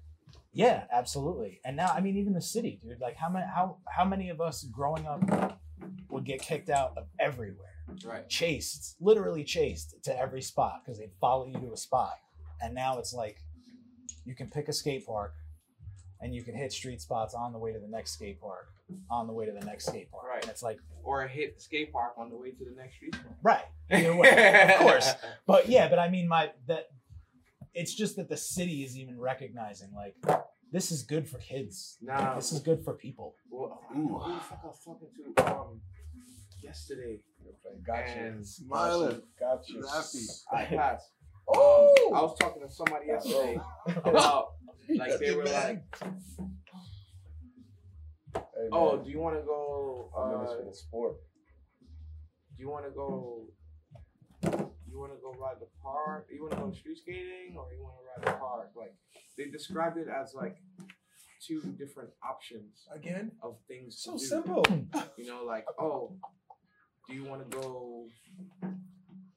Yeah, 0.56 0.86
absolutely. 0.91 1.60
And 1.65 1.76
now, 1.76 1.89
I 1.89 2.00
mean, 2.02 2.18
even 2.18 2.34
the 2.34 2.41
city, 2.41 2.80
dude. 2.82 3.00
Like 3.00 3.15
how 3.18 3.30
many 3.30 3.46
how 3.46 3.78
how 3.88 4.06
many 4.06 4.30
of 4.30 4.39
us 4.41 4.63
growing 4.63 5.06
up 5.06 5.60
would 6.10 6.24
get 6.24 6.41
kicked 6.41 6.70
out 6.70 6.94
of 6.98 7.06
everywhere? 7.20 7.70
Right. 8.04 8.28
chased, 8.28 8.96
literally 9.00 9.44
chased 9.44 9.96
to 10.06 10.20
every 10.20 10.41
spot 10.41 10.82
because 10.84 10.98
they'd 10.98 11.12
follow 11.22 11.46
you 11.46 11.54
to 11.60 11.72
a 11.72 11.78
spot. 11.78 12.15
And 12.60 12.74
now 12.74 12.98
it's 12.98 13.13
like 13.13 13.38
you 14.26 14.34
can 14.34 14.48
pick 14.50 14.68
a 14.70 14.74
skate 14.74 15.06
park 15.06 15.34
and 16.20 16.34
you 16.34 16.41
can 16.41 16.56
hit 16.56 16.72
street 16.72 17.00
spots 17.00 17.36
on 17.36 17.54
the 17.54 17.60
way 17.60 17.72
to 17.74 17.78
the 17.80 17.88
next 17.88 18.13
skate 18.13 18.41
park, 18.41 18.70
on 19.12 19.28
the 19.28 19.34
way 19.34 19.46
to 19.46 19.52
the 19.52 19.63
next 19.63 19.86
skate 19.86 20.10
park. 20.10 20.26
Right. 20.28 20.41
And 20.41 20.50
it's 20.50 20.63
like, 20.63 20.80
Or 21.04 21.28
hit 21.28 21.58
the 21.58 21.62
skate 21.62 21.94
park 21.94 22.13
on 22.18 22.30
the 22.32 22.36
way 22.38 22.50
to 22.52 22.65
the 22.65 22.76
next 22.76 22.96
street. 22.96 23.15
right. 23.44 23.65
Either 23.91 24.15
way, 24.15 24.74
of 24.74 24.80
course. 24.80 25.13
But 25.46 25.70
yeah, 25.70 25.88
but 25.88 26.00
I 26.00 26.10
mean, 26.10 26.28
my, 26.28 26.50
that, 26.68 26.88
it's 27.76 27.94
just 27.94 28.16
that 28.16 28.30
the 28.30 28.38
city 28.38 28.84
is 28.84 28.98
even 28.98 29.20
recognizing 29.20 29.90
like, 29.94 30.16
this 30.72 30.92
is 30.92 31.04
good 31.04 31.28
for 31.30 31.38
kids. 31.38 31.98
Nah. 32.02 32.36
This 32.36 32.52
is 32.52 32.60
good 32.60 32.84
for 32.84 32.94
people. 32.94 33.36
Well, 33.52 33.80
I 33.90 33.94
don't 33.94 34.08
know 34.08 34.20
who 34.20 34.34
the 34.34 34.40
fuck 34.40 34.60
I 34.64 34.68
was 34.68 34.80
talking 34.84 35.08
to 35.36 35.56
um 35.56 35.82
yesterday. 36.64 37.20
Gotcha. 37.86 38.44
Smiling. 38.44 39.22
Gotcha. 39.40 39.74
Happy. 39.94 40.26
I 40.52 40.66
passed. 40.66 41.12
Oh! 41.48 42.08
Um, 42.08 42.16
I 42.16 42.22
was 42.24 42.36
talking 42.40 42.64
to 42.64 42.70
somebody 42.70 43.06
yesterday 43.08 43.60
about 44.04 44.54
like 44.96 45.20
they 45.20 45.36
were 45.36 45.46
like, 45.46 45.84
Hey, 48.34 48.70
"Oh, 48.72 48.98
do 48.98 49.10
you 49.10 49.20
want 49.20 49.36
to 49.36 49.44
go? 49.44 50.10
I'm 50.18 50.34
in 50.34 50.42
this 50.42 50.52
Uh, 50.52 50.58
for 50.58 50.66
the 50.70 50.76
sport. 50.76 51.16
do 52.58 52.64
you 52.64 52.70
want 52.70 52.86
to 52.86 52.92
go? 52.92 53.48
You 54.96 55.02
want 55.02 55.12
to 55.12 55.20
go 55.20 55.36
ride 55.38 55.58
the 55.60 55.68
park? 55.84 56.28
You 56.32 56.44
want 56.44 56.54
to 56.54 56.60
go 56.62 56.72
street 56.72 56.98
skating, 57.00 57.58
or 57.58 57.68
you 57.76 57.84
want 57.84 57.96
to 58.00 58.06
ride 58.08 58.34
the 58.34 58.40
park? 58.40 58.72
Like 58.78 58.96
they 59.38 59.52
described 59.52 59.98
it 59.98 60.08
as 60.08 60.34
like 60.34 60.56
two 61.46 61.60
different 61.78 62.12
options 62.24 62.88
Again? 62.96 63.34
of 63.44 63.58
things. 63.68 64.00
So 64.00 64.16
simple. 64.16 64.66
You 65.18 65.28
know, 65.28 65.44
like 65.44 65.66
oh, 65.78 66.14
do 67.10 67.14
you 67.14 67.26
want 67.26 67.52
to 67.52 67.58
go? 67.58 68.06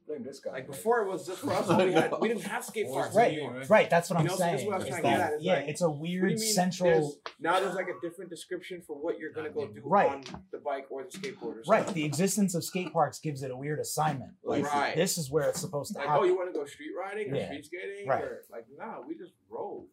Blame 0.09 0.25
this 0.25 0.41
guy. 0.41 0.53
Like 0.53 0.67
before, 0.67 1.03
it 1.03 1.09
was 1.09 1.27
just 1.27 1.41
for 1.43 1.53
us. 1.53 1.69
We, 1.69 1.93
had, 1.93 2.13
we 2.21 2.29
didn't 2.29 2.43
have 2.45 2.65
skate 2.65 2.89
parks 2.91 3.15
Right. 3.15 3.33
anymore. 3.35 3.63
Right. 3.69 3.89
That's 3.91 4.09
what 4.11 4.17
You 4.17 4.21
I'm 4.21 4.27
know, 4.27 4.33
so 4.33 4.39
saying. 4.39 4.67
what 4.67 4.75
I 4.75 4.79
was 4.79 4.85
is 4.85 4.91
trying 4.91 5.03
to 5.03 5.09
get 5.11 5.19
that- 5.19 5.33
at, 5.35 5.39
is 5.39 5.45
yeah, 5.45 5.53
like, 5.57 5.69
it's 5.69 5.81
a 5.83 5.91
What 5.91 6.05
do 6.07 6.11
you 6.11 6.21
weird 6.23 6.33
mean 6.33 6.39
central. 6.39 6.91
there's- 6.91 7.17
now 7.39 7.61
there's 7.61 7.75
like 7.75 7.89
a 7.89 8.01
different 8.01 8.31
description 8.31 8.83
for 8.87 8.97
what 8.97 9.19
you're 9.19 9.33
gonna 9.33 9.51
go 9.51 9.67
do 9.69 9.83
Right. 9.85 10.11
on 10.11 10.23
the 10.51 10.59
bike 10.59 10.87
or 10.91 11.05
the 11.05 11.11
skateboard 11.11 11.59
or 11.59 11.63
Right. 11.69 11.87
The 11.87 12.05
existence 12.05 12.55
of 12.55 12.65
skate 12.65 12.93
parks 12.93 13.19
gives 13.21 13.43
it 13.43 13.51
a 13.51 13.57
weird 13.57 13.79
assignment. 13.81 14.33
Like 14.43 14.65
Right. 14.65 14.97
this 14.97 15.19
is 15.19 15.31
where 15.31 15.49
it's 15.51 15.61
supposed 15.61 15.93
to 15.93 15.99
Like, 15.99 16.09
happen. 16.09 16.23
oh, 16.23 16.27
you 16.27 16.37
want 16.37 16.53
to 16.53 16.59
go 16.59 16.65
street 16.65 16.93
riding 16.99 17.31
or 17.33 17.37
Yeah. 17.37 17.47
street 17.47 17.67
skating? 17.67 18.09
Right. 18.09 18.25
Or 18.25 18.45
like, 18.51 18.65
nah, 18.77 19.01
we 19.07 19.15
just 19.15 19.33
rode. 19.51 19.87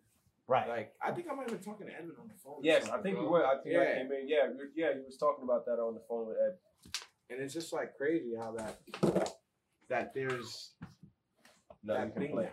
right. 0.47 0.67
Like, 0.69 0.93
I 1.01 1.11
think 1.11 1.27
I 1.29 1.33
might 1.35 1.49
have 1.49 1.59
been 1.61 1.71
talking 1.71 1.87
to 1.87 1.93
Edmund 1.93 2.17
on 2.21 2.27
the 2.29 2.35
phone. 2.35 2.53
or 2.53 2.59
Yes, 2.63 2.83
I 2.85 2.87
something, 2.87 3.13
think 3.15 3.23
you 3.25 3.29
were. 3.29 3.45
I 3.45 3.57
think 3.61 3.75
I 3.75 3.83
Yeah. 3.83 3.95
came 3.97 4.11
in. 4.11 4.27
Yeah, 4.29 4.47
yeah, 4.75 4.91
you 4.95 5.03
was 5.05 5.17
talking 5.17 5.43
about 5.43 5.65
that 5.65 5.79
on 5.79 5.93
the 5.95 6.01
phone 6.07 6.27
with 6.27 6.37
Ed. 6.37 6.57
And 7.31 7.41
it's 7.41 7.53
just 7.55 7.73
like 7.73 7.97
crazy 7.97 8.35
how 8.39 8.51
that 8.51 8.77
that 9.89 10.13
there's 10.13 10.71
No, 11.83 11.93
you 11.93 11.99
that 11.99 12.13
can 12.13 12.21
thing 12.21 12.31
play. 12.31 12.43
now. 12.45 12.49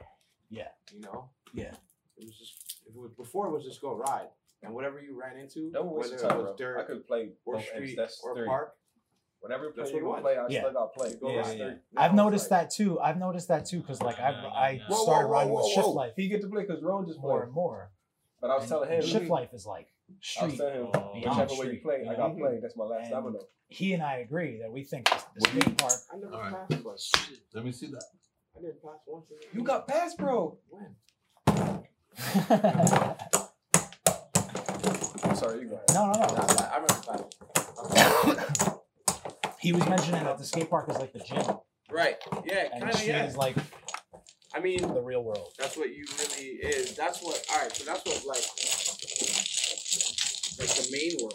Yeah. 0.50 0.68
You 0.92 1.00
know. 1.00 1.28
Yeah. 1.54 1.74
It 2.16 2.24
was 2.26 2.36
just 2.38 2.80
if 2.86 2.94
it 2.94 2.98
was 2.98 3.12
before 3.12 3.46
it 3.48 3.50
was 3.52 3.64
just 3.64 3.80
go 3.80 3.94
ride 3.94 4.28
and 4.62 4.74
whatever 4.74 5.00
you 5.00 5.18
ran 5.20 5.36
into, 5.38 5.70
Don't 5.70 5.86
waste 5.90 6.10
whether 6.12 6.22
your 6.22 6.30
time, 6.30 6.38
it 6.38 6.42
was 6.42 6.48
bro. 6.50 6.56
dirt 6.56 6.78
I 6.80 6.84
could 6.84 7.06
play 7.06 7.30
or 7.44 7.54
both 7.54 7.62
ends. 7.62 7.68
street 7.68 7.96
That's 7.96 8.20
or 8.22 8.34
three. 8.36 8.46
park, 8.46 8.76
Whatever 9.40 9.70
play 9.72 9.82
That's 9.82 9.90
you 9.92 10.04
what 10.04 10.04
want 10.04 10.18
to 10.18 10.22
play, 10.22 10.36
I 10.36 10.46
Yeah. 10.48 10.60
still 10.60 10.72
got 10.72 10.92
to 10.94 10.98
play. 11.00 11.12
Go 11.14 11.20
Both 11.26 11.32
Yeah, 11.34 11.40
is 11.40 11.46
yeah, 11.58 11.64
three. 11.66 11.74
Now 11.94 12.02
I've 12.02 12.10
it's 12.12 12.16
noticed 12.16 12.50
like- 12.52 12.60
that 12.60 12.70
too. 12.70 13.00
I've 13.00 13.18
noticed 13.18 13.48
that 13.48 13.66
too 13.66 13.80
because 13.80 14.00
like 14.00 14.20
I 14.20 14.30
Yeah, 14.30 14.46
I. 14.46 14.76
Whoa, 14.86 14.96
whoa, 14.96 15.02
started 15.02 15.26
whoa, 15.26 15.32
riding 15.32 15.52
whoa, 15.52 15.62
with 15.64 15.72
Shift 15.72 15.86
whoa. 15.88 15.92
Life 15.94 16.12
He 16.14 16.28
get 16.28 16.42
to 16.42 16.48
play 16.48 16.62
because 16.62 16.80
Ron 16.82 17.06
just 17.06 17.18
more 17.18 17.38
played. 17.38 17.44
and 17.46 17.52
more. 17.52 17.90
But 18.40 18.50
I 18.50 18.54
was 18.54 18.62
And 18.64 18.68
telling 18.70 18.90
him, 18.90 19.02
Shift 19.02 19.28
Life 19.30 19.52
is 19.52 19.66
like 19.66 19.86
I 19.86 19.90
was 20.01 20.01
street. 20.20 20.56
telling 20.56 20.74
him, 20.74 20.90
beyond 20.92 21.14
whichever 21.14 21.38
way 21.38 21.46
you 21.48 21.56
street, 21.56 21.82
play, 21.82 22.02
you 22.04 22.10
I 22.10 22.12
know? 22.12 22.16
got 22.28 22.36
played. 22.38 22.62
That's 22.62 22.76
my 22.76 22.84
last 22.84 23.02
And- 23.04 23.10
domino. 23.10 23.40
He 23.68 23.94
and 23.94 24.02
I 24.02 24.16
agree 24.18 24.58
that 24.60 24.70
we 24.70 24.84
think 24.84 25.08
the 25.08 25.40
skate 25.48 25.78
park. 25.78 25.92
I 26.12 26.16
never 26.18 26.34
All 26.34 26.40
right. 26.42 26.68
passed 26.68 26.84
one. 26.84 26.96
Let 27.54 27.64
me 27.64 27.72
see 27.72 27.86
that. 27.86 28.04
I 28.54 28.60
didn't 28.60 28.82
pass 28.82 29.00
once. 29.06 29.24
You 29.54 29.62
got 29.62 29.88
pass, 29.88 30.14
bro. 30.14 30.58
when? 30.68 30.94
I'm 35.24 35.36
sorry, 35.36 35.60
you 35.62 35.68
go 35.68 35.76
ahead. 35.76 35.94
no, 35.94 36.06
no, 36.06 36.12
Nah, 36.12 36.26
no. 36.26 36.44
I 36.70 36.76
remember 36.76 37.00
passing. 37.06 38.78
He 39.60 39.72
was 39.72 39.88
mentioning 39.88 40.24
that 40.24 40.36
the 40.38 40.44
skate 40.44 40.68
park 40.68 40.90
is 40.90 40.98
like 40.98 41.12
the 41.12 41.20
gym, 41.20 41.42
Right. 41.90 42.16
Yeah. 42.44 42.64
and 42.72 42.80
kinda, 42.82 42.94
street 42.96 43.08
Yeah. 43.08 43.26
is 43.26 43.36
like 43.36 43.56
I 44.54 44.60
mean, 44.60 44.82
the 44.82 45.00
real 45.00 45.24
world. 45.24 45.54
That's 45.58 45.78
what 45.78 45.94
you 45.94 46.04
really 46.18 46.48
is. 46.56 46.94
That's 46.94 47.22
what. 47.22 47.42
All 47.50 47.58
right. 47.62 47.74
So 47.74 47.84
that's 47.84 48.04
what 48.04 48.22
like, 48.26 48.44
like 50.62 50.74
the 50.78 50.88
main 50.94 51.18
world. 51.20 51.34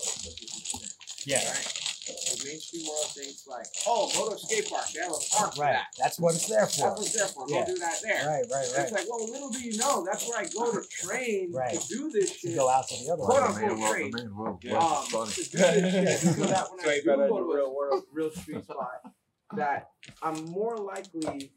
Yeah. 1.25 1.43
Right. 1.43 1.73
The 2.07 2.45
main 2.47 2.59
street 2.59 2.80
people 2.84 2.93
all 2.95 3.03
think 3.11 3.28
it's 3.32 3.45
like, 3.47 3.65
oh, 3.86 4.09
go 4.15 4.30
to 4.30 4.36
a 4.36 4.39
skate 4.39 4.69
park. 4.69 4.86
They 4.93 5.01
have 5.01 5.11
a 5.11 5.19
park 5.36 5.55
for 5.55 5.61
Right. 5.61 5.73
that. 5.73 5.88
That's 5.99 6.17
what 6.19 6.36
it's 6.36 6.47
there 6.47 6.65
for. 6.65 6.88
That's 6.88 6.95
what 6.95 7.05
it's 7.05 7.13
there 7.17 7.28
for. 7.28 7.45
Go 7.47 7.65
do 7.65 7.75
that 7.80 7.95
there. 8.01 8.25
Right, 8.25 8.45
right, 8.49 8.67
right. 8.71 8.84
It's 8.88 8.91
like, 8.93 9.05
well, 9.09 9.30
little 9.30 9.49
do 9.49 9.59
you 9.59 9.75
know, 9.78 10.05
that's 10.05 10.25
where 10.28 10.39
I 10.39 10.45
go 10.47 10.71
to 10.71 10.82
train 10.88 11.51
Right. 11.51 11.78
to 11.78 11.88
do 11.89 12.09
this 12.11 12.32
To 12.41 12.47
shit. 12.47 12.55
go 12.55 12.69
out 12.69 12.88
to 12.88 13.03
the 13.03 13.11
other 13.11 13.23
Quote 13.23 13.43
unquote 13.43 13.78
Man, 13.80 13.91
trade. 13.91 14.13
man, 14.13 14.38
well, 14.38 14.59
Yeah. 14.63 14.78
Um, 14.80 15.28
it's 15.28 15.49
to 15.49 15.57
do 15.57 15.57
this 15.57 16.21
shit, 16.21 16.36
so 16.36 16.43
that 16.45 16.71
when 16.71 16.80
So 16.80 16.89
I 16.89 16.99
do 16.99 17.03
go 17.03 17.15
to 17.17 17.34
a 17.36 17.55
real 17.55 17.75
world. 17.75 18.03
real 18.13 18.32
street 18.32 18.63
spot, 18.63 19.11
that 19.57 19.89
I'm 20.21 20.45
more 20.45 20.78
likely 20.78 21.51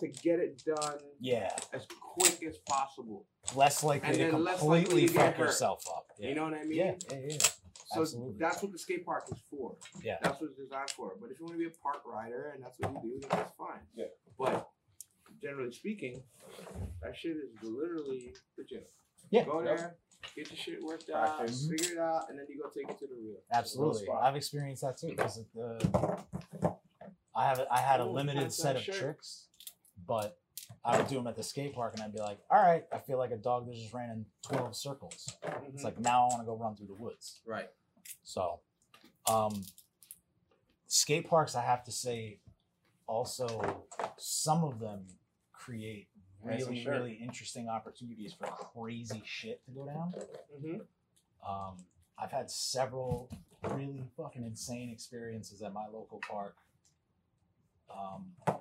to 0.00 0.08
get 0.08 0.40
it 0.40 0.60
done 0.64 0.98
Yeah. 1.20 1.54
as 1.72 1.86
quick 2.00 2.42
as 2.42 2.58
possible. 2.66 3.26
Less 3.54 3.82
likely 3.84 4.08
And 4.08 4.16
to 4.18 4.24
then 4.32 4.44
less 4.44 4.62
likely 4.62 4.84
completely 4.84 5.08
to 5.08 5.14
fuck 5.14 5.38
yourself 5.38 5.84
up. 5.88 6.06
Yeah. 6.18 6.28
You 6.30 6.34
know 6.34 6.44
what 6.44 6.54
I 6.54 6.64
mean? 6.64 6.78
yeah, 6.78 6.92
yeah, 7.10 7.18
yeah. 7.28 7.38
So 7.86 8.00
Absolutely. 8.00 8.34
that's 8.38 8.62
what 8.62 8.72
the 8.72 8.78
skate 8.78 9.04
park 9.04 9.24
is 9.30 9.38
for. 9.50 9.76
Yeah. 10.02 10.16
That's 10.22 10.40
what 10.40 10.50
it's 10.50 10.58
designed 10.58 10.90
for. 10.90 11.12
But 11.20 11.30
if 11.30 11.38
you 11.38 11.44
want 11.46 11.56
to 11.56 11.58
be 11.58 11.66
a 11.66 11.82
park 11.82 12.02
rider 12.06 12.52
and 12.54 12.64
that's 12.64 12.78
what 12.80 12.92
you 13.04 13.10
do, 13.12 13.20
then 13.20 13.28
that's 13.30 13.52
fine. 13.56 13.80
Yeah. 13.94 14.06
But 14.38 14.68
generally 15.40 15.72
speaking, 15.72 16.22
that 17.02 17.14
shit 17.16 17.36
is 17.36 17.50
literally 17.62 18.34
the 18.56 18.64
gym. 18.64 18.80
Yeah. 19.30 19.44
Go 19.44 19.62
Yep. 19.62 19.76
there, 19.76 19.96
get 20.34 20.50
your 20.50 20.56
shit 20.56 20.82
worked 20.82 21.10
out, 21.10 21.36
Practice. 21.36 21.62
Mm-hmm. 21.66 21.76
figure 21.76 21.92
it 21.94 21.98
out, 21.98 22.22
and 22.30 22.38
then 22.38 22.46
you 22.48 22.60
go 22.62 22.68
take 22.70 22.88
it 22.90 22.98
to 23.00 23.06
the 23.06 23.14
real. 23.14 23.36
Absolutely, 23.52 24.04
spot. 24.04 24.22
I've 24.22 24.36
experienced 24.36 24.82
that 24.82 24.96
too. 24.98 25.08
Because 25.08 25.44
the 25.54 26.18
I 27.36 27.44
have 27.46 27.60
I 27.70 27.80
had 27.80 28.00
a 28.00 28.04
limited 28.06 28.52
set 28.52 28.76
of 28.76 28.82
shirt. 28.82 28.94
tricks, 28.96 29.46
but 30.06 30.36
I 30.84 30.96
would 30.96 31.08
do 31.08 31.16
them 31.16 31.26
at 31.26 31.36
the 31.36 31.42
skate 31.42 31.74
park, 31.74 31.94
and 31.94 32.02
I'd 32.02 32.12
be 32.12 32.20
like, 32.20 32.38
"All 32.50 32.62
right, 32.62 32.84
I 32.92 32.98
feel 32.98 33.18
like 33.18 33.30
a 33.30 33.36
dog 33.36 33.66
that 33.66 33.74
just 33.74 33.92
ran 33.92 34.10
in 34.10 34.26
twelve 34.42 34.76
circles. 34.76 35.34
It's 35.72 35.84
like 35.84 35.98
now 35.98 36.24
I 36.24 36.34
want 36.34 36.40
to 36.40 36.46
go 36.46 36.56
run 36.56 36.74
through 36.76 36.88
the 36.88 36.94
woods." 36.94 37.40
right. 37.46 37.68
So, 38.22 38.60
um, 39.30 39.62
skate 40.86 41.28
parks, 41.28 41.54
I 41.54 41.62
have 41.62 41.84
to 41.84 41.92
say, 41.92 42.38
also 43.06 43.84
some 44.16 44.64
of 44.64 44.78
them 44.78 45.06
create 45.52 46.08
really, 46.42 46.82
shirt. 46.82 46.92
really 46.92 47.14
interesting 47.14 47.68
opportunities 47.68 48.32
for 48.32 48.46
crazy 48.46 49.22
shit 49.24 49.64
to 49.64 49.70
go 49.70 49.86
down. 49.86 50.12
Mm-hmm. 50.58 51.50
Um, 51.50 51.76
I've 52.18 52.30
had 52.30 52.50
several 52.50 53.30
really 53.70 54.02
fucking 54.16 54.44
insane 54.44 54.90
experiences 54.90 55.62
at 55.62 55.72
my 55.72 55.86
local 55.92 56.20
park. 56.28 56.56
Um, 57.90 58.56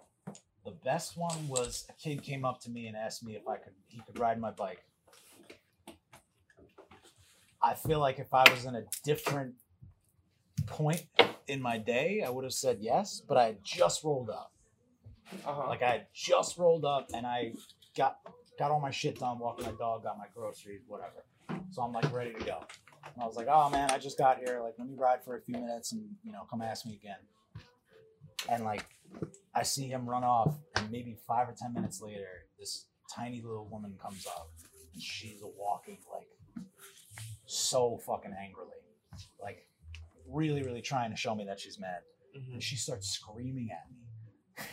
the 0.65 0.71
best 0.71 1.17
one 1.17 1.47
was 1.47 1.85
a 1.89 1.93
kid 1.93 2.23
came 2.23 2.45
up 2.45 2.61
to 2.61 2.69
me 2.69 2.87
and 2.87 2.95
asked 2.95 3.23
me 3.23 3.35
if 3.35 3.47
I 3.47 3.57
could 3.57 3.73
he 3.87 4.01
could 4.05 4.19
ride 4.19 4.39
my 4.39 4.51
bike. 4.51 4.83
I 7.61 7.75
feel 7.75 7.99
like 7.99 8.19
if 8.19 8.33
I 8.33 8.49
was 8.49 8.65
in 8.65 8.75
a 8.75 8.83
different 9.03 9.55
point 10.65 11.03
in 11.47 11.61
my 11.61 11.77
day, 11.77 12.23
I 12.25 12.29
would 12.29 12.43
have 12.43 12.53
said 12.53 12.77
yes, 12.81 13.21
but 13.25 13.37
I 13.37 13.45
had 13.45 13.63
just 13.63 14.03
rolled 14.03 14.29
up. 14.29 14.51
Uh-huh. 15.45 15.67
Like 15.67 15.81
I 15.81 15.89
had 15.89 16.07
just 16.13 16.57
rolled 16.57 16.85
up 16.85 17.09
and 17.13 17.25
I 17.25 17.53
got 17.95 18.17
got 18.59 18.71
all 18.71 18.79
my 18.79 18.91
shit 18.91 19.19
done, 19.19 19.39
walked 19.39 19.61
my 19.61 19.71
dog, 19.71 20.03
got 20.03 20.17
my 20.17 20.27
groceries, 20.33 20.81
whatever. 20.87 21.25
So 21.71 21.81
I'm 21.81 21.91
like 21.91 22.11
ready 22.13 22.33
to 22.33 22.45
go. 22.45 22.59
And 23.13 23.23
I 23.23 23.25
was 23.25 23.35
like, 23.35 23.47
oh 23.49 23.69
man, 23.69 23.91
I 23.91 23.97
just 23.97 24.17
got 24.17 24.39
here. 24.39 24.61
Like, 24.63 24.73
let 24.77 24.87
me 24.87 24.95
ride 24.95 25.23
for 25.23 25.35
a 25.37 25.41
few 25.41 25.55
minutes 25.55 25.91
and 25.91 26.03
you 26.23 26.31
know, 26.31 26.45
come 26.49 26.61
ask 26.61 26.85
me 26.85 26.93
again. 26.93 27.17
And 28.49 28.63
like 28.63 28.85
I 29.55 29.63
see 29.63 29.87
him 29.87 30.09
run 30.09 30.23
off, 30.23 30.55
and 30.75 30.89
maybe 30.91 31.15
five 31.27 31.47
or 31.49 31.55
ten 31.57 31.73
minutes 31.73 32.01
later, 32.01 32.47
this 32.59 32.87
tiny 33.13 33.41
little 33.41 33.67
woman 33.69 33.95
comes 34.01 34.25
up 34.25 34.49
and 34.93 35.01
she's 35.01 35.41
walking 35.57 35.97
like 36.11 36.27
so 37.45 37.99
fucking 38.05 38.33
angrily. 38.39 38.71
Like 39.41 39.67
really, 40.27 40.63
really 40.63 40.81
trying 40.81 41.11
to 41.11 41.17
show 41.17 41.35
me 41.35 41.45
that 41.45 41.59
she's 41.59 41.79
mad 41.79 42.01
Mhm. 42.35 42.53
and 42.53 42.63
she 42.63 42.75
starts 42.75 43.09
screaming 43.09 43.69
at 43.71 43.91
me. 43.91 43.97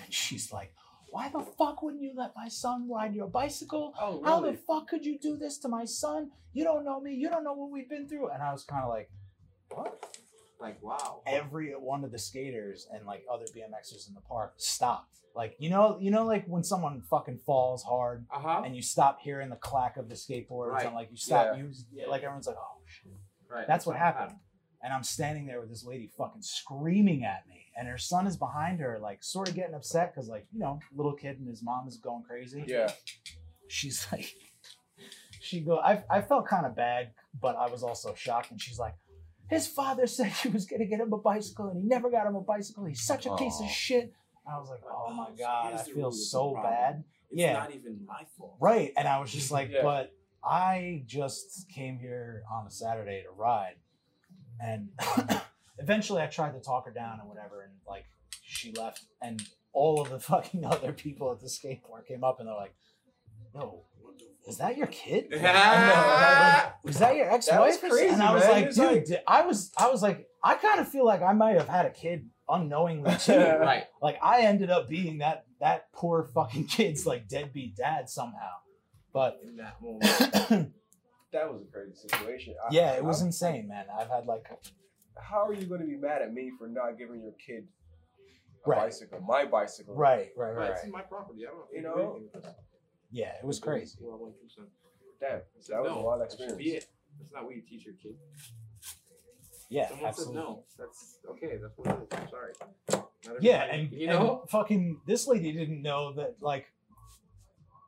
And 0.04 0.12
she's 0.20 0.52
like, 0.52 0.72
Why 1.10 1.28
the 1.28 1.40
fuck 1.40 1.82
wouldn't 1.82 2.02
you 2.02 2.12
let 2.16 2.34
my 2.36 2.48
son 2.48 2.88
ride 2.88 3.14
your 3.14 3.26
bicycle? 3.26 3.92
Oh, 4.00 4.22
How 4.24 4.40
the 4.40 4.54
fuck 4.54 4.88
could 4.88 5.04
you 5.04 5.18
do 5.18 5.36
this 5.36 5.58
to 5.58 5.68
my 5.68 5.84
son? 5.84 6.30
You 6.52 6.64
don't 6.64 6.84
know 6.84 7.00
me. 7.00 7.14
You 7.14 7.28
don't 7.28 7.44
know 7.44 7.52
what 7.52 7.70
we've 7.70 7.88
been 7.88 8.08
through. 8.08 8.30
And 8.30 8.42
I 8.42 8.52
was 8.52 8.64
kind 8.64 8.84
of 8.84 8.88
like, 8.90 9.10
What? 9.74 10.19
Like, 10.60 10.82
wow. 10.82 11.22
Every 11.26 11.70
one 11.72 12.04
of 12.04 12.12
the 12.12 12.18
skaters 12.18 12.86
and 12.92 13.06
like 13.06 13.24
other 13.32 13.44
BMXers 13.46 14.08
in 14.08 14.14
the 14.14 14.20
park 14.20 14.54
stopped. 14.56 15.16
Like, 15.34 15.54
you 15.58 15.70
know, 15.70 15.96
you 16.00 16.10
know, 16.10 16.26
like 16.26 16.44
when 16.46 16.62
someone 16.64 17.00
fucking 17.08 17.38
falls 17.46 17.82
hard 17.84 18.26
Uh 18.34 18.40
huh. 18.40 18.62
and 18.64 18.74
you 18.76 18.82
stop 18.82 19.20
hearing 19.22 19.48
the 19.48 19.56
clack 19.56 19.96
of 19.96 20.08
the 20.08 20.14
skateboards 20.16 20.72
Right. 20.72 20.86
and 20.86 20.94
like 20.94 21.10
you 21.10 21.16
stop, 21.16 21.56
Yeah. 21.56 21.62
you 21.62 22.10
like 22.10 22.22
everyone's 22.22 22.46
like, 22.46 22.56
Oh 22.58 22.78
shit. 22.86 23.12
Right. 23.48 23.66
That's 23.66 23.86
what 23.86 23.96
happened. 23.96 24.36
And 24.82 24.92
I'm 24.92 25.02
standing 25.04 25.46
there 25.46 25.60
with 25.60 25.68
this 25.70 25.84
lady 25.84 26.10
fucking 26.18 26.42
screaming 26.42 27.24
at 27.24 27.46
me. 27.48 27.66
And 27.78 27.86
her 27.88 27.98
son 27.98 28.26
is 28.26 28.36
behind 28.36 28.80
her, 28.80 28.98
like 29.00 29.22
sort 29.22 29.48
of 29.48 29.54
getting 29.54 29.74
upset 29.74 30.12
because, 30.14 30.28
like, 30.28 30.46
you 30.52 30.58
know, 30.58 30.80
little 30.94 31.12
kid 31.14 31.38
and 31.38 31.48
his 31.48 31.62
mom 31.62 31.86
is 31.86 31.96
going 31.96 32.22
crazy. 32.24 32.64
Yeah. 32.66 32.90
She's 33.68 34.06
like, 34.12 34.34
she 35.40 35.60
go, 35.60 35.78
I, 35.78 36.02
I 36.10 36.20
felt 36.22 36.46
kind 36.46 36.66
of 36.66 36.74
bad, 36.76 37.10
but 37.40 37.56
I 37.56 37.68
was 37.68 37.82
also 37.82 38.14
shocked. 38.14 38.50
And 38.50 38.60
she's 38.60 38.78
like, 38.78 38.94
his 39.50 39.66
father 39.66 40.06
said 40.06 40.28
he 40.28 40.48
was 40.48 40.64
going 40.64 40.80
to 40.80 40.86
get 40.86 41.00
him 41.00 41.12
a 41.12 41.18
bicycle 41.18 41.66
and 41.68 41.76
he 41.82 41.86
never 41.86 42.08
got 42.10 42.26
him 42.26 42.36
a 42.36 42.40
bicycle. 42.40 42.84
He's 42.86 43.02
such 43.02 43.26
a 43.26 43.34
piece 43.36 43.60
of 43.60 43.68
shit. 43.68 44.14
I 44.50 44.58
was 44.58 44.70
like, 44.70 44.80
oh 44.88 45.12
my 45.12 45.24
Oh, 45.28 45.32
so 45.36 45.44
God, 45.44 45.74
I 45.74 45.82
feel 45.82 46.04
root 46.10 46.14
so 46.14 46.52
problem. 46.52 46.72
bad. 46.72 47.04
It's 47.30 47.40
Yeah. 47.40 47.52
not 47.54 47.74
even 47.74 48.00
my 48.06 48.24
fault. 48.38 48.56
Right. 48.60 48.92
And 48.96 49.06
I 49.06 49.18
was 49.20 49.30
just 49.32 49.50
like, 49.58 49.70
Yeah. 49.70 49.82
but 49.82 50.12
I 50.42 51.02
just 51.06 51.68
came 51.68 51.98
here 51.98 52.42
on 52.50 52.66
a 52.66 52.70
Saturday 52.70 53.22
to 53.24 53.30
ride. 53.30 53.74
And 54.62 54.88
eventually 55.78 56.22
I 56.22 56.26
tried 56.26 56.52
to 56.52 56.60
talk 56.60 56.86
her 56.86 56.92
down 56.92 57.20
and 57.20 57.28
whatever. 57.28 57.62
And 57.62 57.72
like 57.86 58.06
she 58.42 58.72
left. 58.72 59.04
And 59.20 59.42
all 59.72 60.00
of 60.00 60.10
the 60.10 60.20
fucking 60.32 60.64
other 60.64 60.92
people 60.92 61.30
at 61.32 61.40
the 61.40 61.48
skate 61.48 61.82
park 61.82 62.06
came 62.08 62.24
up 62.24 62.38
and 62.40 62.48
they're 62.48 62.54
like, 62.56 62.74
yo, 63.54 63.82
is 64.50 64.58
that 64.58 64.76
your 64.76 64.86
kid? 64.88 65.28
Like, 65.32 65.42
I 65.44 66.72
was 66.84 66.98
that 66.98 67.16
your 67.16 67.30
ex-wife? 67.30 67.80
That 67.80 67.90
crazy, 67.90 68.08
and 68.08 68.22
I 68.22 68.32
was 68.34 68.42
man. 68.44 68.52
like, 68.52 68.64
It's 68.66 68.76
dude, 68.76 69.08
like- 69.10 69.22
I 69.26 69.42
was, 69.46 69.72
I 69.78 69.88
was 69.90 70.02
like, 70.02 70.26
I 70.42 70.54
kind 70.54 70.80
of 70.80 70.88
feel 70.88 71.04
like 71.04 71.22
I 71.22 71.32
might 71.32 71.56
have 71.56 71.68
had 71.68 71.86
a 71.86 71.90
kid 71.90 72.28
unknowingly 72.48 73.14
too. 73.18 73.32
Right. 73.60 73.84
like 74.02 74.18
I 74.22 74.42
ended 74.42 74.70
up 74.70 74.88
being 74.88 75.18
that 75.18 75.44
that 75.60 75.92
poor 75.92 76.24
fucking 76.34 76.64
kid's 76.76 77.06
like 77.06 77.28
deadbeat 77.28 77.76
dad 77.76 78.08
somehow. 78.08 78.54
But 79.12 79.38
In 79.46 79.56
that 79.56 79.76
moment. 79.82 80.72
That 81.32 81.52
was 81.52 81.62
a 81.62 81.70
crazy 81.72 81.94
situation. 82.08 82.54
I- 82.64 82.72
yeah, 82.72 82.92
it 82.92 83.04
was 83.04 83.18
I'm- 83.20 83.28
insane, 83.28 83.68
man. 83.68 83.86
I've 83.98 84.08
had 84.08 84.26
like 84.26 84.44
How 85.20 85.46
are 85.46 85.52
you 85.54 85.66
going 85.66 85.80
to 85.82 85.86
be 85.86 85.96
mad 85.96 86.22
at 86.22 86.32
me 86.32 86.50
for 86.58 86.66
not 86.68 86.98
giving 86.98 87.22
your 87.22 87.34
kid 87.46 87.64
a 88.66 88.68
Right. 88.70 88.78
bicycle, 88.80 89.20
my 89.20 89.44
bicycle? 89.44 89.94
right, 89.94 90.30
right, 90.36 90.48
Right. 90.48 90.56
right, 90.56 90.70
This 90.74 90.78
is 90.84 90.84
right. 90.84 90.92
my 90.92 91.02
property. 91.02 91.40
I 91.46 91.50
don't 91.50 91.66
You 91.72 91.82
know? 91.82 92.20
Anything 93.12 93.22
with 93.22 93.30
this. 93.30 93.34
Yeah, 93.36 93.38
it 93.42 93.46
was 93.46 93.58
crazy. 93.58 93.98
Well, 94.00 94.18
I 94.18 94.22
went. 94.22 94.34
Damn, 95.20 95.30
that 95.30 95.46
was 95.56 95.68
a 95.68 95.94
no, 95.94 96.00
wild 96.02 96.20
that 96.22 96.30
should 96.30 96.40
experience. 96.40 96.56
be 96.58 96.70
it. 96.76 96.86
That's 97.18 97.32
not 97.32 97.44
what 97.44 97.54
you 97.54 97.62
teach 97.62 97.84
your 97.84 97.94
kid. 98.02 98.14
Yeah, 99.68 99.88
Someone 99.88 100.08
absolutely. 100.08 100.34
said 100.36 100.42
no. 100.42 100.64
That's 100.78 101.18
okay. 101.30 101.58
That's 101.60 101.76
what 101.76 101.86
it 101.88 102.02
is. 102.12 102.18
I'm 102.18 102.28
sorry. 102.30 102.52
Not 103.26 103.42
Yeah, 103.42 103.62
and 103.64 103.92
you 103.92 104.06
know. 104.08 104.40
and 104.40 104.50
fucking 104.50 105.00
this 105.06 105.26
lady 105.28 105.52
didn't 105.52 105.82
know 105.82 106.14
that 106.14 106.36
like 106.40 106.66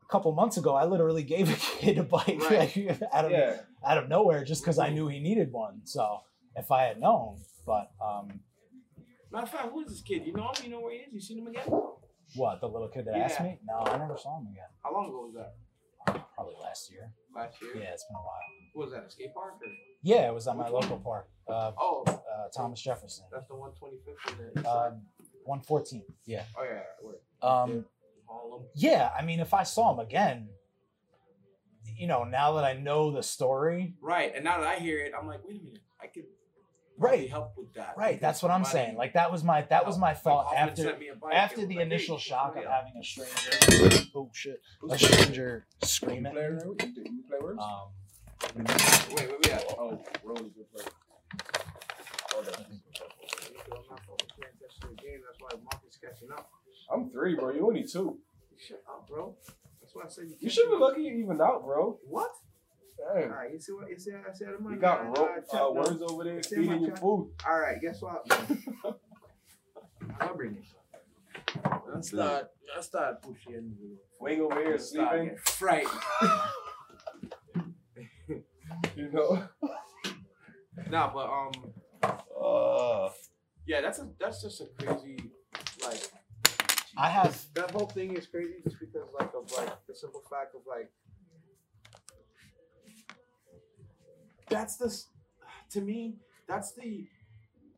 a 0.04 0.12
couple 0.12 0.30
months 0.32 0.58
ago 0.58 0.74
I 0.74 0.84
literally 0.84 1.22
gave 1.24 1.50
a 1.50 1.54
kid 1.80 1.98
a 1.98 2.02
bike 2.04 2.38
Right. 2.50 2.76
like, 2.76 3.02
out 3.12 3.24
of 3.24 3.30
Yeah. 3.32 3.56
out 3.84 3.98
of 3.98 4.08
nowhere 4.08 4.44
just 4.44 4.62
because 4.62 4.78
I 4.78 4.90
knew 4.90 5.08
he 5.08 5.18
needed 5.20 5.50
one. 5.52 5.80
So 5.84 6.20
if 6.54 6.70
I 6.70 6.82
had 6.84 7.00
known, 7.00 7.38
but 7.66 7.90
um, 8.04 8.40
Matter 9.32 9.44
of 9.44 9.50
fact, 9.50 9.68
who 9.72 9.80
is 9.80 9.88
this 9.88 10.02
kid? 10.02 10.26
You 10.26 10.34
know 10.34 10.48
him? 10.54 10.64
You 10.64 10.70
know 10.70 10.80
where 10.80 10.92
he 10.92 10.98
is? 10.98 11.12
You 11.14 11.20
seen 11.20 11.38
him 11.38 11.46
again? 11.46 11.64
What 12.34 12.60
the 12.60 12.68
little 12.68 12.88
kid 12.88 13.04
that 13.06 13.14
asked 13.16 13.40
me? 13.40 13.58
No, 13.66 13.80
I 13.80 13.98
never 13.98 14.16
saw 14.16 14.38
him 14.40 14.46
again. 14.50 14.66
How 14.82 14.92
long 14.92 15.08
ago 15.08 15.26
was 15.26 15.34
that? 15.34 15.54
Probably 16.34 16.54
last 16.60 16.90
year. 16.90 17.10
Last 17.34 17.60
year. 17.62 17.72
Yeah, 17.76 17.92
it's 17.92 18.04
been 18.04 18.16
a 18.16 18.18
while. 18.18 18.40
What 18.74 18.84
was 18.86 18.92
that? 18.94 19.04
A 19.06 19.10
skate 19.10 19.34
park 19.34 19.54
or? 19.62 19.68
Yeah, 20.02 20.28
it 20.28 20.34
was 20.34 20.48
at 20.48 20.56
my 20.56 20.64
Which 20.64 20.72
one? 20.72 20.82
local 20.82 20.98
park, 20.98 21.28
uh, 21.48 21.72
Oh, 21.78 22.02
uh, 22.08 22.48
Thomas 22.56 22.80
Jefferson, 22.80 23.24
that's 23.32 23.46
the 23.46 23.54
125th 23.54 24.32
in 24.32 24.38
the 24.54 24.60
east 24.60 24.66
uh, 24.66 24.90
side. 24.90 24.92
114. 25.44 26.02
Yeah. 26.26 26.42
Oh 26.58 26.64
yeah, 26.64 26.80
where? 27.00 27.14
Um, 27.42 27.84
Harlem. 28.28 28.62
yeah, 28.74 29.10
I 29.16 29.22
mean, 29.22 29.38
if 29.40 29.54
I 29.54 29.62
saw 29.62 29.92
him 29.92 30.00
again, 30.00 30.48
you 31.96 32.06
know, 32.06 32.24
now 32.24 32.54
that 32.54 32.64
I 32.64 32.72
know 32.74 33.10
the 33.12 33.22
story, 33.22 33.94
Right, 34.00 34.32
and 34.34 34.44
now 34.44 34.58
that 34.58 34.66
I 34.66 34.76
hear 34.76 34.98
it, 35.04 35.12
I'm 35.18 35.26
like, 35.26 35.40
wait 35.46 35.60
a 35.60 35.64
minute, 35.64 35.82
I 36.00 36.06
could 36.08 36.24
right, 36.98 37.28
help 37.30 37.52
with 37.56 37.72
that. 37.74 37.94
right. 37.96 38.20
That's 38.20 38.42
what 38.42 38.50
I'm 38.52 38.64
saying. 38.64 38.96
Like 38.96 39.14
that 39.14 39.30
was 39.32 39.42
my 39.44 39.62
that 39.62 39.86
was 39.86 39.98
my 39.98 40.14
thought 40.14 40.46
Like, 40.46 40.58
after 40.58 40.82
sent 40.82 40.98
me 41.00 41.08
a 41.08 41.14
bike, 41.16 41.34
after 41.34 41.66
the 41.66 41.76
like, 41.76 41.86
initial 41.86 42.16
hey, 42.16 42.22
shock 42.22 42.56
of 42.56 42.64
having 42.64 42.92
a 43.00 43.04
stranger. 43.04 44.06
Oh 44.14 44.30
shit! 44.34 44.60
A 44.90 44.98
stranger 44.98 45.66
scream 45.82 46.22
You 46.22 46.26
at 46.26 46.32
play, 46.34 46.48
me. 46.48 46.58
you 46.64 46.74
play- 46.74 46.92
you 46.96 47.22
play 47.28 47.38
words? 47.40 47.58
Um, 47.62 47.88
Wait, 48.56 49.28
where 49.28 49.38
we 49.44 49.50
at? 49.50 49.64
oh, 49.78 49.98
Rose 50.24 50.38
is 50.40 50.52
good 50.52 50.70
player. 50.72 50.86
Oh, 52.34 52.42
that's- 52.42 52.60
I'm 52.60 52.68
not 53.88 54.00
fucking 54.00 54.28
playing 54.36 54.56
that 54.60 54.70
shit 54.72 54.90
again. 54.92 55.20
That's 55.26 55.40
why 55.40 55.60
Marcus 55.62 55.98
catching 56.02 56.30
up. 56.30 56.50
I'm 56.92 57.08
three, 57.10 57.34
bro. 57.36 57.50
You 57.52 57.66
only 57.66 57.84
two. 57.84 58.18
Shut 58.58 58.82
up, 58.88 59.08
bro. 59.08 59.34
That's 59.80 59.94
why 59.94 60.02
I 60.04 60.08
said 60.08 60.24
you. 60.28 60.36
You 60.40 60.50
should 60.50 60.66
be 60.66 60.76
do- 60.76 60.80
lucky 60.80 61.02
you 61.02 61.14
even 61.24 61.40
out, 61.40 61.64
bro. 61.64 61.98
What? 62.06 62.30
Dang. 62.98 63.24
All 63.24 63.36
right, 63.36 63.52
you 63.52 63.58
see 63.58 63.72
what 63.72 63.88
you 63.90 63.98
see? 63.98 64.12
I 64.12 64.32
said 64.32 64.48
I'm 64.58 64.70
You 64.72 64.78
got 64.78 65.04
ro- 65.18 65.24
uh, 65.24 65.40
check 65.40 65.54
uh, 65.54 65.56
notes. 65.74 65.90
words 65.90 66.02
over 66.02 66.24
there 66.24 66.42
Say 66.42 66.56
feeding 66.56 66.82
your 66.84 66.96
food. 66.96 67.30
All 67.46 67.60
right, 67.60 67.80
guess 67.80 68.00
what? 68.00 68.24
I'll 70.20 70.36
bring 70.36 70.56
it. 70.56 70.64
I'll 71.94 72.02
start. 72.02 72.50
I'll 72.76 72.82
start 72.82 73.22
pushing. 73.22 73.74
Wing 74.20 74.40
over 74.40 74.60
here 74.60 74.78
sleeping. 74.78 75.08
getting 75.24 75.36
frightened. 75.38 75.90
You 78.96 79.10
know. 79.10 79.42
nah, 80.90 81.12
but 81.12 81.28
um, 81.28 81.72
Uh, 82.40 83.10
yeah, 83.66 83.80
that's 83.80 83.98
a 83.98 84.08
that's 84.18 84.42
just 84.42 84.60
a 84.60 84.66
crazy 84.78 85.16
like 85.82 86.10
I 86.96 87.08
have 87.08 87.38
that 87.54 87.70
whole 87.70 87.86
thing 87.86 88.16
is 88.16 88.26
crazy 88.26 88.54
just 88.64 88.78
because 88.80 89.08
like 89.18 89.30
of 89.34 89.50
like 89.56 89.72
the 89.86 89.94
simple 89.94 90.22
fact 90.30 90.54
of 90.54 90.62
like 90.66 90.90
that's 94.52 94.76
the 94.76 95.04
to 95.70 95.80
me 95.80 96.16
that's 96.46 96.72
the 96.74 97.06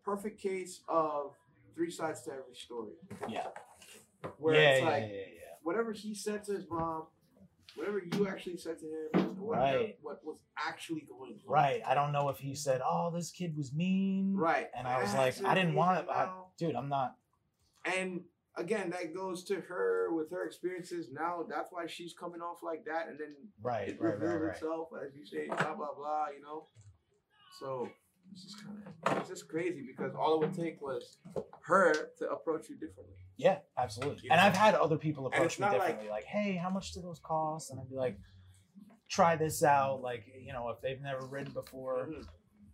perfect 0.04 0.40
case 0.40 0.80
of 0.88 1.32
three 1.74 1.90
sides 1.90 2.22
to 2.22 2.30
every 2.32 2.54
story. 2.54 2.92
Yeah. 3.28 3.46
Where 4.38 4.54
yeah, 4.54 4.68
it's 4.70 4.80
yeah, 4.80 4.88
like 4.88 5.02
yeah, 5.02 5.08
yeah. 5.08 5.54
whatever 5.62 5.92
he 5.92 6.14
said 6.14 6.44
to 6.44 6.52
his 6.52 6.64
mom, 6.70 7.04
whatever 7.74 7.98
you 8.12 8.26
actually 8.28 8.56
said 8.56 8.78
to 8.78 8.86
him, 8.86 9.36
whatever, 9.38 9.78
Right. 9.78 9.98
what 10.02 10.24
was 10.24 10.38
actually 10.66 11.02
going 11.08 11.32
on. 11.32 11.52
Right. 11.52 11.82
I 11.86 11.94
don't 11.94 12.12
know 12.12 12.28
if 12.30 12.38
he 12.38 12.54
said, 12.54 12.80
"Oh, 12.84 13.10
this 13.14 13.30
kid 13.30 13.56
was 13.56 13.72
mean." 13.72 14.34
Right. 14.34 14.68
And 14.76 14.86
I 14.86 15.02
was 15.02 15.12
like, 15.14 15.42
I 15.44 15.54
didn't 15.54 15.74
want 15.74 16.00
it. 16.00 16.06
I, 16.10 16.30
dude, 16.58 16.74
I'm 16.74 16.88
not. 16.88 17.16
And 17.84 18.22
again, 18.56 18.90
that 18.90 19.14
goes 19.14 19.44
to 19.44 19.56
her 19.60 20.12
with 20.14 20.30
her 20.30 20.44
experiences. 20.44 21.08
Now 21.12 21.44
that's 21.48 21.70
why 21.72 21.86
she's 21.86 22.12
coming 22.14 22.40
off 22.40 22.62
like 22.62 22.84
that, 22.86 23.08
and 23.08 23.18
then 23.18 23.34
Right. 23.62 23.88
it 23.88 24.00
Right. 24.00 24.10
Right. 24.12 24.20
revealed 24.20 24.42
Right. 24.42 24.54
itself 24.54 24.88
as 25.04 25.14
you 25.14 25.26
say, 25.26 25.46
blah 25.48 25.74
blah 25.74 25.94
blah. 25.94 26.28
You 26.28 26.42
know. 26.42 26.68
So 27.60 27.88
it's 28.32 28.42
just 28.42 28.64
kind 28.64 28.82
of 29.06 29.18
it's 29.18 29.28
just 29.28 29.48
crazy 29.48 29.82
because 29.86 30.14
all 30.14 30.34
it 30.42 30.46
would 30.46 30.54
take 30.54 30.80
was 30.80 31.18
her 31.62 31.92
to 32.18 32.30
approach 32.30 32.68
you 32.68 32.76
differently. 32.76 33.16
Yeah, 33.36 33.58
absolutely. 33.76 34.24
You 34.24 34.30
And 34.30 34.38
know? 34.40 34.46
I've 34.46 34.56
had 34.56 34.74
other 34.74 34.96
people 34.96 35.26
approach 35.26 35.58
me 35.58 35.64
not 35.66 35.72
like- 35.72 35.80
differently, 35.88 36.08
like, 36.10 36.24
"Hey, 36.24 36.54
how 36.56 36.70
much 36.70 36.92
do 36.92 37.00
those 37.02 37.18
cost?" 37.20 37.70
And 37.70 37.80
I'd 37.80 37.88
be 37.90 37.96
like, 37.96 38.16
"Try 39.08 39.36
this 39.36 39.62
out." 39.64 40.02
Like, 40.02 40.24
you 40.38 40.52
know, 40.52 40.68
if 40.70 40.80
they've 40.80 41.00
never 41.00 41.26
ridden 41.26 41.52
before, 41.52 42.06
Mhm. 42.06 42.26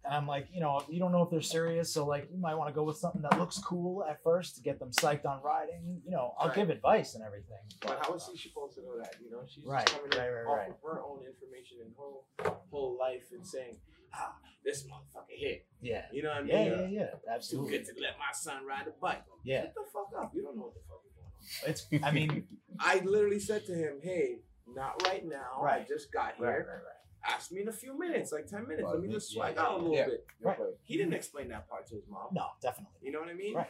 And 0.05 0.15
I'm 0.15 0.27
like, 0.27 0.49
you 0.53 0.61
know, 0.61 0.83
you 0.89 0.99
don't 0.99 1.13
know 1.13 1.23
if 1.23 1.31
they're 1.31 1.41
serious, 1.43 1.93
so 1.93 2.07
like, 2.07 2.29
you 2.33 2.39
might 2.41 2.55
want 2.55 2.69
to 2.71 2.75
go 2.75 2.83
with 2.85 2.97
something 2.97 3.23
that 3.23 3.39
looks 3.39 3.59
cool 3.59 4.05
at 4.05 4.23
first 4.23 4.57
to 4.57 4.63
get 4.63 4.79
them 4.79 4.91
psyched 4.91 5.27
on 5.27 5.43
riding. 5.43 6.01
You 6.05 6.11
know, 6.11 6.35
I'll 6.39 6.49
Right. 6.49 6.57
give 6.57 6.71
advice 6.71 7.15
and 7.15 7.23
everything. 7.25 7.59
But 7.83 7.99
how 8.05 8.15
is 8.15 8.29
she 8.37 8.49
supposed 8.49 8.77
to 8.77 8.83
know 8.83 8.97
that? 8.99 9.15
You 9.23 9.31
know, 9.31 9.43
she's 9.47 9.65
Right, 9.67 9.87
just 9.87 10.01
coming 10.01 10.17
right, 10.19 10.31
right, 10.31 10.47
off 10.51 10.57
right. 10.57 10.71
of 10.71 10.77
her 10.83 11.03
own 11.03 11.23
information 11.25 11.79
and 11.85 11.93
her 11.97 12.51
whole 12.71 12.97
life 12.99 13.29
and 13.33 13.47
saying, 13.47 13.77
"Ah, 14.15 14.37
this 14.65 14.85
motherfucker 14.85 15.37
hit." 15.37 15.67
Yeah. 15.83 16.07
You 16.13 16.23
know 16.23 16.31
what 16.31 16.39
I 16.39 16.43
mean? 16.43 16.49
Yeah, 16.51 16.65
yeah, 16.81 16.87
yeah, 16.89 17.11
Too 17.11 17.19
absolutely. 17.31 17.71
good 17.79 17.85
to 17.87 17.93
let 18.01 18.19
my 18.19 18.33
son 18.33 18.65
ride 18.67 18.87
a 18.87 18.93
bike. 19.01 19.23
Yeah, 19.45 19.63
Shut 19.63 19.75
the 19.75 19.85
fuck 19.93 20.09
up. 20.23 20.33
You 20.35 20.43
don't 20.43 20.57
know 20.57 20.73
what 20.73 20.75
the 20.75 20.81
fuck 20.89 21.03
is 21.07 21.13
going 21.15 21.29
on. 21.29 21.71
it's. 21.71 22.05
I 22.05 22.11
mean, 22.11 22.47
I 22.81 23.01
literally 23.05 23.39
said 23.41 23.65
to 23.67 23.75
him, 23.75 24.01
"Hey, 24.03 24.39
not 24.67 25.03
right 25.07 25.25
now. 25.27 25.63
I 25.63 25.85
just 25.89 26.13
got 26.13 26.37
here. 26.37 26.47
right, 26.47 26.59
right, 26.59 26.67
right. 26.67 26.97
Ask 27.25 27.53
me 27.53 27.63
in 27.63 27.69
a 27.69 27.73
few 27.73 27.99
minutes, 27.99 28.33
like 28.33 28.47
ten 28.47 28.63
minutes. 28.67 28.83
Well, 28.85 28.95
Let 28.95 29.03
me 29.03 29.13
just 29.13 29.35
yeah, 29.35 29.41
swag 29.43 29.55
yeah, 29.57 29.63
out 29.63 29.73
a 29.73 29.77
little 29.77 29.95
yeah. 29.97 30.07
bit." 30.07 30.27
Right. 30.41 30.59
He 30.85 30.97
didn't 30.97 31.15
explain 31.15 31.49
that 31.49 31.69
part 31.69 31.87
to 31.89 31.95
his 31.97 32.05
mom. 32.09 32.29
No, 32.33 32.47
definitely. 32.63 32.97
You 33.03 33.13
know 33.13 33.21
what 33.21 33.29
I 33.29 33.35
mean? 33.35 33.55
Right. 33.55 33.69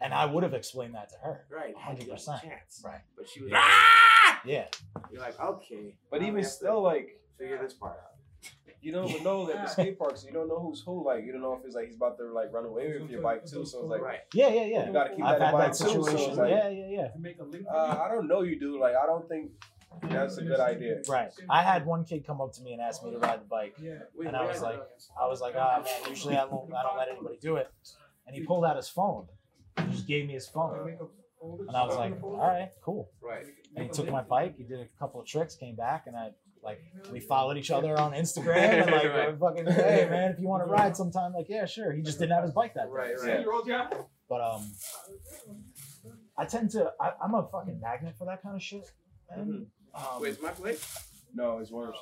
And 0.00 0.12
I 0.12 0.26
would 0.26 0.42
have 0.42 0.52
explained 0.54 0.94
that 0.94 1.08
to 1.10 1.16
her. 1.22 1.44
Right. 1.48 1.76
Had 1.78 2.02
you 2.02 2.08
got 2.08 2.18
a 2.18 2.30
100%. 2.30 2.42
chance. 2.42 2.82
Right. 2.84 3.00
But 3.16 3.28
she 3.28 3.40
was 3.42 3.50
Yeah. 3.52 3.58
like, 3.58 3.68
"Ah!" 3.68 4.40
Yeah. 4.44 4.66
You're 5.12 5.20
like, 5.22 5.38
okay. 5.40 5.94
but 6.10 6.20
now 6.20 6.26
we 6.26 6.32
even 6.32 6.44
still, 6.44 6.82
like 6.82 7.20
figure 7.38 7.58
this 7.62 7.72
part 7.74 7.98
out. 8.02 8.08
you 8.82 8.90
don't 8.90 9.08
even 9.08 9.22
know 9.28 9.46
that 9.46 9.62
the 9.62 9.66
skate 9.68 9.96
parks. 9.98 10.24
You 10.26 10.32
don't 10.32 10.48
know 10.48 10.58
who's 10.58 10.82
who. 10.84 11.04
Like 11.06 11.24
you 11.24 11.30
don't 11.32 11.40
know 11.40 11.54
if 11.54 11.64
it's 11.64 11.74
like 11.76 11.86
he's 11.86 11.94
about 11.96 12.18
to 12.18 12.24
like 12.32 12.52
run 12.52 12.64
away 12.66 12.98
with 12.98 13.08
your 13.10 13.22
bike 13.22 13.44
too. 13.46 13.64
So 13.64 13.80
it's 13.82 13.88
like 13.90 14.00
Right. 14.02 14.18
Yeah, 14.34 14.48
yeah, 14.48 14.64
yeah. 14.66 14.86
you 14.88 14.92
gotta 14.92 15.14
keep 15.14 15.24
I've 15.24 15.38
that 15.38 15.46
in 15.54 15.58
mind 15.58 15.72
that 15.74 15.78
too. 15.78 15.84
So 15.92 16.02
situation. 16.02 16.36
like, 16.36 16.50
yeah, 16.50 16.68
yeah, 16.68 16.86
yeah. 16.88 17.08
make 17.18 17.38
a 17.38 17.44
link. 17.44 17.64
uh, 17.72 18.00
I 18.04 18.08
don't 18.08 18.26
know 18.26 18.42
you, 18.42 18.58
do. 18.58 18.80
Like 18.80 18.96
I 18.96 19.06
don't 19.06 19.28
think 19.28 19.52
that's 20.02 20.36
a 20.38 20.42
good 20.42 20.60
idea. 20.60 21.00
Right. 21.08 21.30
I 21.50 21.62
had 21.62 21.84
one 21.86 22.04
kid 22.04 22.26
come 22.26 22.40
up 22.40 22.52
to 22.54 22.62
me 22.62 22.72
and 22.72 22.80
ask 22.82 23.02
me 23.04 23.10
to 23.12 23.18
ride 23.18 23.40
the 23.40 23.46
bike. 23.46 23.74
Yeah. 23.80 23.98
And 24.26 24.36
I 24.36 24.44
was 24.44 24.60
like- 24.62 24.80
I 25.20 25.26
was 25.26 25.40
like, 25.40 25.54
ah, 25.56 25.82
man, 25.84 26.10
usually 26.10 26.36
I 26.36 26.46
don't, 26.46 26.72
I 26.74 26.82
don't 26.82 26.96
let 26.96 27.08
anybody 27.08 27.38
do 27.40 27.56
it. 27.56 27.68
And 28.26 28.34
he 28.36 28.42
pulled 28.44 28.64
out 28.64 28.76
his 28.76 28.88
phone. 28.88 29.26
He 29.78 29.90
just 29.92 30.06
gave 30.06 30.26
me 30.26 30.34
his 30.34 30.46
phone. 30.48 30.96
And 31.40 31.76
I 31.76 31.84
was 31.84 31.96
like, 31.96 32.22
all 32.22 32.36
right, 32.38 32.70
cool. 32.84 33.10
right. 33.20 33.44
And 33.74 33.86
he 33.86 33.90
took 33.90 34.08
my 34.10 34.22
bike. 34.22 34.54
He 34.56 34.62
did 34.64 34.80
a 34.80 34.86
couple 34.98 35.20
of 35.20 35.26
tricks, 35.26 35.54
came 35.56 35.74
back, 35.74 36.04
and 36.06 36.14
I 36.16 36.30
like 36.62 36.80
we 37.10 37.18
followed 37.18 37.56
each 37.56 37.72
other 37.72 37.98
on 37.98 38.12
Instagram 38.12 38.82
and 38.82 38.90
like 38.92 39.02
Right. 39.12 39.32
we're 39.32 39.36
fucking 39.36 39.66
hey 39.66 40.06
man, 40.08 40.30
if 40.30 40.38
you 40.38 40.46
want 40.46 40.64
to 40.64 40.70
ride 40.70 40.96
sometime, 40.96 41.32
like 41.32 41.46
yeah, 41.48 41.66
sure. 41.66 41.90
He 41.92 42.02
just 42.02 42.20
didn't 42.20 42.34
have 42.36 42.44
his 42.44 42.52
bike 42.52 42.74
that 42.74 42.84
day. 42.86 42.90
Right, 42.92 43.14
Yeah. 43.26 43.42
right. 43.78 43.92
But 44.28 44.40
um, 44.40 44.70
I 46.38 46.44
tend 46.44 46.70
to 46.70 46.92
I, 47.00 47.12
I'm 47.22 47.34
a 47.34 47.48
fucking 47.50 47.80
magnet 47.80 48.14
for 48.16 48.26
that 48.26 48.42
kind 48.42 48.54
of 48.54 48.62
shit. 48.62 48.84
Man. 49.36 49.66
Um, 49.94 50.20
Wait, 50.20 50.30
is 50.30 50.42
my 50.42 50.50
plate? 50.50 50.84
No, 51.34 51.58
it's 51.58 51.70
worse. 51.70 51.96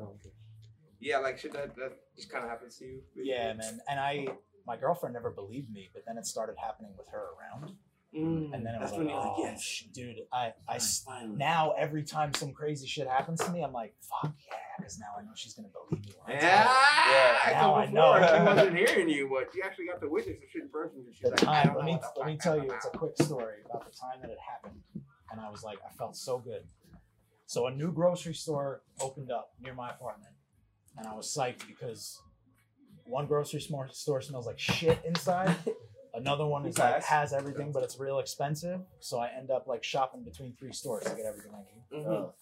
Oh, 0.00 0.02
okay. 0.02 0.30
Yeah, 1.00 1.18
like 1.18 1.38
shit 1.38 1.52
that 1.52 1.74
that 1.76 1.92
just 2.16 2.30
kind 2.30 2.44
of 2.44 2.50
happens 2.50 2.76
to 2.78 2.84
you. 2.84 3.00
yeah, 3.16 3.52
man. 3.54 3.80
And 3.88 3.98
I 3.98 4.28
my 4.66 4.76
girlfriend 4.76 5.12
never 5.14 5.30
believed 5.30 5.70
me, 5.72 5.90
but 5.92 6.04
then 6.06 6.16
it 6.16 6.26
started 6.26 6.54
happening 6.62 6.92
with 6.96 7.08
her 7.10 7.24
around, 7.38 7.72
Mm, 8.14 8.52
and 8.54 8.64
then 8.66 8.74
it 8.74 8.80
was 8.80 8.92
like, 8.92 9.08
oh, 9.10 9.34
like, 9.40 9.52
yes. 9.52 9.62
sh- 9.62 9.84
dude, 9.94 10.16
I, 10.30 10.52
Finally. 11.06 11.34
now 11.38 11.72
every 11.78 12.02
time 12.04 12.34
some 12.34 12.52
crazy 12.52 12.86
shit 12.86 13.08
happens 13.08 13.40
to 13.40 13.50
me, 13.50 13.62
I'm 13.62 13.72
like, 13.72 13.94
fuck 14.02 14.32
yeah, 14.46 14.54
because 14.78 14.98
now 14.98 15.06
I 15.18 15.22
know 15.22 15.30
she's 15.34 15.54
gonna 15.54 15.68
believe 15.88 16.04
me. 16.06 16.12
when 16.22 16.36
I 16.36 16.40
tell 16.40 16.50
her. 16.50 16.64
Yeah, 17.10 17.50
Yeah. 17.50 17.60
Now 17.62 17.74
I 17.74 17.86
know. 17.90 18.12
before, 18.20 18.28
She 18.38 18.44
wasn't 18.44 18.76
hearing 18.76 19.08
you, 19.08 19.30
but 19.32 19.48
she 19.54 19.62
actually 19.62 19.86
got 19.86 20.00
to 20.02 20.08
witness 20.10 20.36
the 20.40 20.46
shit 20.52 20.62
in 20.62 20.68
person. 20.68 21.04
and 21.06 21.14
She's 21.14 21.22
the 21.22 21.30
like, 21.30 21.42
I 21.48 21.62
time 21.64 21.74
let 21.74 21.86
know 21.86 21.92
me 21.94 21.98
let 22.18 22.26
me 22.26 22.36
tell 22.36 22.56
you 22.62 22.70
it's 22.70 22.84
a 22.86 22.90
quick 22.90 23.16
story 23.20 23.56
about 23.64 23.90
the 23.90 23.96
time 23.96 24.20
that 24.20 24.30
it 24.30 24.38
happened 24.46 24.82
and 25.32 25.40
i 25.40 25.48
was 25.50 25.62
like 25.64 25.78
i 25.88 25.90
felt 25.96 26.14
so 26.14 26.38
good 26.38 26.62
so 27.52 27.66
a 27.66 27.70
new 27.70 27.92
grocery 27.92 28.34
store 28.34 28.80
opened 29.00 29.30
up 29.30 29.46
near 29.60 29.74
my 29.74 29.90
apartment 29.90 30.32
and 30.96 31.06
i 31.06 31.14
was 31.14 31.26
psyched 31.34 31.66
because 31.66 32.20
one 33.04 33.26
grocery 33.26 33.60
store 33.92 34.20
smells 34.22 34.46
like 34.46 34.58
shit 34.58 34.98
inside 35.04 35.54
another 36.14 36.46
one 36.46 36.64
is 36.66 36.78
like 36.78 37.02
has 37.04 37.32
everything 37.32 37.70
but 37.72 37.82
it's 37.82 37.98
real 37.98 38.18
expensive 38.20 38.80
so 39.00 39.18
i 39.18 39.28
end 39.38 39.50
up 39.50 39.66
like 39.66 39.82
shopping 39.84 40.22
between 40.22 40.54
three 40.58 40.72
stores 40.72 41.04
to 41.04 41.10
get 41.14 41.26
everything 41.26 41.52
i 41.54 41.58
need 41.58 42.04
Mhm. 42.06 42.32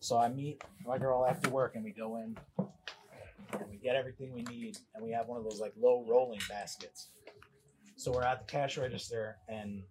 so 0.00 0.18
I 0.18 0.28
meet 0.28 0.62
my 0.86 0.98
girl 0.98 1.24
after 1.26 1.48
work 1.48 1.74
and 1.76 1.82
we 1.82 1.92
go 1.92 2.16
in 2.22 2.36
and 2.58 3.70
we 3.70 3.78
get 3.78 3.96
everything 3.96 4.34
we 4.34 4.42
need 4.42 4.76
and 4.94 5.02
we 5.02 5.10
have 5.12 5.28
one 5.28 5.38
of 5.38 5.44
those 5.44 5.60
like 5.60 5.72
low 5.80 6.04
rolling 6.06 6.40
baskets. 6.48 7.08
So 7.96 8.12
we're 8.12 8.22
at 8.22 8.38
the 8.40 8.44
cash 8.52 8.76
register 8.76 9.38
and 9.48 9.82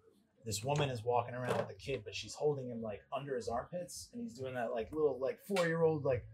this 0.47 0.63
woman 0.63 0.89
is 0.89 1.03
walking 1.03 1.35
around 1.35 1.57
with 1.57 1.69
a 1.69 1.73
kid, 1.73 2.03
but 2.05 2.15
she's 2.15 2.33
holding 2.33 2.69
him 2.69 2.81
like 2.81 3.01
under 3.11 3.35
his 3.35 3.49
armpits 3.49 4.07
and 4.13 4.23
he's 4.23 4.33
doing 4.33 4.53
that 4.53 4.71
like 4.71 4.89
little 4.93 5.19
like 5.19 5.37
four 5.45 5.67
year 5.67 5.81
old 5.83 6.05
like 6.05 6.25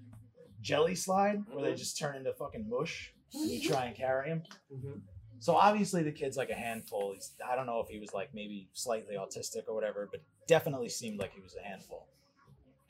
jelly 0.61 0.93
slide 0.93 1.39
where 1.51 1.66
they 1.66 1.76
just 1.76 1.97
turn 1.97 2.16
into 2.16 2.32
fucking 2.34 2.70
mush 2.70 3.11
and 3.34 3.49
you 3.49 3.68
try 3.68 3.86
and 3.86 3.95
carry 3.95 4.30
him. 4.30 4.43
Mhm. 4.72 5.01
So 5.39 5.55
obviously 5.55 6.03
the 6.03 6.11
kid's 6.11 6.38
like 6.38 6.51
a 6.51 6.55
handful. 6.55 7.14
He's 7.16 7.32
I 7.43 7.55
don't 7.55 7.66
know 7.66 7.80
if 7.80 7.89
he 7.89 7.97
was 7.97 8.14
like 8.14 8.30
maybe 8.36 8.70
slightly 8.74 9.16
autistic 9.16 9.64
or 9.68 9.74
whatever, 9.74 10.07
but 10.11 10.22
definitely 10.47 10.89
seemed 10.89 11.18
like 11.20 11.34
he 11.34 11.41
was 11.41 11.55
a 11.55 11.68
handful. 11.68 12.07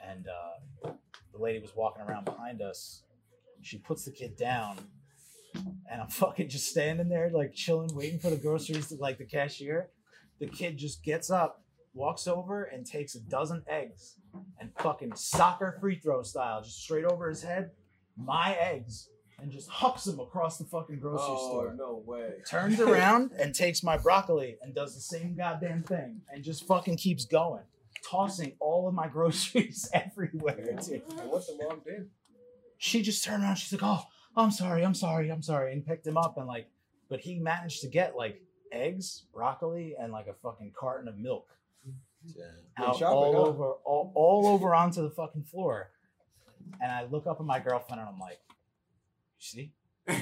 And 0.05 0.27
uh, 0.27 0.91
the 1.31 1.39
lady 1.39 1.59
was 1.59 1.73
walking 1.73 2.03
around 2.03 2.25
behind 2.25 2.61
us. 2.61 3.03
She 3.61 3.77
puts 3.77 4.03
the 4.03 4.11
kid 4.11 4.35
down, 4.35 4.75
and 5.89 6.01
I'm 6.01 6.09
fucking 6.09 6.49
just 6.49 6.67
standing 6.69 7.07
there 7.07 7.29
like 7.29 7.53
chilling, 7.53 7.95
waiting 7.95 8.19
for 8.19 8.29
the 8.29 8.35
groceries 8.35 8.89
to 8.89 8.95
like 8.95 9.17
the 9.17 9.25
cashier. 9.25 9.89
The 10.43 10.49
kid 10.49 10.77
just 10.77 11.05
gets 11.05 11.29
up, 11.31 11.63
walks 11.93 12.27
over, 12.27 12.65
and 12.65 12.85
takes 12.85 13.15
a 13.15 13.21
dozen 13.21 13.63
eggs 13.65 14.15
and 14.59 14.71
fucking 14.79 15.15
soccer 15.15 15.77
free 15.79 15.95
throw 15.97 16.21
style, 16.21 16.61
just 16.61 16.83
straight 16.83 17.05
over 17.05 17.29
his 17.29 17.41
head, 17.41 17.71
my 18.17 18.53
eggs, 18.59 19.07
and 19.39 19.49
just 19.49 19.69
hucks 19.69 20.03
them 20.03 20.19
across 20.19 20.57
the 20.57 20.65
fucking 20.65 20.99
grocery 20.99 21.23
Oh 21.29 21.49
store 21.49 21.75
no 21.77 22.03
way. 22.05 22.33
turns 22.45 22.77
around 22.81 23.31
and 23.39 23.55
takes 23.55 23.83
my 23.83 23.97
broccoli 23.97 24.57
and 24.61 24.75
does 24.75 24.95
the 24.95 24.99
same 24.99 25.33
goddamn 25.37 25.83
thing 25.83 26.19
and 26.29 26.43
just 26.43 26.67
fucking 26.67 26.97
keeps 26.97 27.23
going, 27.23 27.63
tossing 28.05 28.57
all 28.59 28.89
of 28.89 28.93
my 28.93 29.07
groceries 29.15 29.89
everywhere. 29.93 30.77
Dude. 30.85 31.03
What 31.23 31.47
the 31.47 31.57
mom 31.63 31.79
did? 31.85 32.09
She 32.77 33.01
just 33.01 33.23
turned 33.23 33.43
around. 33.43 33.55
She's 33.55 33.71
like, 33.71 33.81
"Oh, 33.81 34.03
I'm 34.35 34.51
sorry, 34.51 34.83
I'm 34.83 34.93
sorry, 34.93 35.29
I'm 35.29 35.41
sorry," 35.41 35.71
and 35.71 35.85
picked 35.85 36.05
him 36.05 36.17
up 36.17 36.35
and 36.37 36.47
like, 36.47 36.67
but 37.09 37.21
he 37.21 37.39
managed 37.39 37.79
to 37.83 37.87
get 37.87 38.17
like 38.17 38.41
eggs, 38.73 39.25
broccoli, 39.33 39.95
and 39.99 40.11
like 40.11 40.27
a 40.27 40.33
fucking 40.41 40.73
carton 40.77 41.07
of 41.07 41.17
milk 41.17 41.47
out 42.77 42.97
shopping, 42.97 43.05
all 43.17 43.33
huh? 43.33 43.39
over, 43.39 43.71
all, 43.85 44.11
all 44.15 44.47
over 44.47 44.73
onto 44.73 45.01
the 45.01 45.09
fucking 45.09 45.43
floor. 45.43 45.91
And 46.81 46.91
I 46.91 47.03
look 47.05 47.27
up 47.27 47.39
at 47.39 47.45
my 47.45 47.59
girlfriend 47.59 47.99
and 47.99 48.09
I'm 48.09 48.19
like, 48.19 48.39
"You 49.37 49.39
see." 49.39 49.71
You 50.07 50.15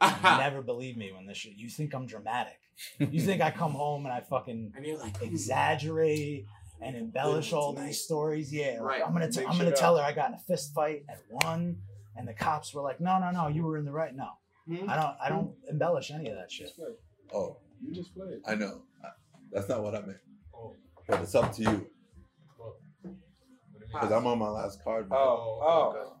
never 0.22 0.62
believe 0.62 0.96
me 0.96 1.12
when 1.12 1.26
this 1.26 1.38
shit. 1.38 1.54
You 1.56 1.68
think 1.68 1.94
I'm 1.94 2.06
dramatic. 2.06 2.58
You 2.98 3.20
think 3.20 3.40
I 3.42 3.50
come 3.50 3.72
home 3.72 4.06
and 4.06 4.12
I 4.12 4.20
fucking 4.20 4.72
And 4.76 4.86
you're 4.86 4.98
like, 4.98 5.20
exaggerate 5.22 6.46
and 6.80 6.96
embellish 6.96 7.52
all 7.52 7.72
these 7.72 8.00
stories? 8.00 8.52
Yeah, 8.52 8.78
like, 8.82 9.02
I'm 9.06 9.12
gonna 9.12 9.30
t- 9.30 9.40
Make 9.40 9.48
I'm 9.50 9.58
gonna 9.58 9.74
tell 9.76 9.96
up. 9.96 10.02
her 10.04 10.08
I 10.08 10.12
got 10.12 10.28
in 10.30 10.34
a 10.34 10.38
fist 10.38 10.72
fight 10.74 11.04
at 11.08 11.20
one, 11.28 11.78
and 12.16 12.26
the 12.26 12.34
cops 12.34 12.72
were 12.74 12.82
like, 12.82 13.00
"No, 13.00 13.18
no, 13.18 13.30
no, 13.30 13.48
you 13.48 13.62
were 13.64 13.76
in 13.76 13.84
the 13.84 13.92
right." 13.92 14.14
No, 14.14 14.28
Hmm? 14.66 14.88
I 14.88 14.96
don't. 14.96 15.16
I 15.24 15.28
don't 15.28 15.54
embellish 15.68 16.10
any 16.10 16.28
of 16.28 16.36
that 16.36 16.50
shit. 16.50 16.70
Just 17.32 17.34
play. 17.34 17.40
Oh, 17.40 17.56
You 17.84 17.94
just 17.94 18.14
played. 18.14 18.40
I 18.46 18.54
know. 18.54 18.82
That's 19.52 19.68
not 19.68 19.82
what 19.82 19.94
I 19.94 20.00
meant. 20.00 20.18
Oh, 20.54 20.74
But 21.08 21.20
it's 21.22 21.34
up 21.34 21.52
to 21.54 21.62
you. 21.62 21.68
what? 21.68 21.76
What 22.56 22.76
do 23.02 23.08
you 23.08 23.10
mean? 23.10 23.18
Because 23.92 24.12
I'm 24.12 24.26
on 24.26 24.38
my 24.38 24.48
last 24.48 24.82
card. 24.82 25.08
man. 25.10 25.18
Oh, 25.20 25.60
oh. 25.62 26.16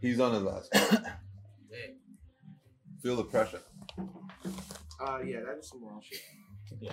He's 0.00 0.18
on 0.20 0.32
his 0.34 0.42
last 0.42 0.72
card. 0.72 1.04
Feel 3.02 3.16
the 3.16 3.24
pressure. 3.24 3.60
Uh, 3.98 5.18
yeah, 5.24 5.40
that 5.40 5.58
is 5.58 5.68
some 5.68 5.82
wild 5.82 6.04
shit. 6.04 6.20
Yeah. 6.80 6.92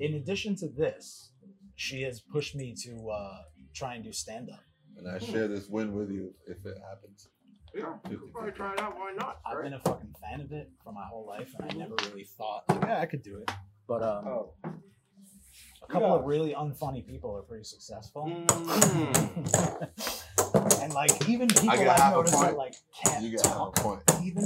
In 0.00 0.14
addition 0.14 0.56
to 0.56 0.68
this, 0.68 1.30
she 1.76 2.02
has 2.02 2.20
pushed 2.20 2.54
me 2.56 2.74
to 2.84 3.08
uh, 3.10 3.42
try 3.74 3.94
and 3.94 4.02
do 4.04 4.12
stand 4.12 4.48
up. 4.50 4.60
And 4.96 5.06
I 5.08 5.18
share 5.18 5.46
this 5.48 5.68
win 5.68 5.92
with 5.94 6.10
you 6.10 6.34
if 6.46 6.64
it 6.64 6.76
happens. 6.88 7.28
Yeah, 7.74 7.94
you 8.10 8.18
could 8.18 8.32
probably 8.32 8.52
try 8.52 8.72
it 8.74 8.80
out. 8.80 8.96
Why 8.98 9.12
not? 9.16 9.40
I've 9.46 9.56
right? 9.56 9.64
been 9.64 9.74
a 9.74 9.80
fucking 9.80 10.14
fan 10.20 10.40
of 10.40 10.52
it 10.52 10.70
for 10.84 10.92
my 10.92 11.04
whole 11.04 11.26
life, 11.26 11.54
and 11.58 11.70
I 11.70 11.74
never 11.74 11.94
really 12.10 12.24
thought, 12.24 12.64
like, 12.68 12.82
yeah, 12.82 13.00
I 13.00 13.06
could 13.06 13.22
do 13.22 13.38
it. 13.38 13.50
But 13.88 14.02
um, 14.02 14.26
Oh. 14.28 14.54
a 14.64 15.86
couple 15.88 16.08
Yeah. 16.08 16.14
of 16.16 16.24
really 16.24 16.54
unfunny 16.54 17.06
people 17.06 17.34
are 17.36 17.42
pretty 17.42 17.64
successful. 17.64 18.26
Mm. 18.26 19.88
and 20.82 20.92
like 20.94 21.28
even 21.28 21.48
people 21.48 21.70
I 21.70 21.86
I've 21.88 22.12
noticed 22.12 22.40
that 22.40 22.56
like 22.56 22.74
can't 23.04 23.24
You 23.24 23.30
get 23.30 23.46
half 23.46 23.54
a 23.54 23.58
talk. 23.58 23.76
point. 23.76 24.02
Even 24.22 24.44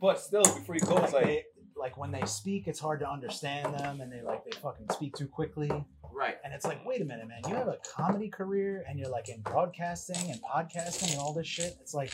But 0.00 0.20
still, 0.20 0.42
before 0.42 0.74
you 0.74 0.80
go, 0.80 0.94
like, 0.94 1.04
it's 1.04 1.12
like, 1.12 1.24
they, 1.24 1.44
like 1.78 1.96
when 1.96 2.10
they 2.10 2.24
speak, 2.24 2.66
it's 2.66 2.80
hard 2.80 3.00
to 3.00 3.08
understand 3.10 3.74
them, 3.78 4.00
and 4.00 4.10
they 4.12 4.22
like 4.22 4.44
they 4.44 4.52
fucking 4.52 4.86
speak 4.92 5.14
too 5.16 5.26
quickly. 5.26 5.70
Right. 6.12 6.36
And 6.44 6.54
it's 6.54 6.64
like, 6.64 6.84
wait 6.86 7.02
a 7.02 7.04
minute, 7.04 7.28
man, 7.28 7.42
you 7.46 7.54
have 7.54 7.68
a 7.68 7.76
comedy 7.94 8.28
career, 8.30 8.84
and 8.88 8.98
you're 8.98 9.10
like 9.10 9.28
in 9.28 9.42
broadcasting 9.42 10.30
and 10.30 10.40
podcasting 10.42 11.10
and 11.12 11.20
all 11.20 11.34
this 11.34 11.46
shit. 11.46 11.76
It's 11.80 11.92
like, 11.92 12.10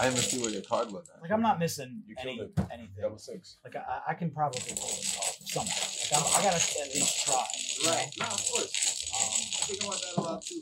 I 0.00 0.06
even 0.06 0.18
see 0.18 0.40
where 0.40 0.50
your 0.50 0.62
card 0.62 0.92
went. 0.92 1.06
like 1.20 1.32
I'm 1.32 1.42
not 1.42 1.58
missing 1.58 2.02
You 2.06 2.14
any 2.20 2.36
killed 2.36 2.50
anything. 2.72 3.02
double 3.02 3.18
six. 3.18 3.56
Like 3.64 3.74
I, 3.76 4.12
I 4.12 4.14
can 4.14 4.30
probably 4.30 4.60
pull 4.76 4.86
this 4.86 5.16
off 5.18 5.36
somehow. 5.42 6.22
Like 6.22 6.36
I'm, 6.36 6.40
I 6.40 6.44
gotta 6.44 6.80
at 6.82 6.94
least 6.94 7.26
try. 7.26 7.44
you 7.80 7.84
know? 7.86 7.90
Right. 7.90 8.10
No, 8.20 8.26
of 8.26 8.30
course. 8.52 9.10
Um, 9.12 9.28
I 9.28 9.64
think 9.66 9.82
about 9.82 10.00
that 10.00 10.16
a 10.16 10.20
lot 10.20 10.42
too. 10.42 10.60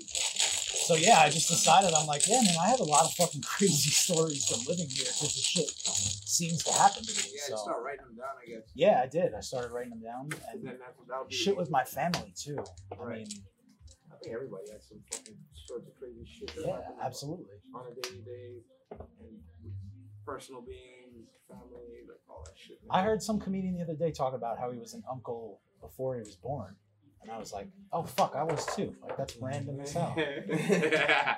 So 0.84 0.94
yeah, 0.94 1.18
I 1.20 1.30
just 1.30 1.48
decided 1.48 1.92
I'm 1.94 2.06
like, 2.06 2.26
yeah, 2.28 2.40
man, 2.42 2.54
I 2.62 2.68
have 2.68 2.80
a 2.80 2.84
lot 2.84 3.04
of 3.04 3.12
fucking 3.14 3.42
crazy 3.46 3.90
stories 3.90 4.44
from 4.46 4.60
living 4.66 4.88
here 4.88 5.04
because 5.06 5.34
the 5.34 5.40
shit 5.42 5.70
seems 6.24 6.62
to 6.64 6.72
happen 6.72 7.02
to 7.04 7.12
me. 7.12 7.28
Yeah, 7.34 7.40
so 7.46 7.52
just 7.52 7.64
start 7.64 7.82
writing 7.82 8.06
them 8.06 8.16
down, 8.16 8.34
I 8.42 8.48
guess. 8.48 8.62
yeah, 8.74 9.00
I 9.02 9.06
did. 9.06 9.34
I 9.34 9.40
started 9.40 9.72
writing 9.72 9.90
them 9.90 10.02
down 10.02 10.28
And 10.50 10.60
and 10.60 10.66
then 10.68 10.78
that's 10.78 10.96
that'll 11.08 11.28
shit 11.30 11.56
with 11.56 11.70
my 11.70 11.84
family 11.84 12.32
too. 12.36 12.58
I 12.92 12.96
Right. 13.02 13.18
mean, 13.28 13.28
I 14.12 14.16
think 14.22 14.34
everybody 14.34 14.70
has 14.72 14.84
some 14.88 15.00
fucking 15.10 15.36
sorts 15.66 15.88
of 15.88 15.94
crazy 15.98 16.24
shit. 16.26 16.54
that 16.54 16.64
yeah, 16.66 16.80
absolutely. 17.02 17.46
On 17.74 17.82
a 17.90 17.94
daily 18.00 18.22
day, 18.24 18.62
and 18.90 19.40
personal 20.24 20.62
being, 20.62 21.26
family, 21.48 22.04
like 22.08 22.20
all 22.28 22.42
that 22.46 22.56
shit. 22.56 22.78
I 22.90 23.02
heard 23.02 23.22
some 23.22 23.38
comedian 23.40 23.76
the 23.76 23.82
other 23.82 23.94
day 23.96 24.10
talk 24.12 24.34
about 24.34 24.58
how 24.58 24.70
he 24.70 24.78
was 24.78 24.94
an 24.94 25.02
uncle 25.10 25.60
before 25.80 26.14
he 26.14 26.20
was 26.20 26.36
born. 26.36 26.76
And 27.24 27.32
I 27.32 27.38
was 27.38 27.52
like, 27.52 27.66
oh 27.92 28.04
fuck, 28.04 28.34
I 28.36 28.44
was 28.44 28.64
too. 28.76 28.94
Like 29.02 29.16
that's 29.16 29.36
random 29.40 29.80
as 29.80 29.92
hell. 29.92 30.14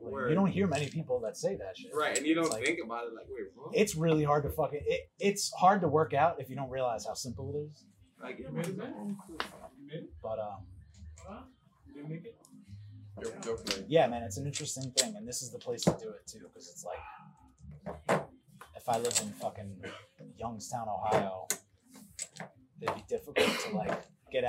Like, 0.00 0.28
you 0.30 0.34
don't 0.34 0.46
hear 0.50 0.66
many 0.66 0.88
people 0.88 1.20
that 1.20 1.36
say 1.36 1.56
that 1.56 1.76
shit. 1.76 1.90
right, 1.94 2.16
and 2.16 2.26
you 2.26 2.34
don't 2.34 2.50
like- 2.50 2.64
think 2.64 2.78
about 2.82 3.04
it 3.08 3.14
like, 3.14 3.26
wait, 3.28 3.46
what? 3.54 3.74
It's 3.76 3.94
really 3.94 4.24
hard 4.24 4.44
to 4.44 4.50
fucking. 4.50 4.80
It, 4.86 5.10
it's 5.18 5.52
hard 5.52 5.80
to 5.82 5.88
work 5.88 6.14
out 6.14 6.40
if 6.40 6.48
you 6.48 6.56
don't 6.56 6.70
realize 6.70 7.04
how 7.04 7.14
simple 7.14 7.52
it 7.54 7.58
is. 7.58 7.84
like, 8.22 8.38
yeah, 8.38 8.48
man, 8.50 8.64
is 8.64 8.76
that? 8.76 8.94
But 10.22 10.38
um, 10.38 11.44
You're, 13.20 13.32
you're 13.44 13.56
playing. 13.56 13.84
yeah, 13.88 14.06
man, 14.06 14.22
it's 14.22 14.38
an 14.38 14.46
interesting 14.46 14.92
thing, 14.96 15.14
and 15.16 15.26
this 15.26 15.42
is 15.42 15.50
the 15.50 15.58
place 15.58 15.82
to 15.82 15.90
do 16.00 16.08
it 16.10 16.26
too, 16.26 16.40
because 16.46 16.68
it's 16.70 16.84
like, 16.84 18.20
if 18.76 18.88
I 18.88 18.98
lived 18.98 19.20
in 19.20 19.30
fucking 19.32 19.82
Youngstown, 20.38 20.88
Ohio, 20.88 21.48
it'd 22.80 22.94
be 22.94 23.02
difficult 23.08 23.36
to 23.68 23.76
like 23.76 23.88
get 23.88 23.97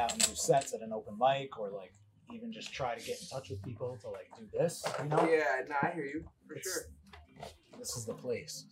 out 0.10 0.14
and 0.14 0.26
do 0.26 0.36
sets 0.36 0.74
at 0.74 0.82
an 0.82 0.92
open 0.94 1.18
mic, 1.20 1.60
or 1.60 1.70
like 1.70 1.94
even 2.34 2.52
just 2.52 2.74
try 2.74 2.96
to 2.96 3.06
get 3.06 3.22
in 3.22 3.28
touch 3.28 3.50
with 3.50 3.62
people 3.64 3.98
to 4.02 4.10
like 4.10 4.30
do 4.38 4.46
this. 4.58 4.84
You 5.04 5.10
know, 5.10 5.28
Yeah, 5.30 5.62
nah, 5.68 5.76
I 5.90 5.92
hear 5.94 6.06
you 6.06 6.24
for 6.48 6.56
It's- 6.56 6.74
sure. 6.74 7.48
this 7.78 7.96
is 7.96 8.06
the 8.06 8.14
place. 8.14 8.66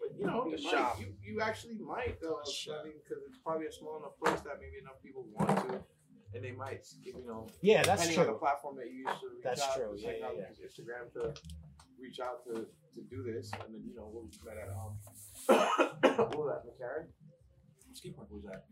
But 0.00 0.16
you 0.18 0.26
know, 0.26 0.44
The 0.50 0.60
you, 0.60 0.70
shop. 0.70 0.98
might, 0.98 1.06
you 1.06 1.14
you 1.34 1.40
actually 1.40 1.78
might 1.78 2.20
though. 2.20 2.40
I 2.40 2.84
mean, 2.84 2.94
because 3.02 3.22
it's 3.28 3.38
probably 3.38 3.66
a 3.66 3.72
small 3.72 3.98
enough 3.98 4.18
place 4.22 4.40
that 4.42 4.60
maybe 4.60 4.78
enough 4.80 5.00
people 5.02 5.24
want 5.32 5.56
to, 5.68 5.82
and 6.34 6.44
they 6.44 6.52
might, 6.52 6.86
you 7.02 7.24
know, 7.26 7.46
Yeah, 7.62 7.82
that's 7.82 8.02
depending 8.02 8.26
on 8.28 8.32
the 8.34 8.38
platform 8.38 8.76
that 8.76 8.86
you 8.90 8.98
use 9.08 9.20
to 9.20 9.28
reach 9.34 9.42
That's 9.44 9.62
out, 9.62 9.74
true, 9.76 9.96
to 9.96 10.00
yeah, 10.02 10.10
yeah, 10.10 10.28
technology, 10.28 10.62
Instagram 10.68 11.12
to 11.14 11.34
reach 11.98 12.20
out 12.20 12.44
to 12.46 12.66
to 12.94 13.00
do 13.10 13.22
this, 13.24 13.50
and 13.54 13.74
then 13.74 13.82
you 13.84 13.94
know 13.96 14.06
we'll 14.12 14.28
met 14.44 14.56
at 14.58 14.68
um, 14.70 14.94
what 16.28 16.38
was 16.38 16.46
that, 16.52 16.62
McCarren? 16.68 17.06
What 17.88 17.96
skate 17.96 18.16
park 18.16 18.28
was 18.30 18.44
that? 18.44 18.64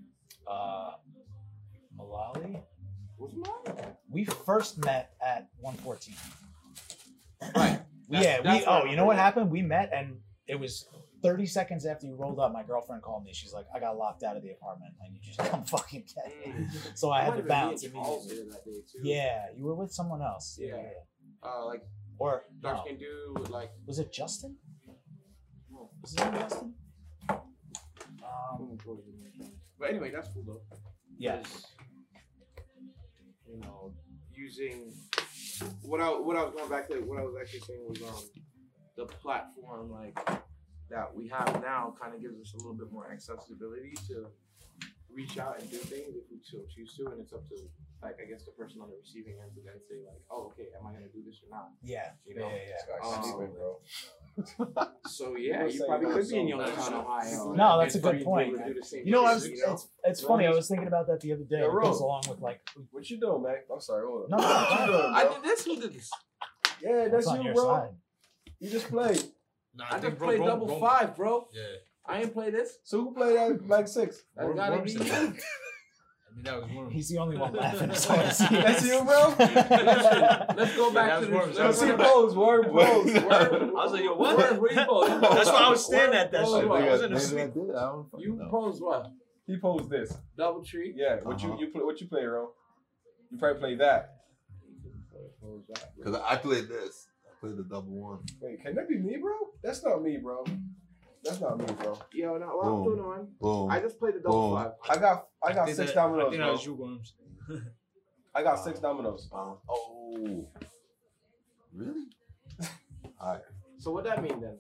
Uh, 0.47 0.97
Malali. 2.03 2.61
Was 3.19 3.33
it 3.33 3.39
mine? 3.77 3.87
We 4.11 4.25
first 4.25 4.85
met 4.85 5.13
at 5.25 5.49
114. 5.61 6.15
Right. 7.55 7.81
yeah, 8.09 8.39
we. 8.39 8.45
that's 8.45 8.67
what 8.67 8.69
I 8.69 8.83
Oh, 8.83 8.85
you 8.87 8.97
know 8.97 9.05
what 9.05 9.17
happened? 9.17 9.51
We 9.51 9.63
met, 9.63 9.91
and 9.95 10.19
it 10.47 10.57
was 10.59 10.87
30 11.23 11.47
seconds 11.47 11.87
after 11.87 12.07
you 12.07 12.15
rolled 12.17 12.39
up. 12.41 12.53
My 12.53 12.63
girlfriend 12.63 13.03
called 13.03 13.25
me. 13.25 13.33
She's 13.33 13.53
like, 13.53 13.67
"I 13.75 13.79
got 13.81 13.97
locked 13.97 14.23
out 14.23 14.37
of 14.37 14.43
the 14.43 14.51
apartment, 14.51 14.93
and 15.01 15.15
you 15.15 15.21
just 15.23 15.39
come 15.39 15.65
fucking 15.75 16.05
get 16.15 16.57
me." 16.57 16.67
So 16.95 17.11
I 17.11 17.23
had 17.23 17.37
to 17.37 17.43
bounce 17.43 17.85
immediately. 17.85 18.49
that 18.51 18.65
day 18.65 18.73
too. 18.93 18.99
Yeah, 19.03 19.47
you 19.57 19.65
were 19.65 19.75
with 19.75 19.93
someone 19.93 20.21
else. 20.23 20.59
Yeah. 20.61 20.77
Uh, 21.43 21.67
like 21.67 21.83
Or 22.19 22.45
dark 22.61 22.87
no, 22.91 22.97
dude 22.97 23.39
with 23.39 23.51
like. 23.51 23.71
was 23.87 23.99
it 23.99 24.13
Justin? 24.13 24.57
Was 26.03 26.11
his 26.13 26.21
name 26.21 26.35
Justin? 26.35 26.75
Um, 27.31 28.79
But 29.79 29.91
anyway, 29.91 30.11
that's 30.15 30.29
cool 30.29 30.45
though. 30.47 30.61
yeah. 31.19 31.43
You 33.53 33.61
know, 33.61 33.93
using 34.35 34.93
what 35.83 36.01
I 36.01 36.09
what 36.09 36.37
I 36.37 36.45
was 36.45 36.55
going 36.55 36.71
back 36.71 36.89
to 36.89 36.97
what 37.01 37.19
I 37.19 37.23
was 37.23 37.35
actually 37.41 37.61
saying 37.61 37.85
was 37.89 38.03
um 38.03 38.31
the 38.97 39.07
platform 39.07 39.91
like 39.91 40.19
that 40.91 41.15
we 41.15 41.29
have 41.29 41.63
now 41.63 41.95
kind 42.01 42.15
of 42.15 42.21
gives 42.21 42.41
us 42.41 42.55
a 42.55 42.57
little 42.59 42.75
bit 42.75 42.93
more 42.93 43.11
accessibility 43.11 43.95
to 44.09 44.27
reach 45.15 45.39
out 45.39 45.61
and 45.61 45.71
do 45.71 45.77
things 45.79 46.15
if 46.17 46.25
we 46.31 46.39
so 46.43 46.59
choose 46.75 46.97
to, 46.97 47.07
and 47.13 47.21
it's 47.21 47.33
up 47.33 47.47
to 47.49 47.57
like 48.03 48.17
I 48.21 48.29
guess 48.29 48.45
the 48.45 48.51
person 48.53 48.81
on 48.81 48.89
the 48.91 48.97
receiving 49.01 49.35
end 49.43 49.55
to 49.55 49.61
then 49.65 49.79
say 49.89 50.03
like, 50.05 50.21
oh 50.31 50.51
okay, 50.53 50.69
am 50.79 50.87
I 50.87 50.93
gonna 50.93 51.07
do 51.13 51.23
this 51.25 51.39
or 51.45 51.51
not? 51.57 51.71
Yeah. 51.83 52.11
You 52.27 52.35
Yeah. 52.37 52.41
know? 52.43 52.49
Yeah. 52.49 52.57
This 52.57 52.83
yeah. 52.89 53.09
Um, 53.09 53.23
sleeping, 53.23 53.53
bro. 53.55 53.81
So 55.07 55.37
yeah, 55.37 55.63
We're 55.63 55.69
you 55.69 55.85
probably 55.87 56.07
that 56.07 56.15
could 56.15 56.29
be 56.29 56.39
in 56.39 56.49
so 56.49 56.57
Youngstown, 56.57 56.93
much. 56.95 57.07
Ohio. 57.07 57.53
No, 57.53 57.79
that's 57.79 57.95
a 57.95 58.01
good 58.01 58.25
point, 58.25 58.53
to 58.55 58.59
man. 58.59 58.69
do 58.69 58.75
the 58.81 58.87
same 58.87 59.07
You 59.07 59.13
know, 59.13 59.25
I 59.27 59.35
was. 59.35 59.47
you 59.49 59.59
know? 59.67 59.73
It's, 59.75 59.89
it's 60.05 60.21
funny. 60.23 60.47
I 60.47 60.51
was 60.51 60.69
thinking 60.69 60.89
about 60.89 61.07
that 61.09 61.21
the 61.21 61.33
other 61.33 61.45
day. 61.45 61.59
Yeah, 61.59 61.65
It 61.67 61.71
Ro. 61.73 61.83
goes 61.83 62.01
along 62.01 62.23
with 62.29 62.41
like. 62.41 62.61
What 62.91 63.09
you 63.11 63.21
doing, 63.21 63.43
man? 63.43 63.57
I'm 63.73 63.81
sorry. 63.81 64.07
Hold 64.07 64.25
on. 64.25 64.31
No, 64.31 64.37
what 64.39 64.71
no, 64.81 64.85
you 64.87 64.93
doing, 65.03 65.15
I 65.15 65.29
did 65.35 65.43
this. 65.45 65.65
Who 65.67 65.81
did 65.81 65.93
this? 65.95 66.11
Yeah, 66.83 67.09
That's 67.09 67.27
that's 67.27 67.39
you, 67.39 67.45
your 67.45 67.55
bro. 67.55 67.65
side. 67.65 67.89
You 68.59 68.71
just 68.71 68.89
played. 68.89 69.23
Nah, 69.75 69.85
I 69.87 69.91
think 70.01 70.03
just 70.05 70.19
bro- 70.19 70.29
played 70.29 70.39
bro- 70.39 70.47
double 70.47 70.67
bro- 70.67 70.81
five, 70.81 71.15
bro. 71.17 71.49
Yeah. 71.53 71.63
I 72.07 72.21
ain't 72.23 72.33
play 72.33 72.51
this. 72.51 72.79
So 72.85 73.01
who 73.03 73.15
played 73.15 73.37
that 73.37 73.69
like 73.69 73.89
six? 73.89 74.23
That 74.37 74.47
Worm- 74.47 74.57
gotta 74.57 74.73
Worm 74.77 74.85
be 74.85 74.93
you. 74.93 75.01
I 75.01 76.35
mean, 76.35 76.45
that 76.45 76.63
was 76.63 76.71
one. 76.71 76.91
He's 76.91 77.09
the 77.11 77.19
only 77.19 77.37
one 77.37 77.53
laughing. 77.55 77.91
So 77.95 78.15
I 78.15 78.29
see 78.31 78.45
it. 78.47 78.51
That's 78.65 78.87
you, 78.87 79.05
bro? 79.05 79.35
Let's 79.39 80.77
go 80.77 80.93
back 80.93 81.21
that 81.21 81.21
to 81.21 81.27
was 81.27 81.29
worms. 81.31 81.49
this. 81.49 81.59
Let's 81.59 81.79
see 81.81 81.87
Let's 81.93 82.03
pose, 82.11 82.35
word 82.37 82.67
pose. 82.71 83.15
I 83.17 83.49
was 83.71 83.93
like, 83.93 84.03
yo, 84.03 84.15
what? 84.17 84.37
Where, 84.39 84.55
where 84.55 84.73
you 84.73 84.85
pose? 84.87 85.21
That's 85.21 85.51
why 85.53 85.59
I 85.65 85.71
was 85.71 85.85
staring 85.85 86.15
at 86.15 86.33
that 86.33 86.45
Pose 86.45 86.55
I 86.55 86.61
shit. 86.61 86.71
I 86.71 86.93
was 86.93 87.03
in 87.03 87.13
a 87.13 87.21
sleep. 87.21 87.55
did. 87.55 87.75
I 87.77 87.81
don't 87.83 88.11
fucking 88.11 88.27
You 88.27 88.37
know. 88.37 88.49
pose 88.51 88.81
what? 88.81 89.09
He 89.47 89.59
posed 89.59 89.91
this. 89.91 90.17
Double 90.39 90.65
tree. 90.65 90.95
Yeah. 90.97 91.17
What 91.23 91.37
Uh-huh. 91.37 91.55
you 91.59 91.67
you 91.67 91.73
play? 91.73 91.83
What 91.83 92.01
you 92.01 92.09
play, 92.09 92.25
bro? 92.25 92.51
You 93.31 93.39
probably 93.39 93.61
played 93.61 93.81
that. 93.81 94.15
That. 95.69 95.91
Because 95.97 96.21
I 96.27 96.37
played 96.37 96.69
this. 96.69 97.09
I 97.27 97.41
played 97.41 97.57
the 97.59 97.65
double 97.65 97.93
one. 97.93 98.21
Wait, 98.41 98.63
can 98.63 98.75
that 98.77 98.89
be 98.89 98.97
me, 98.99 99.19
bro? 99.21 99.33
That's 99.63 99.85
not 99.85 100.03
me, 100.03 100.17
bro. 100.17 100.45
That's 101.25 101.41
not 101.41 101.59
me, 101.59 101.67
bro. 101.81 101.99
Yo, 102.13 102.37
no, 102.39 102.47
what 102.47 102.67
I'm 102.67 102.73
Boom. 102.73 102.85
doing 102.85 103.01
on? 103.01 103.29
Boom. 103.41 103.71
I 103.71 103.79
just 103.81 103.99
played 103.99 104.15
the 104.17 104.21
double 104.21 104.51
Boom. 104.51 104.57
five. 104.65 104.73
I 104.91 104.99
got 105.01 105.29
I 105.45 105.53
got 105.53 105.65
think 105.67 105.77
six 105.77 105.93
that- 105.93 105.99
I 106.01 106.03
dominoes, 106.03 106.31
think 106.31 106.41
that 106.41 106.45
bro. 106.47 106.53
was 106.53 106.67
you, 106.67 106.75
Worms. 106.75 107.15
I 108.35 108.43
got 108.43 108.57
six 108.57 108.81
dominoes. 108.81 109.29
Oh. 109.33 110.49
Really? 111.75 112.07
All 113.21 113.33
right. 113.35 113.41
So 113.79 113.93
what 113.93 114.05
that 114.05 114.23
mean 114.23 114.41
then? 114.41 114.59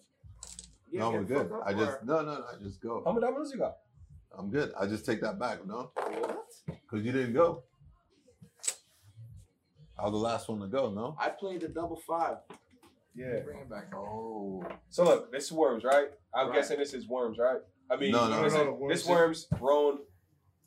You 0.90 1.00
No, 1.00 1.10
we're 1.10 1.24
good. 1.24 1.48
fucked 1.48 1.52
up 1.52 1.62
I 1.66 1.72
just 1.72 1.90
or- 1.90 2.04
no, 2.04 2.22
no, 2.22 2.34
no. 2.34 2.44
I 2.44 2.62
just 2.62 2.80
go. 2.80 3.02
How 3.04 3.12
many 3.12 3.26
dominoes 3.26 3.50
you 3.52 3.58
got? 3.58 3.76
I'm 4.38 4.50
good. 4.50 4.72
I 4.78 4.86
just 4.86 5.04
take 5.04 5.20
that 5.22 5.38
back. 5.38 5.66
No, 5.66 5.90
What? 5.96 6.46
because 6.66 7.04
you 7.04 7.12
didn't 7.12 7.34
go. 7.34 7.64
I 9.98 10.04
was 10.04 10.12
the 10.12 10.18
last 10.18 10.48
one 10.48 10.60
to 10.60 10.66
go. 10.68 10.90
No. 10.90 11.16
I 11.18 11.28
played 11.28 11.60
the 11.60 11.68
double 11.68 12.00
five. 12.06 12.38
Yeah. 13.14 13.40
Bring 13.44 13.58
it 13.60 13.70
back. 13.70 13.94
Oh. 13.94 14.64
So 14.88 15.04
look, 15.04 15.30
this 15.32 15.44
is 15.46 15.52
worms, 15.52 15.84
right? 15.84 16.08
I'm 16.34 16.48
Right. 16.48 16.56
guessing 16.56 16.78
this 16.78 16.94
is 16.94 17.06
worms, 17.06 17.38
right? 17.38 17.60
I 17.90 17.96
mean, 17.96 18.12
No, 18.12 18.28
no, 18.28 18.42
this, 18.42 18.54
no, 18.54 18.60
is- 18.60 18.66
no, 18.80 18.88
this 18.88 19.06
worms. 19.06 19.46
worms, 19.50 19.60
Roan, 19.62 19.98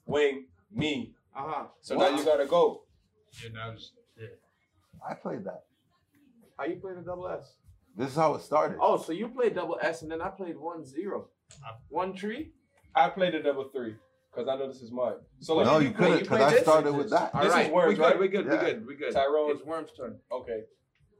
Wing, 0.05 0.45
me. 0.71 1.15
Uh 1.35 1.43
huh. 1.47 1.65
So 1.81 1.95
now 1.97 2.09
you 2.09 2.23
gotta 2.23 2.45
go. 2.45 2.83
Yeah, 3.43 3.49
that 3.55 3.73
was. 3.73 3.91
Yeah. 4.17 4.27
I 5.07 5.15
played 5.15 5.43
that. 5.45 5.63
How 6.57 6.65
you 6.65 6.75
play 6.77 6.93
the 6.93 7.01
double 7.01 7.27
S? 7.27 7.55
This 7.97 8.09
is 8.11 8.15
how 8.15 8.35
it 8.35 8.41
started. 8.41 8.77
Oh, 8.81 8.97
so 8.97 9.11
you 9.11 9.27
played 9.29 9.55
double 9.55 9.77
S 9.81 10.01
and 10.03 10.11
then 10.11 10.21
I 10.21 10.29
played 10.29 10.57
one 10.57 10.85
zero. 10.85 11.29
I- 11.63 11.75
One 11.89 12.13
tree? 12.13 12.51
I 12.93 13.09
played 13.09 13.35
a 13.35 13.41
double 13.43 13.69
three. 13.69 13.95
Because 14.31 14.49
I 14.49 14.57
know 14.57 14.67
this 14.67 14.81
is 14.81 14.91
mine. 14.91 15.15
So 15.39 15.55
like, 15.55 15.65
no, 15.65 15.77
if 15.77 15.83
you 15.83 15.89
play- 15.91 15.97
couldn't 15.97 16.11
you 16.11 16.19
because 16.23 16.37
play 16.37 16.43
I 16.45 16.49
this, 16.51 16.61
started 16.61 16.93
with 16.93 17.09
that. 17.11 17.33
All 17.33 17.41
This 17.41 17.49
is 17.51 17.55
right, 17.55 17.71
worms, 17.73 17.89
we 17.89 17.95
good, 17.95 18.01
right? 18.03 18.19
we 18.19 18.27
good, 18.27 18.45
Yeah. 18.45 18.51
we 18.51 18.57
good, 18.71 18.87
we 18.87 18.95
good. 18.95 19.13
Tyrone. 19.13 19.51
It's 19.51 19.63
Worm's 19.63 19.91
turn. 19.93 20.19
Okay. 20.31 20.63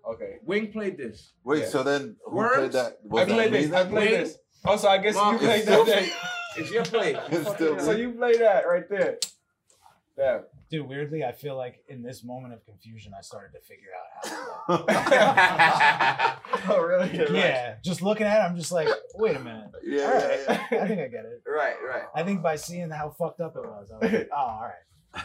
Okay. 0.07 0.35
Wing 0.43 0.71
played 0.71 0.97
this. 0.97 1.33
Wait, 1.43 1.61
Yeah. 1.63 1.69
so 1.69 1.83
then 1.83 2.15
who 2.25 2.35
Worms? 2.35 2.55
played 2.57 2.71
that? 2.73 2.85
I 3.03 3.07
Was 3.07 3.27
that 3.27 3.33
played 3.33 3.51
me 3.51 3.61
this. 3.65 3.73
I 3.73 3.83
then? 3.83 3.91
played 3.91 4.11
this. 4.11 4.37
Oh, 4.65 4.77
so 4.77 4.87
I 4.89 4.97
guess 4.99 5.15
Mom, 5.15 5.33
you 5.33 5.39
played 5.39 5.65
that 5.65 5.71
still- 5.81 5.85
day. 5.85 6.09
It's 6.57 6.71
your 6.71 6.83
play. 6.85 7.15
It's 7.31 7.49
still 7.51 7.79
So 7.79 7.91
you 7.91 8.11
played 8.13 8.39
that 8.39 8.67
right 8.67 8.87
there. 8.89 9.17
Damn. 10.17 10.43
Dude, 10.69 10.87
weirdly, 10.87 11.23
I 11.23 11.31
feel 11.33 11.55
like 11.57 11.83
in 11.89 12.01
this 12.01 12.23
moment 12.23 12.53
of 12.53 12.65
confusion, 12.65 13.13
I 13.17 13.21
started 13.21 13.51
to 13.53 13.61
figure 13.61 13.89
out 13.99 14.07
how. 14.67 14.77
To 14.77 16.69
oh 16.73 16.81
really? 16.81 17.09
play. 17.09 17.39
yeah, 17.39 17.75
just 17.83 18.01
looking 18.01 18.25
at 18.25 18.39
it, 18.39 18.43
I'm 18.43 18.55
just 18.55 18.71
like, 18.71 18.87
wait 19.15 19.35
a 19.35 19.39
minute. 19.39 19.69
yeah, 19.83 20.03
All 20.05 20.11
right, 20.13 20.39
yeah, 20.47 20.65
yeah. 20.71 20.83
I 20.83 20.87
think 20.87 21.01
I 21.01 21.07
get 21.07 21.25
it. 21.25 21.43
right, 21.47 21.75
right. 21.87 22.03
I 22.15 22.23
think 22.23 22.41
by 22.41 22.55
seeing 22.55 22.89
how 22.89 23.09
fucked 23.11 23.41
up 23.41 23.55
it 23.55 23.61
was, 23.63 23.91
I 23.91 23.97
was 23.97 24.11
like, 24.13 24.29
oh, 24.31 24.35
all 24.35 24.61
right. 24.63 24.73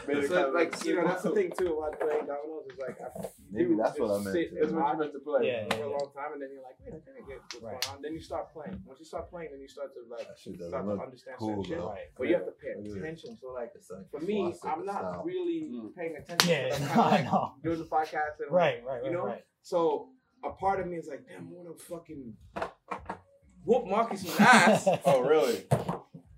Made 0.07 0.17
it 0.23 0.29
So, 0.29 0.51
like, 0.55 0.71
you 0.85 0.95
know, 0.95 1.07
that's 1.07 1.23
the 1.23 1.31
thing 1.31 1.51
too 1.57 1.75
about 1.77 1.99
playing 1.99 2.25
dominoes 2.25 2.65
is 2.71 2.79
like, 2.79 2.95
I, 3.01 3.27
Maybe 3.51 3.75
that's 3.75 3.99
what 3.99 4.11
I 4.11 4.13
just 4.15 4.25
meant 4.25 4.35
sit 4.35 4.49
to 4.49 4.55
That's 4.61 4.71
what 4.71 4.93
you 4.93 4.99
meant 4.99 5.13
to 5.13 5.19
play. 5.19 5.41
Yeah, 5.47 5.67
for 5.67 5.77
yeah, 5.77 5.85
a 5.85 5.91
long 5.91 6.07
time, 6.15 6.31
and 6.33 6.41
then 6.41 6.49
you're 6.53 6.63
like, 6.63 6.79
wait, 6.79 6.95
I 6.95 6.99
think 7.03 7.17
I 7.19 7.23
get 7.27 7.39
what's 7.43 7.59
Right. 7.61 7.81
going 7.81 7.95
on. 7.97 8.01
Then 8.01 8.13
you 8.13 8.21
start 8.21 8.53
playing. 8.53 8.79
Once 8.87 8.99
you 8.99 9.05
start 9.05 9.29
playing, 9.29 9.49
then 9.51 9.59
you 9.59 9.67
start 9.67 9.91
to 9.93 10.01
like 10.09 10.27
That 10.27 10.39
shit 10.39 10.57
doesn't 10.57 10.71
start 10.71 10.85
to 10.87 11.03
understand 11.03 11.35
cool 11.37 11.63
certain 11.63 11.63
shit. 11.63 11.83
Right. 11.83 12.07
But 12.17 12.27
you 12.29 12.33
have 12.35 12.45
to 12.45 12.55
pay 12.55 12.71
Look 12.79 12.85
at 12.87 12.95
it. 12.95 12.99
attention. 13.03 13.37
So 13.41 13.51
like 13.51 13.71
like 13.75 14.09
for 14.11 14.19
me, 14.23 14.55
I'm 14.63 14.85
not 14.85 14.95
style. 15.03 15.23
really 15.25 15.67
Mm. 15.67 15.95
paying 15.95 16.15
attention. 16.15 16.47
Yeah, 16.49 16.71
I'm 16.75 16.81
no, 16.81 16.87
kinda, 16.87 17.01
like, 17.11 17.25
know. 17.25 17.53
doing 17.63 17.79
the 17.79 17.85
podcast 17.85 18.39
and 18.39 18.51
Right, 18.51 18.79
right, 18.85 19.01
right, 19.01 19.05
You 19.05 19.11
know? 19.11 19.25
right. 19.25 19.43
So 19.61 20.09
a 20.43 20.51
part 20.51 20.79
of 20.79 20.87
me 20.87 20.97
is 20.97 21.07
like, 21.07 21.27
damn, 21.27 21.47
I 21.47 21.51
want 21.51 21.67
to 21.77 21.83
fucking 21.83 22.33
whoop 23.65 23.85
Marcus's 23.85 24.35
ass. 24.39 24.87
Oh 25.05 25.21
really? 25.21 25.65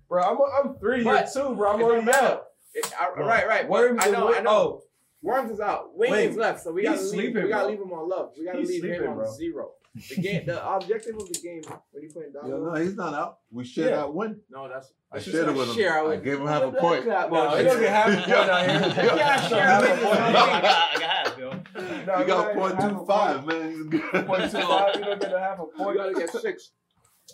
Bro, 0.08 0.22
I'm 0.22 0.38
I'm 0.68 0.74
three 0.78 1.02
But 1.04 1.20
years 1.22 1.32
too, 1.34 1.54
bro. 1.54 1.72
I'm 1.72 1.80
it 1.80 1.84
already 1.84 2.04
don't 2.04 2.06
mad. 2.22 2.40
It, 2.74 2.92
I, 3.00 3.08
Well, 3.16 3.26
right, 3.26 3.46
right. 3.46 3.62
but 3.62 3.70
Worms 3.70 4.02
I 4.02 4.06
is 4.06 4.12
know, 4.12 4.24
what- 4.26 4.38
I 4.38 4.42
know. 4.42 4.50
oh. 4.50 4.82
Worms 5.22 5.50
is 5.52 5.60
out. 5.60 5.96
Wayne 5.96 6.10
Wait, 6.12 6.30
is 6.30 6.36
left, 6.36 6.60
so 6.62 6.70
we 6.72 6.82
gotta 6.82 7.00
leave. 7.00 7.08
sleeping, 7.08 7.42
we 7.44 7.48
gotta 7.48 7.64
bro. 7.64 7.70
leave 7.70 7.80
him 7.80 7.92
on 7.92 8.08
love. 8.10 8.32
We 8.38 8.44
gotta 8.44 8.58
He's 8.58 8.68
leave 8.68 8.80
sleeping, 8.80 9.02
him 9.04 9.10
on 9.10 9.16
bro. 9.16 9.32
zero. 9.32 9.70
The 10.08 10.16
game, 10.20 10.44
the 10.44 10.68
objective 10.74 11.14
of 11.16 11.28
the 11.32 11.38
game 11.38 11.62
when 11.92 12.02
you 12.02 12.10
play 12.10 12.24
Yo, 12.34 12.40
dominoes. 12.40 12.62
no, 12.74 12.74
he's 12.82 12.96
not 12.96 13.14
out. 13.14 13.38
We 13.52 13.64
shared 13.64 13.90
Yeah. 13.90 13.96
that 13.98 14.12
win. 14.12 14.40
No, 14.50 14.68
that's 14.68 14.92
I 15.12 15.16
that's 15.18 15.24
shared 15.30 15.36
it 15.36 15.54
just 15.54 15.56
with 15.56 15.68
a 15.68 15.70
him. 15.70 15.76
share. 15.78 15.98
I 15.98 16.02
would- 16.02 16.24
gave 16.24 16.40
him 16.40 16.46
half 16.48 16.62
a 16.64 16.72
point. 16.72 17.04
that- 17.06 17.30
No, 17.32 17.48
no, 17.48 17.56
he 17.56 17.62
don't 17.62 17.80
get 17.80 17.90
half 17.90 18.08
a 18.08 18.16
point 18.16 18.50
out 18.50 18.94
here. 18.96 19.04
Yeah, 19.16 19.48
sure. 19.48 19.60
Half 19.60 19.84
a 19.84 19.86
I 19.92 19.96
mean. 19.96 20.04
I 20.04 20.32
got, 20.32 20.64
I 20.64 20.98
got 20.98 21.02
half, 21.02 21.36
Bill. 21.36 21.50
No, 21.52 21.80
You 21.80 21.86
you 21.86 22.04
got 22.06 22.26
gotta 22.26 22.54
point 22.54 22.74
have 22.76 23.44
a 23.44 23.46
man. 23.46 23.70
He's 23.70 23.82
good. 23.84 24.26
Point 24.26 24.50
two 24.50 24.60
five. 24.60 24.96
You 24.96 25.04
don't 25.04 25.20
get 25.20 25.32
a 25.32 25.38
half 25.38 25.58
a 25.60 25.64
point. 25.66 25.96
You 25.96 26.02
gotta 26.02 26.14
get 26.14 26.30
six 26.30 26.72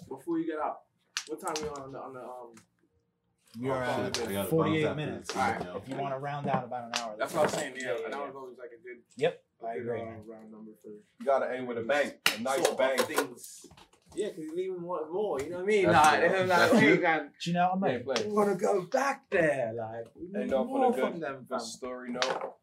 before 0.09 0.38
you 0.38 0.47
get 0.47 0.59
out. 0.61 0.80
What 1.28 1.41
time 1.41 1.55
are 1.57 1.64
you 1.66 1.72
on 1.72 1.82
on 1.82 1.93
the, 1.93 1.99
on 1.99 2.12
the 2.12 2.20
um? 2.20 2.55
We 3.59 3.68
are 3.68 3.82
Oh, 3.84 4.05
at 4.07 4.16
shit, 4.16 4.48
48 4.48 4.96
minutes. 4.96 5.36
Alright. 5.36 5.61
If 5.76 5.88
you 5.88 5.96
want 5.96 6.14
to 6.14 6.18
round 6.18 6.46
out 6.48 6.64
about 6.64 6.84
an 6.84 6.92
hour. 7.03 7.16
That's 7.18 7.34
what 7.34 7.44
I'm 7.44 7.48
saying. 7.51 7.74
Yeah, 7.76 7.96
Yeah, 8.01 8.07
an 8.07 8.14
hour 8.14 8.24
yeah. 8.24 8.30
ago 8.30 8.48
like 8.59 8.70
a 8.70 8.82
good. 8.82 8.98
Yep, 9.16 9.42
a 9.62 9.66
I 9.66 9.72
good, 9.74 9.80
agree. 9.82 10.01
uh, 10.01 10.05
round 10.26 10.53
number 10.53 10.70
for. 10.82 10.88
You 10.90 11.26
gotta 11.26 11.53
aim 11.53 11.66
with 11.66 11.78
a 11.78 11.82
bang. 11.82 12.12
A 12.38 12.42
nice 12.42 12.57
sort 12.59 12.68
of 12.70 12.78
bang. 12.78 12.98
Things. 12.98 13.66
Yeah, 14.14 14.28
because 14.28 14.44
you 14.44 14.57
even 14.59 14.82
want 14.82 15.12
more. 15.12 15.40
You 15.40 15.51
know 15.51 15.57
what 15.57 15.62
I 15.62 15.66
mean? 15.66 15.86
That's 15.86 16.05
Nah, 16.07 16.20
good. 16.20 16.30
they're 16.32 16.46
That's 16.46 16.72
like, 16.72 16.82
hey, 16.82 16.88
good. 16.90 17.03
man, 17.03 17.30
But 17.32 17.46
you 17.46 17.53
know, 17.53 17.68
what 17.74 17.90
I'm 17.90 17.92
Yeah, 18.07 18.24
we 18.26 18.32
want 18.32 18.59
to 18.59 18.64
go 18.64 18.82
back 18.82 19.30
there. 19.30 19.72
Like, 19.76 20.07
we 20.16 20.26
need 20.26 20.34
And 20.36 20.51
no, 20.51 20.64
more 20.64 20.92
for 20.92 20.96
the 20.96 21.03
from 21.03 21.12
good, 21.14 21.22
them. 21.22 21.34
good 21.48 21.48
Fam. 21.48 21.61
story 21.61 22.11
note. 22.12 22.55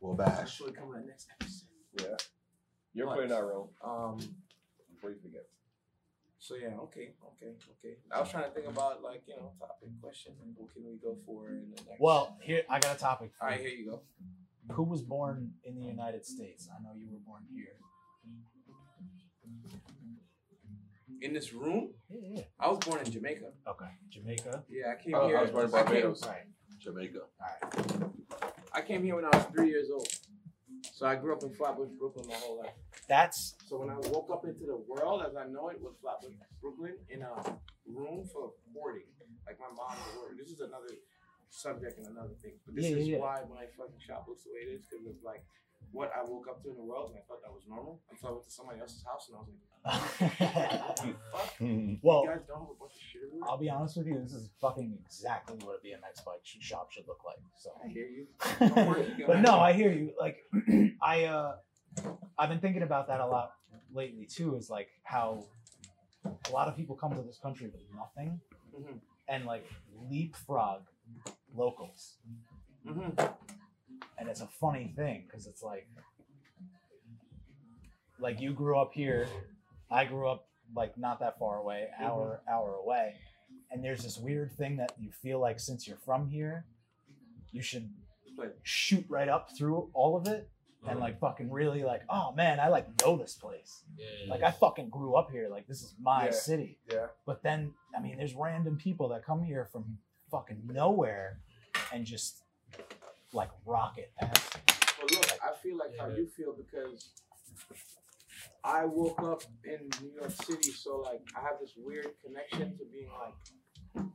Well, 0.00 0.14
That's 0.14 0.40
bash. 0.40 0.60
what 0.60 0.74
coming 0.76 0.94
in 0.96 1.00
the 1.02 1.06
next 1.08 1.28
episode. 1.40 1.68
Yeah. 2.00 2.16
You're 2.94 3.06
What? 3.06 3.14
playing 3.16 3.30
that 3.30 3.42
role 3.44 3.72
Um. 3.84 4.18
before 4.94 5.10
you 5.10 5.16
forget. 5.22 5.46
So 6.42 6.54
yeah, 6.54 6.68
okay, 6.88 7.12
okay, 7.36 7.52
okay. 7.52 7.94
I 8.10 8.18
was 8.18 8.30
trying 8.30 8.44
to 8.44 8.50
think 8.50 8.66
about 8.66 9.02
like 9.02 9.22
you 9.28 9.36
know 9.36 9.52
topic 9.60 9.90
question 10.00 10.32
and 10.42 10.54
what 10.56 10.72
can 10.72 10.82
we 10.86 10.96
go 10.96 11.14
for 11.26 11.48
in 11.48 11.70
the 11.76 11.82
next. 11.84 12.00
well, 12.00 12.38
here 12.42 12.62
I 12.68 12.80
got 12.80 12.96
a 12.96 12.98
topic 12.98 13.30
for 13.38 13.44
all 13.44 13.50
right, 13.50 13.60
you. 13.62 13.68
here 13.68 13.78
you 13.78 13.90
go. 13.90 14.00
Who 14.74 14.84
was 14.84 15.02
born 15.02 15.52
in 15.64 15.74
the 15.78 15.84
United 15.86 16.24
States? 16.24 16.66
I 16.74 16.82
know 16.82 16.94
you 16.96 17.08
were 17.12 17.18
born 17.26 17.42
here. 17.54 17.74
In 21.20 21.34
this 21.34 21.52
room, 21.52 21.90
Yeah, 22.08 22.20
yeah. 22.36 22.42
I 22.58 22.68
was 22.70 22.78
born 22.78 23.04
in 23.04 23.12
Jamaica. 23.12 23.52
Okay, 23.68 23.90
Jamaica. 24.08 24.64
Yeah, 24.70 24.94
I 24.98 25.02
came 25.02 25.14
Oh, 25.14 25.28
I 25.28 25.42
was 25.42 25.50
born 25.50 25.66
in 25.68 25.74
I 25.74 25.82
came, 25.82 25.84
Barbados. 25.92 26.24
Jamaica. 26.78 27.18
all 27.20 27.68
right. 27.70 28.10
I 28.72 28.80
came 28.80 29.04
here 29.04 29.16
when 29.16 29.26
I 29.26 29.36
was 29.36 29.44
three 29.54 29.68
years 29.68 29.88
old. 29.92 30.08
So 30.82 31.06
I 31.06 31.16
grew 31.16 31.32
up 31.34 31.42
in 31.42 31.52
Flatbush, 31.54 31.88
Brooklyn, 31.98 32.26
my 32.28 32.34
whole 32.36 32.58
life. 32.58 32.74
That's 33.08 33.54
So 33.68 33.78
when 33.78 33.90
I 33.90 33.96
woke 34.10 34.30
up 34.32 34.44
into 34.44 34.64
the 34.66 34.76
world 34.76 35.22
as 35.26 35.36
I 35.36 35.46
know 35.46 35.68
it 35.68 35.80
was 35.80 35.94
Flatbush, 36.00 36.34
Brooklyn, 36.60 36.94
in 37.08 37.22
a 37.22 37.32
room 37.86 38.26
for 38.32 38.44
of 38.46 38.52
hoarding. 38.74 39.08
Like 39.46 39.58
my 39.58 39.68
mom 39.74 39.96
was 39.98 40.14
hoarding. 40.16 40.38
This 40.38 40.48
is 40.48 40.60
another 40.60 40.92
subject 41.50 41.98
and 41.98 42.06
another 42.06 42.34
thing. 42.42 42.52
But 42.64 42.74
this 42.76 42.86
Yeah, 42.86 42.96
is 42.96 43.08
yeah, 43.08 43.18
why 43.18 43.42
my 43.50 43.66
fucking 43.76 44.00
shop 44.00 44.26
looks 44.28 44.44
the 44.44 44.50
way 44.54 44.70
it 44.70 44.74
is 44.78 44.82
because 44.86 45.06
of 45.06 45.16
like 45.24 45.42
what 45.92 46.12
I 46.14 46.22
woke 46.22 46.46
up 46.48 46.62
to 46.62 46.70
in 46.70 46.76
the 46.76 46.84
world 46.84 47.10
and 47.10 47.18
I 47.18 47.22
thought 47.26 47.42
that 47.42 47.52
was 47.52 47.64
normal. 47.68 48.00
Until 48.10 48.28
I 48.28 48.32
went 48.32 48.44
to 48.44 48.50
somebody 48.50 48.80
else's 48.80 49.02
house 49.02 49.28
and 49.28 49.36
I 49.36 49.40
was 49.40 49.48
like, 49.50 49.60
what 50.86 50.96
the 51.02 51.14
fuck? 51.32 51.50
well. 52.02 52.22
I'll 53.42 53.58
be 53.58 53.70
honest 53.70 53.96
with 53.96 54.06
you. 54.06 54.18
This 54.22 54.32
is 54.32 54.50
fucking 54.60 54.96
exactly 55.04 55.56
what 55.64 55.76
a 55.82 55.86
BMX 55.86 56.24
bike 56.24 56.40
sh- 56.42 56.56
shop 56.60 56.90
should 56.92 57.06
look 57.08 57.20
like. 57.24 57.38
So, 57.56 57.70
I 57.84 57.88
hear 57.88 58.06
you. 58.06 58.26
Don't 58.60 58.88
worry, 58.88 59.14
you 59.16 59.26
but 59.26 59.40
no, 59.40 59.58
I 59.58 59.72
hear 59.72 59.90
you. 59.92 60.12
Like, 60.18 60.38
I 61.02 61.24
uh, 61.24 61.56
I've 62.38 62.48
been 62.48 62.60
thinking 62.60 62.82
about 62.82 63.08
that 63.08 63.20
a 63.20 63.26
lot 63.26 63.52
lately 63.92 64.26
too. 64.26 64.56
Is 64.56 64.68
like 64.70 64.88
how 65.04 65.44
a 66.24 66.50
lot 66.52 66.68
of 66.68 66.76
people 66.76 66.96
come 66.96 67.14
to 67.16 67.22
this 67.22 67.38
country 67.38 67.66
with 67.68 67.82
nothing 67.96 68.40
Mhm. 68.78 68.98
and 69.28 69.44
like 69.46 69.66
leapfrog 70.10 70.82
locals, 71.56 72.16
Mhm. 72.86 73.34
and 74.18 74.28
it's 74.28 74.40
a 74.40 74.46
funny 74.46 74.92
thing 74.96 75.24
because 75.26 75.46
it's 75.46 75.62
like, 75.62 75.88
like 78.18 78.40
you 78.40 78.52
grew 78.52 78.78
up 78.78 78.92
here, 78.92 79.26
I 79.90 80.04
grew 80.04 80.28
up 80.28 80.46
like 80.74 80.96
not 80.98 81.20
that 81.20 81.38
far 81.38 81.58
away, 81.58 81.88
mm-hmm. 81.94 82.04
hour 82.04 82.42
hour 82.50 82.74
away, 82.74 83.14
and 83.70 83.84
there's 83.84 84.02
this 84.02 84.18
weird 84.18 84.52
thing 84.52 84.76
that 84.76 84.92
you 84.98 85.10
feel 85.10 85.40
like 85.40 85.60
since 85.60 85.86
you're 85.86 85.98
from 86.04 86.28
here, 86.28 86.66
you 87.52 87.62
should 87.62 87.90
Like, 88.36 88.56
shoot 88.62 89.04
right 89.08 89.28
up 89.28 89.50
through 89.56 89.90
all 89.92 90.16
of 90.16 90.26
it 90.26 90.48
and 90.82 90.92
uh-huh. 90.92 91.00
like 91.00 91.20
fucking 91.20 91.50
really 91.50 91.82
like 91.82 92.02
oh 92.08 92.32
man 92.32 92.58
i 92.58 92.68
like 92.68 92.86
know 93.02 93.16
this 93.16 93.34
place. 93.34 93.82
Yeah. 93.98 94.30
like 94.30 94.42
i 94.42 94.50
fucking 94.50 94.88
grew 94.88 95.14
up 95.14 95.30
here. 95.30 95.48
Like 95.50 95.66
this 95.66 95.82
is 95.82 95.94
my 96.00 96.26
Yeah. 96.26 96.30
city. 96.30 96.78
Yeah. 96.90 97.06
but 97.26 97.42
then 97.42 97.74
i 97.96 98.00
mean 98.00 98.16
there's 98.16 98.34
random 98.34 98.76
people 98.76 99.08
that 99.08 99.24
come 99.24 99.42
here 99.42 99.68
from 99.72 99.98
fucking 100.30 100.62
nowhere 100.66 101.40
and 101.92 102.06
just 102.06 102.44
like 103.32 103.50
rocket 103.66 104.12
past. 104.18 104.58
But 104.66 105.12
look, 105.12 105.38
I 105.42 105.54
feel 105.62 105.76
like 105.76 105.98
how 105.98 106.08
you 106.08 106.26
feel 106.26 106.54
because 106.54 107.10
I 108.62 108.84
woke 108.84 109.22
up 109.22 109.42
in 109.64 109.88
New 110.02 110.12
York 110.14 110.30
City, 110.30 110.70
so 110.72 110.98
like 111.00 111.22
I 111.36 111.40
have 111.40 111.58
this 111.60 111.72
weird 111.76 112.08
connection 112.24 112.76
to 112.78 112.84
being 112.92 113.08
like 113.08 114.06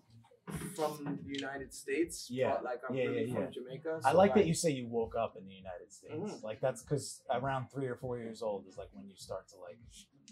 from 0.76 1.20
the 1.26 1.34
United 1.34 1.74
States. 1.74 2.28
Yeah. 2.30 2.52
But 2.52 2.64
like 2.64 2.82
I'm 2.88 2.96
Yeah, 2.96 3.04
really 3.06 3.26
yeah, 3.26 3.34
from 3.34 3.44
yeah. 3.44 3.50
Jamaica. 3.50 4.02
i 4.06 4.12
so, 4.12 4.18
like 4.18 4.36
that 4.36 4.46
you 4.46 4.54
say 4.54 4.72
you 4.72 4.88
woke 4.88 5.16
up 5.16 5.36
in 5.38 5.48
the 5.48 5.54
united 5.54 5.92
states 5.92 6.16
Mhm. 6.16 6.44
like 6.44 6.62
that's 6.62 6.82
because 6.84 7.22
around 7.32 7.68
three 7.72 7.88
or 7.88 7.96
four 7.96 8.18
years 8.20 8.42
old 8.42 8.68
is 8.68 8.78
like 8.78 8.90
when 8.94 9.08
you 9.08 9.16
start 9.16 9.48
to 9.50 9.58
like 9.58 9.80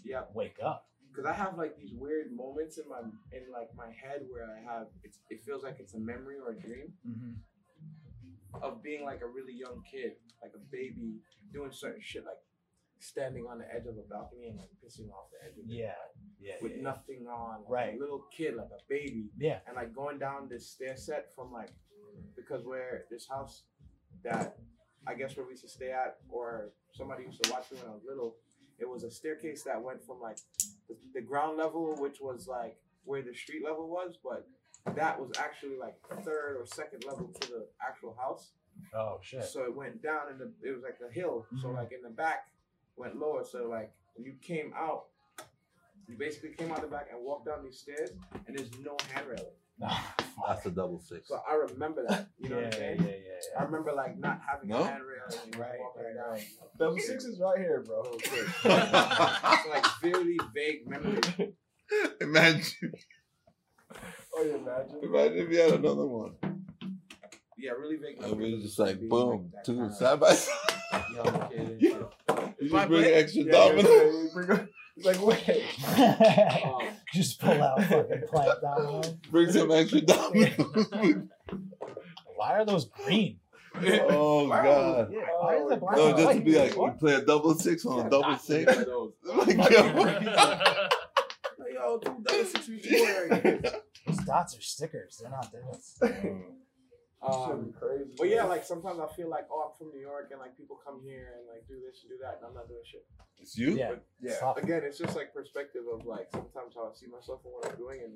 Yeah, 0.04 0.24
wake 0.34 0.58
up 0.62 0.86
because 1.14 1.26
I 1.30 1.32
have 1.34 1.56
like 1.56 1.76
these 1.78 1.92
weird 1.94 2.32
moments 2.32 2.78
in 2.78 2.88
my 2.88 3.00
in 3.32 3.42
like 3.52 3.70
my 3.76 3.86
head 4.02 4.20
where 4.28 4.46
I 4.50 4.60
have 4.70 4.86
it's, 5.04 5.18
it 5.30 5.42
feels 5.44 5.62
like 5.62 5.76
it's 5.78 5.94
a 5.94 5.98
memory 6.00 6.36
or 6.44 6.50
a 6.50 6.58
dream 6.66 6.92
mm-hmm. 7.06 8.62
of 8.62 8.82
being 8.82 9.04
like 9.04 9.20
a 9.22 9.26
really 9.26 9.54
young 9.54 9.82
kid, 9.90 10.12
like 10.42 10.52
a 10.54 10.62
baby, 10.70 11.20
doing 11.52 11.70
certain 11.72 12.02
shit 12.02 12.24
like 12.24 12.38
standing 13.04 13.46
on 13.46 13.58
the 13.58 13.66
edge 13.74 13.86
of 13.86 13.96
a 13.98 14.02
balcony 14.08 14.48
and 14.48 14.58
like 14.58 14.68
pissing 14.84 15.10
off 15.10 15.26
the 15.30 15.44
edge 15.46 15.52
of 15.58 15.68
it. 15.70 15.74
yeah 15.74 15.92
yeah 16.40 16.54
with 16.62 16.72
yeah, 16.76 16.82
nothing 16.82 17.26
on, 17.28 17.60
like 17.62 17.70
Right. 17.70 17.94
A 17.96 17.98
little 18.00 18.24
kid, 18.36 18.56
like 18.56 18.68
a 18.72 18.82
baby, 18.88 19.26
yeah 19.38 19.58
and 19.66 19.76
like 19.76 19.94
going 19.94 20.18
down 20.18 20.48
this 20.48 20.66
stair 20.68 20.96
set 20.96 21.34
from 21.34 21.52
like 21.52 21.70
because 22.36 22.64
where 22.64 23.04
this 23.10 23.26
house 23.28 23.62
that 24.22 24.56
I 25.06 25.14
guess 25.14 25.36
where 25.36 25.44
we 25.44 25.52
used 25.52 25.64
to 25.64 25.68
stay 25.68 25.90
at, 25.92 26.16
or 26.30 26.70
somebody 26.94 27.24
used 27.24 27.42
to 27.44 27.52
watch 27.52 27.70
me 27.70 27.78
when 27.78 27.90
I 27.90 27.94
was 27.94 28.02
little. 28.08 28.36
It 28.78 28.88
was 28.88 29.04
a 29.04 29.10
staircase 29.10 29.62
that 29.64 29.80
went 29.82 30.02
from 30.04 30.18
like 30.20 30.38
the, 30.88 30.96
the 31.14 31.20
ground 31.20 31.58
level, 31.58 31.94
which 31.96 32.20
was 32.20 32.48
like 32.48 32.76
where 33.04 33.20
the 33.22 33.34
street 33.34 33.62
level 33.64 33.86
was, 33.88 34.16
but 34.24 34.48
that 34.96 35.20
was 35.20 35.30
actually 35.38 35.76
like 35.76 35.96
third 36.24 36.56
or 36.58 36.64
second 36.66 37.04
level 37.04 37.28
to 37.40 37.48
the 37.48 37.66
actual 37.86 38.16
house. 38.18 38.52
oh 38.94 39.18
shit 39.22 39.44
So 39.44 39.64
it 39.64 39.74
went 39.76 40.02
down 40.02 40.22
and 40.30 40.40
it 40.62 40.72
was 40.74 40.82
like 40.82 40.98
a 41.06 41.12
hill. 41.12 41.46
So 41.60 41.68
Mhm. 41.68 41.74
like 41.76 41.92
in 41.92 42.02
the 42.02 42.08
back 42.10 42.48
went 42.96 43.16
lower. 43.18 43.44
So 43.44 43.66
like 43.68 43.92
when 44.14 44.24
you 44.24 44.34
came 44.40 44.72
out, 44.76 45.06
you 46.06 46.16
basically 46.18 46.50
came 46.50 46.70
out 46.72 46.80
the 46.82 46.86
back 46.86 47.08
and 47.12 47.22
walked 47.24 47.46
down 47.46 47.64
these 47.64 47.78
stairs 47.78 48.10
and 48.46 48.56
there's 48.56 48.70
no 48.82 48.96
handrail. 49.12 49.52
That's 50.46 50.66
a 50.66 50.70
double 50.70 51.00
six. 51.00 51.28
So 51.28 51.40
I 51.48 51.54
remember 51.54 52.04
that. 52.08 52.28
You 52.38 52.50
know 52.50 52.56
yeah, 52.56 52.64
what 52.66 52.74
I'm 52.74 52.80
saying? 52.80 52.96
yeah, 53.00 53.06
yeah, 53.06 53.12
yeah. 53.54 53.60
I 53.60 53.64
remember 53.64 53.92
like 53.92 54.18
not 54.18 54.40
having 54.48 54.68
No? 54.68 54.80
a 54.82 54.86
handrail 54.86 55.22
and 55.44 55.56
Right, 55.58 55.78
walking 55.80 56.02
right, 56.04 56.14
down. 56.14 56.30
right. 56.32 56.44
Double 56.78 56.98
six 56.98 57.24
is 57.24 57.40
right 57.40 57.58
here, 57.58 57.82
bro. 57.86 58.02
It's 58.22 59.66
like 59.68 59.84
very 60.02 60.38
vague 60.54 60.86
memory. 60.88 61.54
Imagine, 62.20 62.92
Oh, 64.36 64.42
you 64.42 64.56
imagine? 64.56 65.00
imagine 65.02 65.38
if 65.38 65.50
you 65.50 65.58
had 65.58 65.72
another 65.72 66.06
one. 66.06 66.34
Yeah, 67.56 67.72
really 67.72 67.96
vague. 67.96 68.16
I 68.18 68.28
numbers 68.28 68.38
we 68.38 68.52
is 68.54 68.62
just 68.64 68.78
like 68.78 69.00
boom, 69.08 69.52
two 69.64 69.74
kinda 69.76 69.94
side 69.94 70.18
by 70.20 70.32
side. 70.34 71.04
young 71.14 71.48
kid 71.50 71.58
and 71.60 71.80
Yeah. 71.80 71.90
shit. 71.90 72.53
You 72.64 72.70
just 72.70 72.88
bring 72.88 73.02
plate? 73.02 73.14
extra 73.14 73.42
Yeah, 73.42 73.52
dominoes. 73.52 73.88
yeah, 73.88 74.04
yeah, 74.04 74.28
bring 74.34 74.50
a- 74.50 74.68
It's 74.96 75.06
like 75.06 75.20
wait. 75.26 75.62
Um, 76.64 76.80
Just 77.12 77.40
pull 77.40 77.62
out 77.62 77.80
fucking 77.84 78.22
plant 78.28 78.60
domino. 78.60 79.02
Bring 79.30 79.50
some 79.52 79.70
extra 79.70 80.00
dominoes. 80.00 81.28
Why 82.36 82.52
are 82.54 82.64
those 82.64 82.86
green? 82.86 83.38
oh 83.76 84.48
god. 84.48 85.12
Yeah, 85.12 85.20
why 85.40 85.56
is 85.56 85.70
it 85.72 85.80
black 85.80 85.96
No, 85.96 86.16
just 86.16 86.38
to 86.38 86.44
be 86.44 86.56
like, 86.58 86.74
you 86.76 86.92
play 86.98 87.14
a 87.14 87.20
double 87.22 87.54
six 87.54 87.84
on 87.86 88.06
a 88.06 88.10
double 88.10 88.36
six. 88.36 88.66
not 88.66 88.76
six. 88.76 88.78
one 88.78 88.78
of 88.78 88.86
those. 88.86 89.12
Like, 89.24 89.56
Like, 89.58 89.70
yo. 89.70 89.80
yo, 91.74 91.98
two 91.98 92.16
double 92.22 92.44
six 92.44 92.68
with 92.68 92.86
you 92.90 93.28
right 93.30 93.42
here. 93.42 93.60
Those 94.06 94.16
dots 94.18 94.56
are 94.56 94.60
stickers. 94.62 95.18
They're 95.20 95.30
not 95.30 95.50
dots. 95.52 95.98
Um, 97.24 97.72
crazy. 97.78 98.10
But 98.18 98.28
yeah, 98.28 98.44
like 98.44 98.64
sometimes 98.64 99.00
I 99.00 99.06
feel 99.14 99.30
like, 99.30 99.46
oh, 99.50 99.70
I'm 99.70 99.78
from 99.78 99.88
New 99.94 100.00
York, 100.00 100.28
and 100.30 100.40
like 100.40 100.56
people 100.56 100.78
come 100.84 101.00
here 101.02 101.34
and 101.38 101.48
like 101.48 101.66
do 101.68 101.74
this 101.80 102.02
and 102.02 102.10
do 102.10 102.18
that, 102.22 102.38
and 102.38 102.46
I'm 102.48 102.54
not 102.54 102.68
doing 102.68 102.82
shit. 102.84 103.06
It's 103.40 103.56
you? 103.56 103.76
Yeah. 103.76 103.94
Yeah. 104.20 104.34
Stop. 104.36 104.58
Again, 104.58 104.82
it's 104.84 104.98
just 104.98 105.16
like 105.16 105.32
perspective 105.32 105.82
of 105.92 106.04
like 106.06 106.28
sometimes 106.32 106.74
how 106.74 106.90
I 106.90 106.94
see 106.94 107.06
myself 107.06 107.40
and 107.44 107.52
what 107.54 107.70
I'm 107.70 107.76
doing, 107.76 108.00
and 108.04 108.12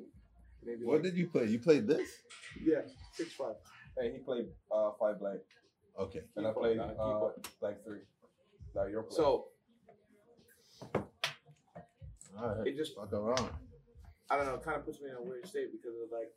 maybe 0.65 0.85
What 0.85 0.95
like, 0.97 1.03
did 1.05 1.17
you 1.17 1.27
play? 1.29 1.47
You 1.47 1.59
played 1.59 1.87
this? 1.87 2.09
yeah, 2.63 2.83
six 3.13 3.33
five. 3.33 3.55
Hey, 3.99 4.13
he 4.13 4.19
played 4.19 4.47
uh, 4.71 4.91
five 5.01 5.19
blank, 5.19 5.41
Okay. 5.99 6.21
and 6.37 6.47
I 6.47 6.51
Keep 6.51 6.59
played 6.61 6.79
up, 6.79 6.91
keep 6.91 7.01
uh, 7.01 7.29
blank 7.61 7.77
three. 7.85 8.01
Now 8.75 8.87
you're 8.87 9.03
playing. 9.03 9.17
So 9.17 9.47
Alright. 12.39 12.67
it 12.67 12.77
just 12.77 12.95
Fuck 12.95 13.13
around. 13.13 13.49
I 14.31 14.37
don't 14.37 14.47
know, 14.47 14.55
it 14.55 14.63
kind 14.63 14.77
of 14.77 14.85
puts 14.85 15.01
me 15.01 15.09
in 15.11 15.17
a 15.17 15.23
weird 15.23 15.47
state 15.49 15.73
because 15.73 15.97
of 15.97 16.13
like 16.13 16.31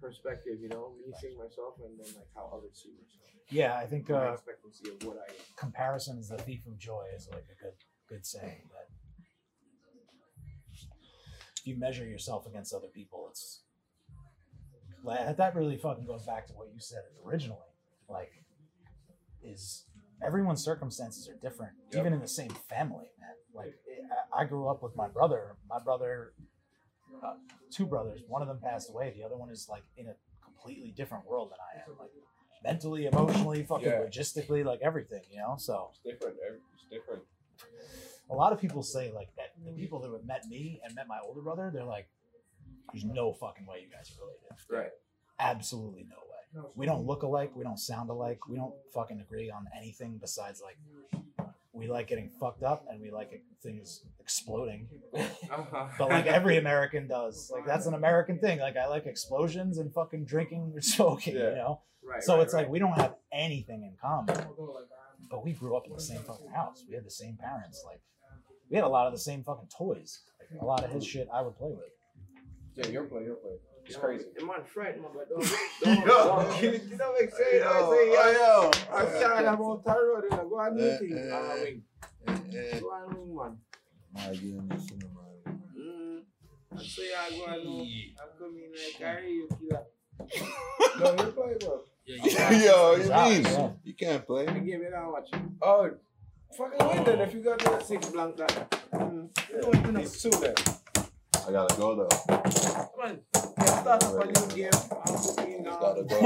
perspective, 0.00 0.58
you 0.60 0.68
know, 0.68 0.92
me 1.04 1.12
seeing 1.20 1.36
myself 1.38 1.74
and 1.84 1.98
then 1.98 2.06
like 2.16 2.28
how 2.34 2.50
others 2.56 2.80
see 2.82 2.90
myself. 2.90 3.20
Yeah, 3.50 3.76
I 3.76 3.86
think 3.86 4.08
My 4.08 4.28
uh, 4.28 4.32
expectancy 4.32 4.88
of 4.90 5.06
what 5.06 5.16
I 5.18 5.30
am. 5.30 5.36
comparison 5.56 6.18
is 6.18 6.28
the 6.28 6.38
thief 6.38 6.66
of 6.66 6.78
joy 6.78 7.04
is 7.16 7.28
like 7.32 7.44
a 7.50 7.62
good 7.62 7.74
good 8.08 8.24
saying 8.26 8.62
that 8.72 8.88
if 11.58 11.66
you 11.66 11.76
measure 11.78 12.04
yourself 12.06 12.46
against 12.46 12.74
other 12.74 12.88
people, 12.88 13.26
it's 13.30 13.60
that 15.36 15.54
really 15.54 15.76
fucking 15.76 16.06
goes 16.06 16.24
back 16.24 16.46
to 16.46 16.52
what 16.54 16.68
you 16.72 16.80
said 16.80 17.02
originally. 17.26 17.58
Like, 18.08 18.30
is 19.42 19.84
everyone's 20.24 20.64
circumstances 20.64 21.28
are 21.28 21.36
different, 21.36 21.72
Yep. 21.92 22.00
even 22.00 22.12
in 22.14 22.20
the 22.20 22.28
same 22.28 22.50
family, 22.68 23.06
man. 23.20 23.34
Like, 23.54 23.74
I 24.34 24.44
grew 24.44 24.68
up 24.68 24.82
with 24.82 24.96
my 24.96 25.08
brother. 25.08 25.56
My 25.68 25.78
brother, 25.78 26.32
uh, 27.22 27.34
two 27.70 27.86
brothers. 27.86 28.20
One 28.28 28.42
of 28.42 28.48
them 28.48 28.58
passed 28.62 28.90
away. 28.90 29.12
The 29.16 29.24
other 29.24 29.36
one 29.36 29.50
is 29.50 29.68
like 29.70 29.82
in 29.96 30.06
a 30.08 30.14
completely 30.42 30.92
different 30.96 31.26
world 31.26 31.50
than 31.50 31.58
I 31.60 31.80
am. 31.90 31.98
Like 31.98 32.10
mentally, 32.62 33.06
emotionally, 33.06 33.62
fucking 33.62 33.86
Yeah. 33.86 34.00
logistically, 34.06 34.64
like 34.64 34.80
everything, 34.82 35.22
you 35.30 35.38
know. 35.38 35.56
So 35.58 35.90
it's 35.92 36.00
different. 36.00 36.36
It's 36.74 36.84
different. 36.90 37.22
a 38.30 38.34
lot 38.34 38.52
of 38.52 38.60
people 38.60 38.82
say 38.82 39.12
like 39.12 39.28
that 39.36 39.52
the 39.64 39.72
people 39.72 40.00
that 40.00 40.10
have 40.10 40.24
met 40.24 40.46
me 40.48 40.80
and 40.84 40.94
met 40.94 41.06
my 41.06 41.18
older 41.26 41.42
brother, 41.42 41.70
they're 41.72 41.84
like, 41.84 42.08
"There's 42.92 43.04
no 43.04 43.32
fucking 43.34 43.66
way 43.66 43.80
you 43.82 43.90
guys 43.90 44.10
are 44.16 44.20
related." 44.24 44.70
Right. 44.70 44.92
Absolutely 45.38 46.04
no 46.08 46.16
way. 46.16 46.70
We 46.76 46.86
don't 46.86 47.04
look 47.04 47.22
alike. 47.24 47.54
We 47.56 47.64
don't 47.64 47.78
sound 47.80 48.10
alike. 48.10 48.46
We 48.48 48.56
don't 48.56 48.74
fucking 48.92 49.20
agree 49.20 49.50
on 49.50 49.66
anything 49.76 50.18
besides 50.18 50.62
like 50.62 50.78
we 51.74 51.88
like 51.88 52.08
getting 52.08 52.30
fucked 52.40 52.62
up 52.62 52.86
and 52.88 53.00
we 53.00 53.10
like 53.10 53.42
things 53.62 54.04
exploding. 54.20 54.88
Uh-huh. 55.50 55.86
But 55.98 56.08
like 56.08 56.26
every 56.26 56.56
American 56.56 57.06
does. 57.06 57.50
Like 57.52 57.64
that's 57.66 57.86
an 57.86 57.94
American 57.94 58.38
thing. 58.38 58.58
Like 58.58 58.76
I 58.76 58.86
like 58.86 59.06
explosions 59.06 59.78
and 59.78 59.92
fucking 59.92 60.24
drinking 60.24 60.72
or 60.74 60.80
smoking. 60.94 61.36
Yeah. 61.36 61.50
You 61.50 61.54
know. 61.56 61.80
right, 62.02 62.22
So 62.22 62.34
right, 62.34 62.42
it's 62.42 62.54
right. 62.54 62.62
like 62.62 62.70
we 62.70 62.78
don't 62.78 62.96
have 62.98 63.14
anything 63.32 63.82
in 63.82 63.94
common, 64.00 64.34
but 65.30 65.44
we 65.44 65.52
grew 65.52 65.76
up 65.76 65.86
in 65.86 65.92
the 65.92 66.00
same 66.00 66.20
fucking 66.22 66.48
house. 66.48 66.84
We 66.88 66.94
had 66.94 67.04
the 67.04 67.10
same 67.10 67.36
parents. 67.36 67.84
Like 67.86 68.00
we 68.68 68.76
had 68.76 68.84
a 68.84 68.88
lot 68.88 69.06
of 69.06 69.12
the 69.12 69.18
same 69.18 69.44
fucking 69.44 69.68
toys. 69.76 70.20
Like, 70.40 70.60
a 70.60 70.64
lot 70.64 70.82
of 70.84 70.90
his 70.90 71.06
shit 71.06 71.28
I 71.32 71.42
would 71.42 71.56
play 71.56 71.70
with. 71.70 71.92
Yeah, 72.74 72.90
you're 72.92 73.04
playing. 73.04 73.26
You're 73.26 73.36
playing. 73.36 73.58
It's 73.86 73.96
crazy. 73.96 74.24
know, 74.38 74.46
Man, 74.46 74.64
frightened, 74.64 75.02
man, 75.02 75.10
but 75.14 75.28
don't, 75.28 75.44
Yo. 75.44 76.04
don't, 76.06 76.06
don't, 76.06 76.62
you 76.62 76.96
know 76.96 77.10
what 77.10 77.22
I'm 77.22 77.30
saying? 77.30 77.62
Yo, 77.62 77.68
I'm 77.68 77.90
saying, 77.92 78.12
yeah. 78.12 78.36
oh, 78.40 78.70
I'm 78.92 79.06
yo. 79.06 79.20
sorry 79.20 79.44
about 79.46 79.84
Taro, 79.84 80.20
then 80.22 80.38
I 80.38 80.42
go 80.44 80.60
and 80.60 80.78
do 80.78 80.84
Eh, 80.90 80.98
things. 80.98 81.18
eh. 81.18 81.30
Ah, 81.32 81.54
wing. 81.62 81.82
Eh, 82.26 82.32
eh. 82.72 82.80
Go 82.80 82.90
and 82.94 83.16
wing, 83.18 83.36
man. 83.36 83.58
My 84.14 84.34
game 84.34 84.70
is 84.74 84.86
cinema. 84.88 85.20
Mm. 85.78 86.22
I 86.76 86.82
say 86.82 87.08
I 87.14 87.30
go 87.30 87.44
and 87.52 87.62
do. 87.62 87.84
I 87.84 88.38
come 88.38 88.56
in 88.56 88.72
like, 88.72 88.94
carry 88.98 89.30
you, 89.32 89.48
killer. 89.48 89.82
No, 91.00 91.06
you're 91.16 91.32
playing, 91.32 91.58
bro. 91.60 91.80
Yeah, 92.06 92.50
Yo, 92.50 92.94
yeah. 92.96 93.08
what 93.16 93.28
you 93.28 93.34
mean? 93.34 93.42
yeah. 93.44 93.70
You 93.82 93.94
can't 93.94 94.26
play. 94.26 94.46
The 94.46 94.52
game 94.52 94.66
you 94.82 94.90
don't 94.90 95.10
watch. 95.12 95.28
Oh, 95.62 95.90
fucking 96.56 96.86
win 96.88 97.04
then 97.04 97.20
if 97.20 97.34
you 97.34 97.40
got 97.40 97.58
that. 97.60 97.82
Six 97.84 98.08
blank 98.10 98.36
that. 98.36 98.70
Mm. 98.92 99.28
Yeah, 99.52 100.00
It's 100.00 100.22
two 100.22 100.30
then. 100.30 100.54
I 101.46 101.52
gotta 101.52 101.76
go 101.76 101.94
though. 101.94 102.08
Come 102.08 102.88
on. 103.02 103.20
Yeah, 103.34 103.80
start 103.82 104.04
up 104.04 104.22
a 104.22 104.26
new 104.26 104.54
game. 104.54 104.70
I'm 104.72 105.14
cooking 105.18 105.62
now. 105.62 105.78
gotta 105.78 106.04
go. 106.04 106.16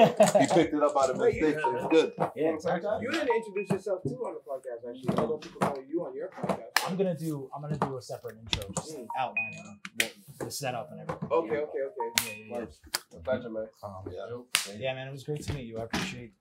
He 0.41 0.47
picked 0.47 0.75
it 0.75 0.83
up 0.83 0.97
out 0.97 1.11
of 1.11 1.17
mistake, 1.19 1.57
so 1.61 1.77
it's 1.77 1.87
good. 1.89 2.13
Yeah, 2.37 2.51
exactly. 2.55 2.91
You 3.03 3.11
didn't 3.11 3.29
introduce 3.35 3.71
yourself 3.71 4.03
too 4.05 4.17
on 4.25 4.35
the 4.35 4.41
podcast, 4.41 4.89
actually. 4.89 5.19
Although 5.19 5.39
people 5.39 5.61
know 5.61 5.83
you 5.89 6.05
on 6.07 6.15
your 6.15 6.29
podcast. 6.29 6.63
I'm 6.87 6.97
gonna 6.97 7.17
do. 7.17 7.51
I'm 7.55 7.63
gonna 7.63 7.77
do 7.79 7.97
a 7.97 8.03
separate 8.03 8.37
intro, 8.39 8.71
just 8.77 8.97
Mm. 8.97 9.07
outlining 9.19 9.81
what, 10.01 10.13
the 10.39 10.51
setup 10.51 10.91
and 10.93 11.01
everything. 11.01 11.29
Okay, 11.31 11.57
okay, 11.57 11.79
okay. 11.89 12.09
Yeah, 12.27 12.45
yeah, 12.47 12.59
Works. 12.59 12.81
A 13.15 13.17
pleasure, 13.21 13.51
man. 13.51 13.67
yeah. 13.83 13.89
Um, 13.89 14.45
Yeah, 14.69 14.75
yeah, 14.79 14.95
man, 14.95 15.09
it 15.09 15.13
was 15.13 15.25
great 15.25 15.43
to 15.43 15.53
meet 15.55 15.67
you. 15.67 15.79
I 15.79 15.83
appreciate 15.85 16.33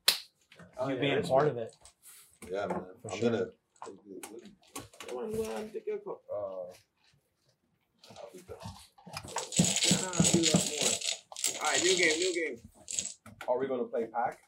Oh, 0.78 0.88
you 0.88 0.95
yeah, 0.95 1.01
being 1.01 1.13
a 1.13 1.15
that's 1.17 1.30
part 1.30 1.43
right. 1.43 1.51
of 1.51 1.57
it. 1.57 1.75
yeah, 2.51 2.65
man. 2.67 2.82
For 3.01 3.11
I'm 3.11 3.17
sure. 3.19 3.30
gonna. 3.32 3.45
Come 5.07 5.17
on, 5.17 5.32
go 5.32 5.43
on, 5.55 5.69
take 5.73 5.88
your 5.88 5.97
cup. 5.99 6.21
Uh, 6.34 6.73
Nah, 8.10 8.16
do 10.32 10.41
that 10.41 10.64
more. 10.72 11.62
Alright, 11.64 11.84
new 11.84 11.95
game, 11.97 12.18
new 12.20 12.34
game. 12.34 12.58
are 13.47 13.60
we 13.60 13.68
gonna 13.68 13.84
play 13.86 14.05
pack? 14.14 14.39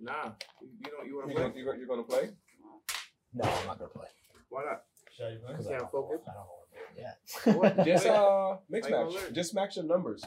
Nah, 0.00 0.30
you, 0.60 0.68
you 0.84 0.90
don't. 0.90 1.06
You 1.06 1.10
You 1.12 1.16
want 1.16 1.28
to 1.28 1.34
gonna, 1.34 1.50
play? 1.50 1.58
you 1.60 1.64
gonna, 1.66 1.78
you're 1.78 1.86
gonna 1.88 2.02
play? 2.04 2.30
No, 3.34 3.44
I'm 3.44 3.66
not 3.66 3.78
gonna 3.78 3.90
play. 3.90 4.06
Why 4.48 4.64
not? 4.64 4.82
Because 5.04 5.66
I, 5.66 5.70
Can't 5.70 5.80
don't- 5.80 5.90
focus? 5.92 6.20
I 6.28 6.32
don't 6.34 6.44
know 6.44 6.54
what 6.54 6.68
I'm 6.70 7.54
doing 7.54 7.74
yet. 7.76 7.76
What? 7.76 7.86
Just 7.86 8.06
uh, 8.06 8.56
mix 8.70 8.88
How 8.88 9.04
match. 9.04 9.14
learn? 9.14 9.34
Just 9.34 9.54
match 9.54 9.76
your 9.76 9.84
numbers. 9.84 10.24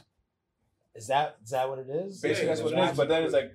Is 0.96 1.08
that 1.08 1.38
is 1.44 1.52
that 1.52 1.70
what 1.70 1.80
it 1.80 1.88
is? 1.90 2.20
Basically, 2.22 2.44
Yeah, 2.48 2.56
that's 2.56 2.62
what 2.62 2.74
it 2.74 2.90
is. 2.92 2.98
But 2.98 3.08
then 3.08 3.24
it's 3.24 3.34
like, 3.34 3.54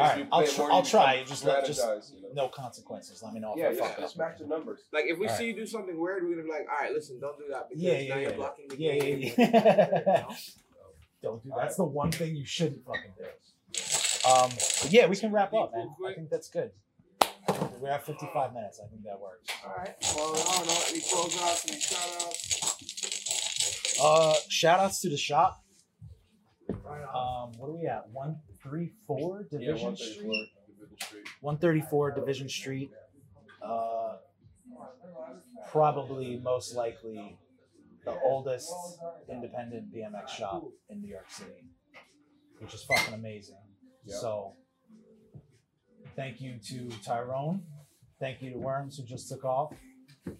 All 0.00 0.06
right, 0.08 0.28
I'll, 0.32 0.46
tr- 0.46 0.60
more, 0.62 0.72
I'll 0.72 0.82
try. 0.82 1.24
Just 1.26 1.44
let 1.44 1.64
just 1.66 1.80
you 2.14 2.22
know? 2.22 2.44
no 2.44 2.48
consequences. 2.48 3.22
Let 3.22 3.32
me 3.32 3.40
know 3.40 3.52
if 3.54 3.58
Yeah, 3.58 3.66
I 3.68 3.70
yeah. 3.72 3.78
fuck 3.88 3.98
Just 3.98 4.14
up. 4.14 4.18
match 4.30 4.40
your 4.40 4.48
numbers. 4.48 4.80
Like 4.92 5.04
if 5.06 5.18
we 5.18 5.26
Alright. 5.26 5.38
see 5.38 5.46
you 5.48 5.54
do 5.54 5.66
something 5.66 5.98
weird, 5.98 6.22
we're 6.24 6.30
gonna 6.30 6.42
be 6.44 6.50
like, 6.50 6.66
all 6.70 6.78
right, 6.84 6.92
listen, 6.92 7.18
don't 7.20 7.38
do 7.38 7.44
that 7.50 7.68
because 7.68 7.82
Yeah, 7.82 7.92
now 7.92 7.98
yeah, 7.98 8.14
you're 8.16 8.30
yeah. 8.30 8.36
blocking 8.36 8.68
the 8.68 8.76
Yeah, 8.78 8.92
yeah, 8.92 9.00
game. 9.00 9.32
yeah. 9.36 9.36
You 9.56 10.12
know? 10.12 10.28
Don't 11.22 11.42
do 11.42 11.48
that. 11.50 11.58
that's 11.58 11.76
the 11.76 11.84
one 11.84 12.12
thing 12.12 12.36
you 12.36 12.44
shouldn't 12.44 12.84
fucking 12.84 13.12
do. 13.18 13.24
Um, 14.30 14.50
yeah, 14.90 15.06
we 15.06 15.16
can 15.16 15.32
wrap 15.32 15.52
up, 15.54 15.72
man. 15.74 15.88
I 16.06 16.12
think 16.14 16.28
that's 16.30 16.48
good. 16.48 16.70
We're 17.80 17.90
at 17.90 18.04
55 18.06 18.52
minutes. 18.54 18.80
I 18.84 18.88
think 18.88 19.02
that 19.04 19.18
works. 19.20 19.48
All 19.66 19.74
right. 19.76 19.94
Well, 20.14 20.34
I 20.34 20.56
don't 20.58 20.66
know. 20.66 20.78
Any 20.90 21.00
close 21.00 21.40
outs, 21.42 21.64
any 21.68 21.80
shout 21.80 22.22
outs? 22.22 23.98
Uh, 24.00 24.34
shout 24.48 24.78
outs 24.80 25.00
to 25.00 25.08
the 25.10 25.16
shop. 25.16 25.62
Um, 26.68 27.52
what 27.58 27.68
are 27.68 27.72
we 27.76 27.86
at? 27.86 28.08
One 28.10 28.36
three 28.68 28.92
four 29.06 29.46
Yeah, 29.50 29.58
Division 29.58 29.96
134 29.96 29.96
Division 30.78 30.98
Street. 30.98 31.28
One 31.40 31.58
thirty 31.58 31.80
four 31.80 32.10
Division 32.10 32.48
Street. 32.48 32.90
Uh, 33.62 34.16
probably 35.70 36.40
most 36.42 36.74
likely 36.74 37.38
the 38.04 38.16
oldest 38.24 38.72
independent 39.28 39.92
BMX 39.92 40.28
shop 40.28 40.64
in 40.88 41.00
New 41.00 41.08
York 41.08 41.30
City, 41.30 41.64
which 42.60 42.74
is 42.74 42.82
fucking 42.84 43.14
amazing. 43.14 43.56
Yeah. 44.04 44.16
So, 44.20 44.52
thank 46.14 46.40
you 46.40 46.58
to 46.68 46.88
Tyrone. 47.04 47.62
Thank 48.20 48.40
you 48.42 48.52
to 48.52 48.58
Worms 48.58 48.96
who 48.96 49.04
just 49.04 49.28
took 49.28 49.44
off. 49.44 49.72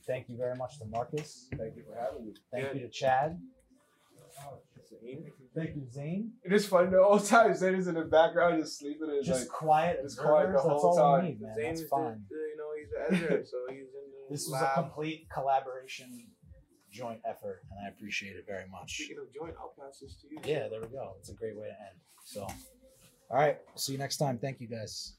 Thank 0.06 0.28
you 0.28 0.36
very 0.36 0.56
much 0.56 0.78
to 0.78 0.86
Marcus. 0.86 1.48
Thank 1.56 1.76
you 1.76 1.82
for 1.82 2.00
having 2.00 2.26
me. 2.26 2.34
Thank 2.52 2.74
you 2.74 2.80
to 2.80 2.88
Chad. 2.88 3.38
Thank 5.54 5.76
you, 5.76 5.86
Zane. 5.90 6.32
It 6.44 6.52
is 6.52 6.66
funny 6.66 6.90
the 6.90 7.02
whole 7.02 7.18
time 7.18 7.54
Zane 7.54 7.74
is 7.76 7.86
in 7.88 7.94
the 7.94 8.02
background 8.02 8.60
just 8.62 8.78
sleeping. 8.78 9.08
And 9.10 9.24
Just 9.24 9.40
like, 9.42 9.48
quiet 9.48 10.00
just 10.02 10.18
quiet 10.18 10.50
observers. 10.50 10.62
the 10.62 10.68
That's 10.68 10.82
whole 10.82 10.98
all 11.00 11.14
we 11.14 11.20
time. 11.20 11.24
need, 11.30 11.40
man. 11.40 11.54
Zane 11.54 11.64
That's 11.68 11.80
is 11.80 11.88
fine. 11.88 12.24
The, 12.28 12.34
the, 12.34 12.40
you 12.40 12.56
know, 12.58 12.70
he's 12.78 12.90
the 12.90 13.26
editor, 13.26 13.44
so 13.50 13.56
he's 13.70 13.78
in 13.80 13.86
the 13.86 14.34
This 14.34 14.48
was 14.48 14.62
a 14.62 14.72
complete 14.74 15.28
collaboration 15.32 16.26
joint 16.92 17.20
effort, 17.28 17.62
and 17.70 17.86
I 17.86 17.88
appreciate 17.90 18.36
it 18.36 18.44
very 18.46 18.68
much. 18.70 18.94
Speaking 18.94 19.18
of 19.18 19.32
joint, 19.34 19.54
I'll 19.58 19.74
pass 19.78 19.98
this 20.00 20.16
to 20.22 20.28
you. 20.30 20.38
Yeah, 20.44 20.68
there 20.68 20.80
we 20.80 20.88
go. 20.88 21.14
It's 21.18 21.30
a 21.30 21.34
great 21.34 21.56
way 21.56 21.66
to 21.66 21.72
end. 21.72 21.98
So, 22.24 22.42
all 22.42 23.36
right, 23.38 23.58
see 23.74 23.92
you 23.92 23.98
next 23.98 24.16
time. 24.18 24.38
Thank 24.38 24.60
you 24.60 24.68
guys. 24.68 25.15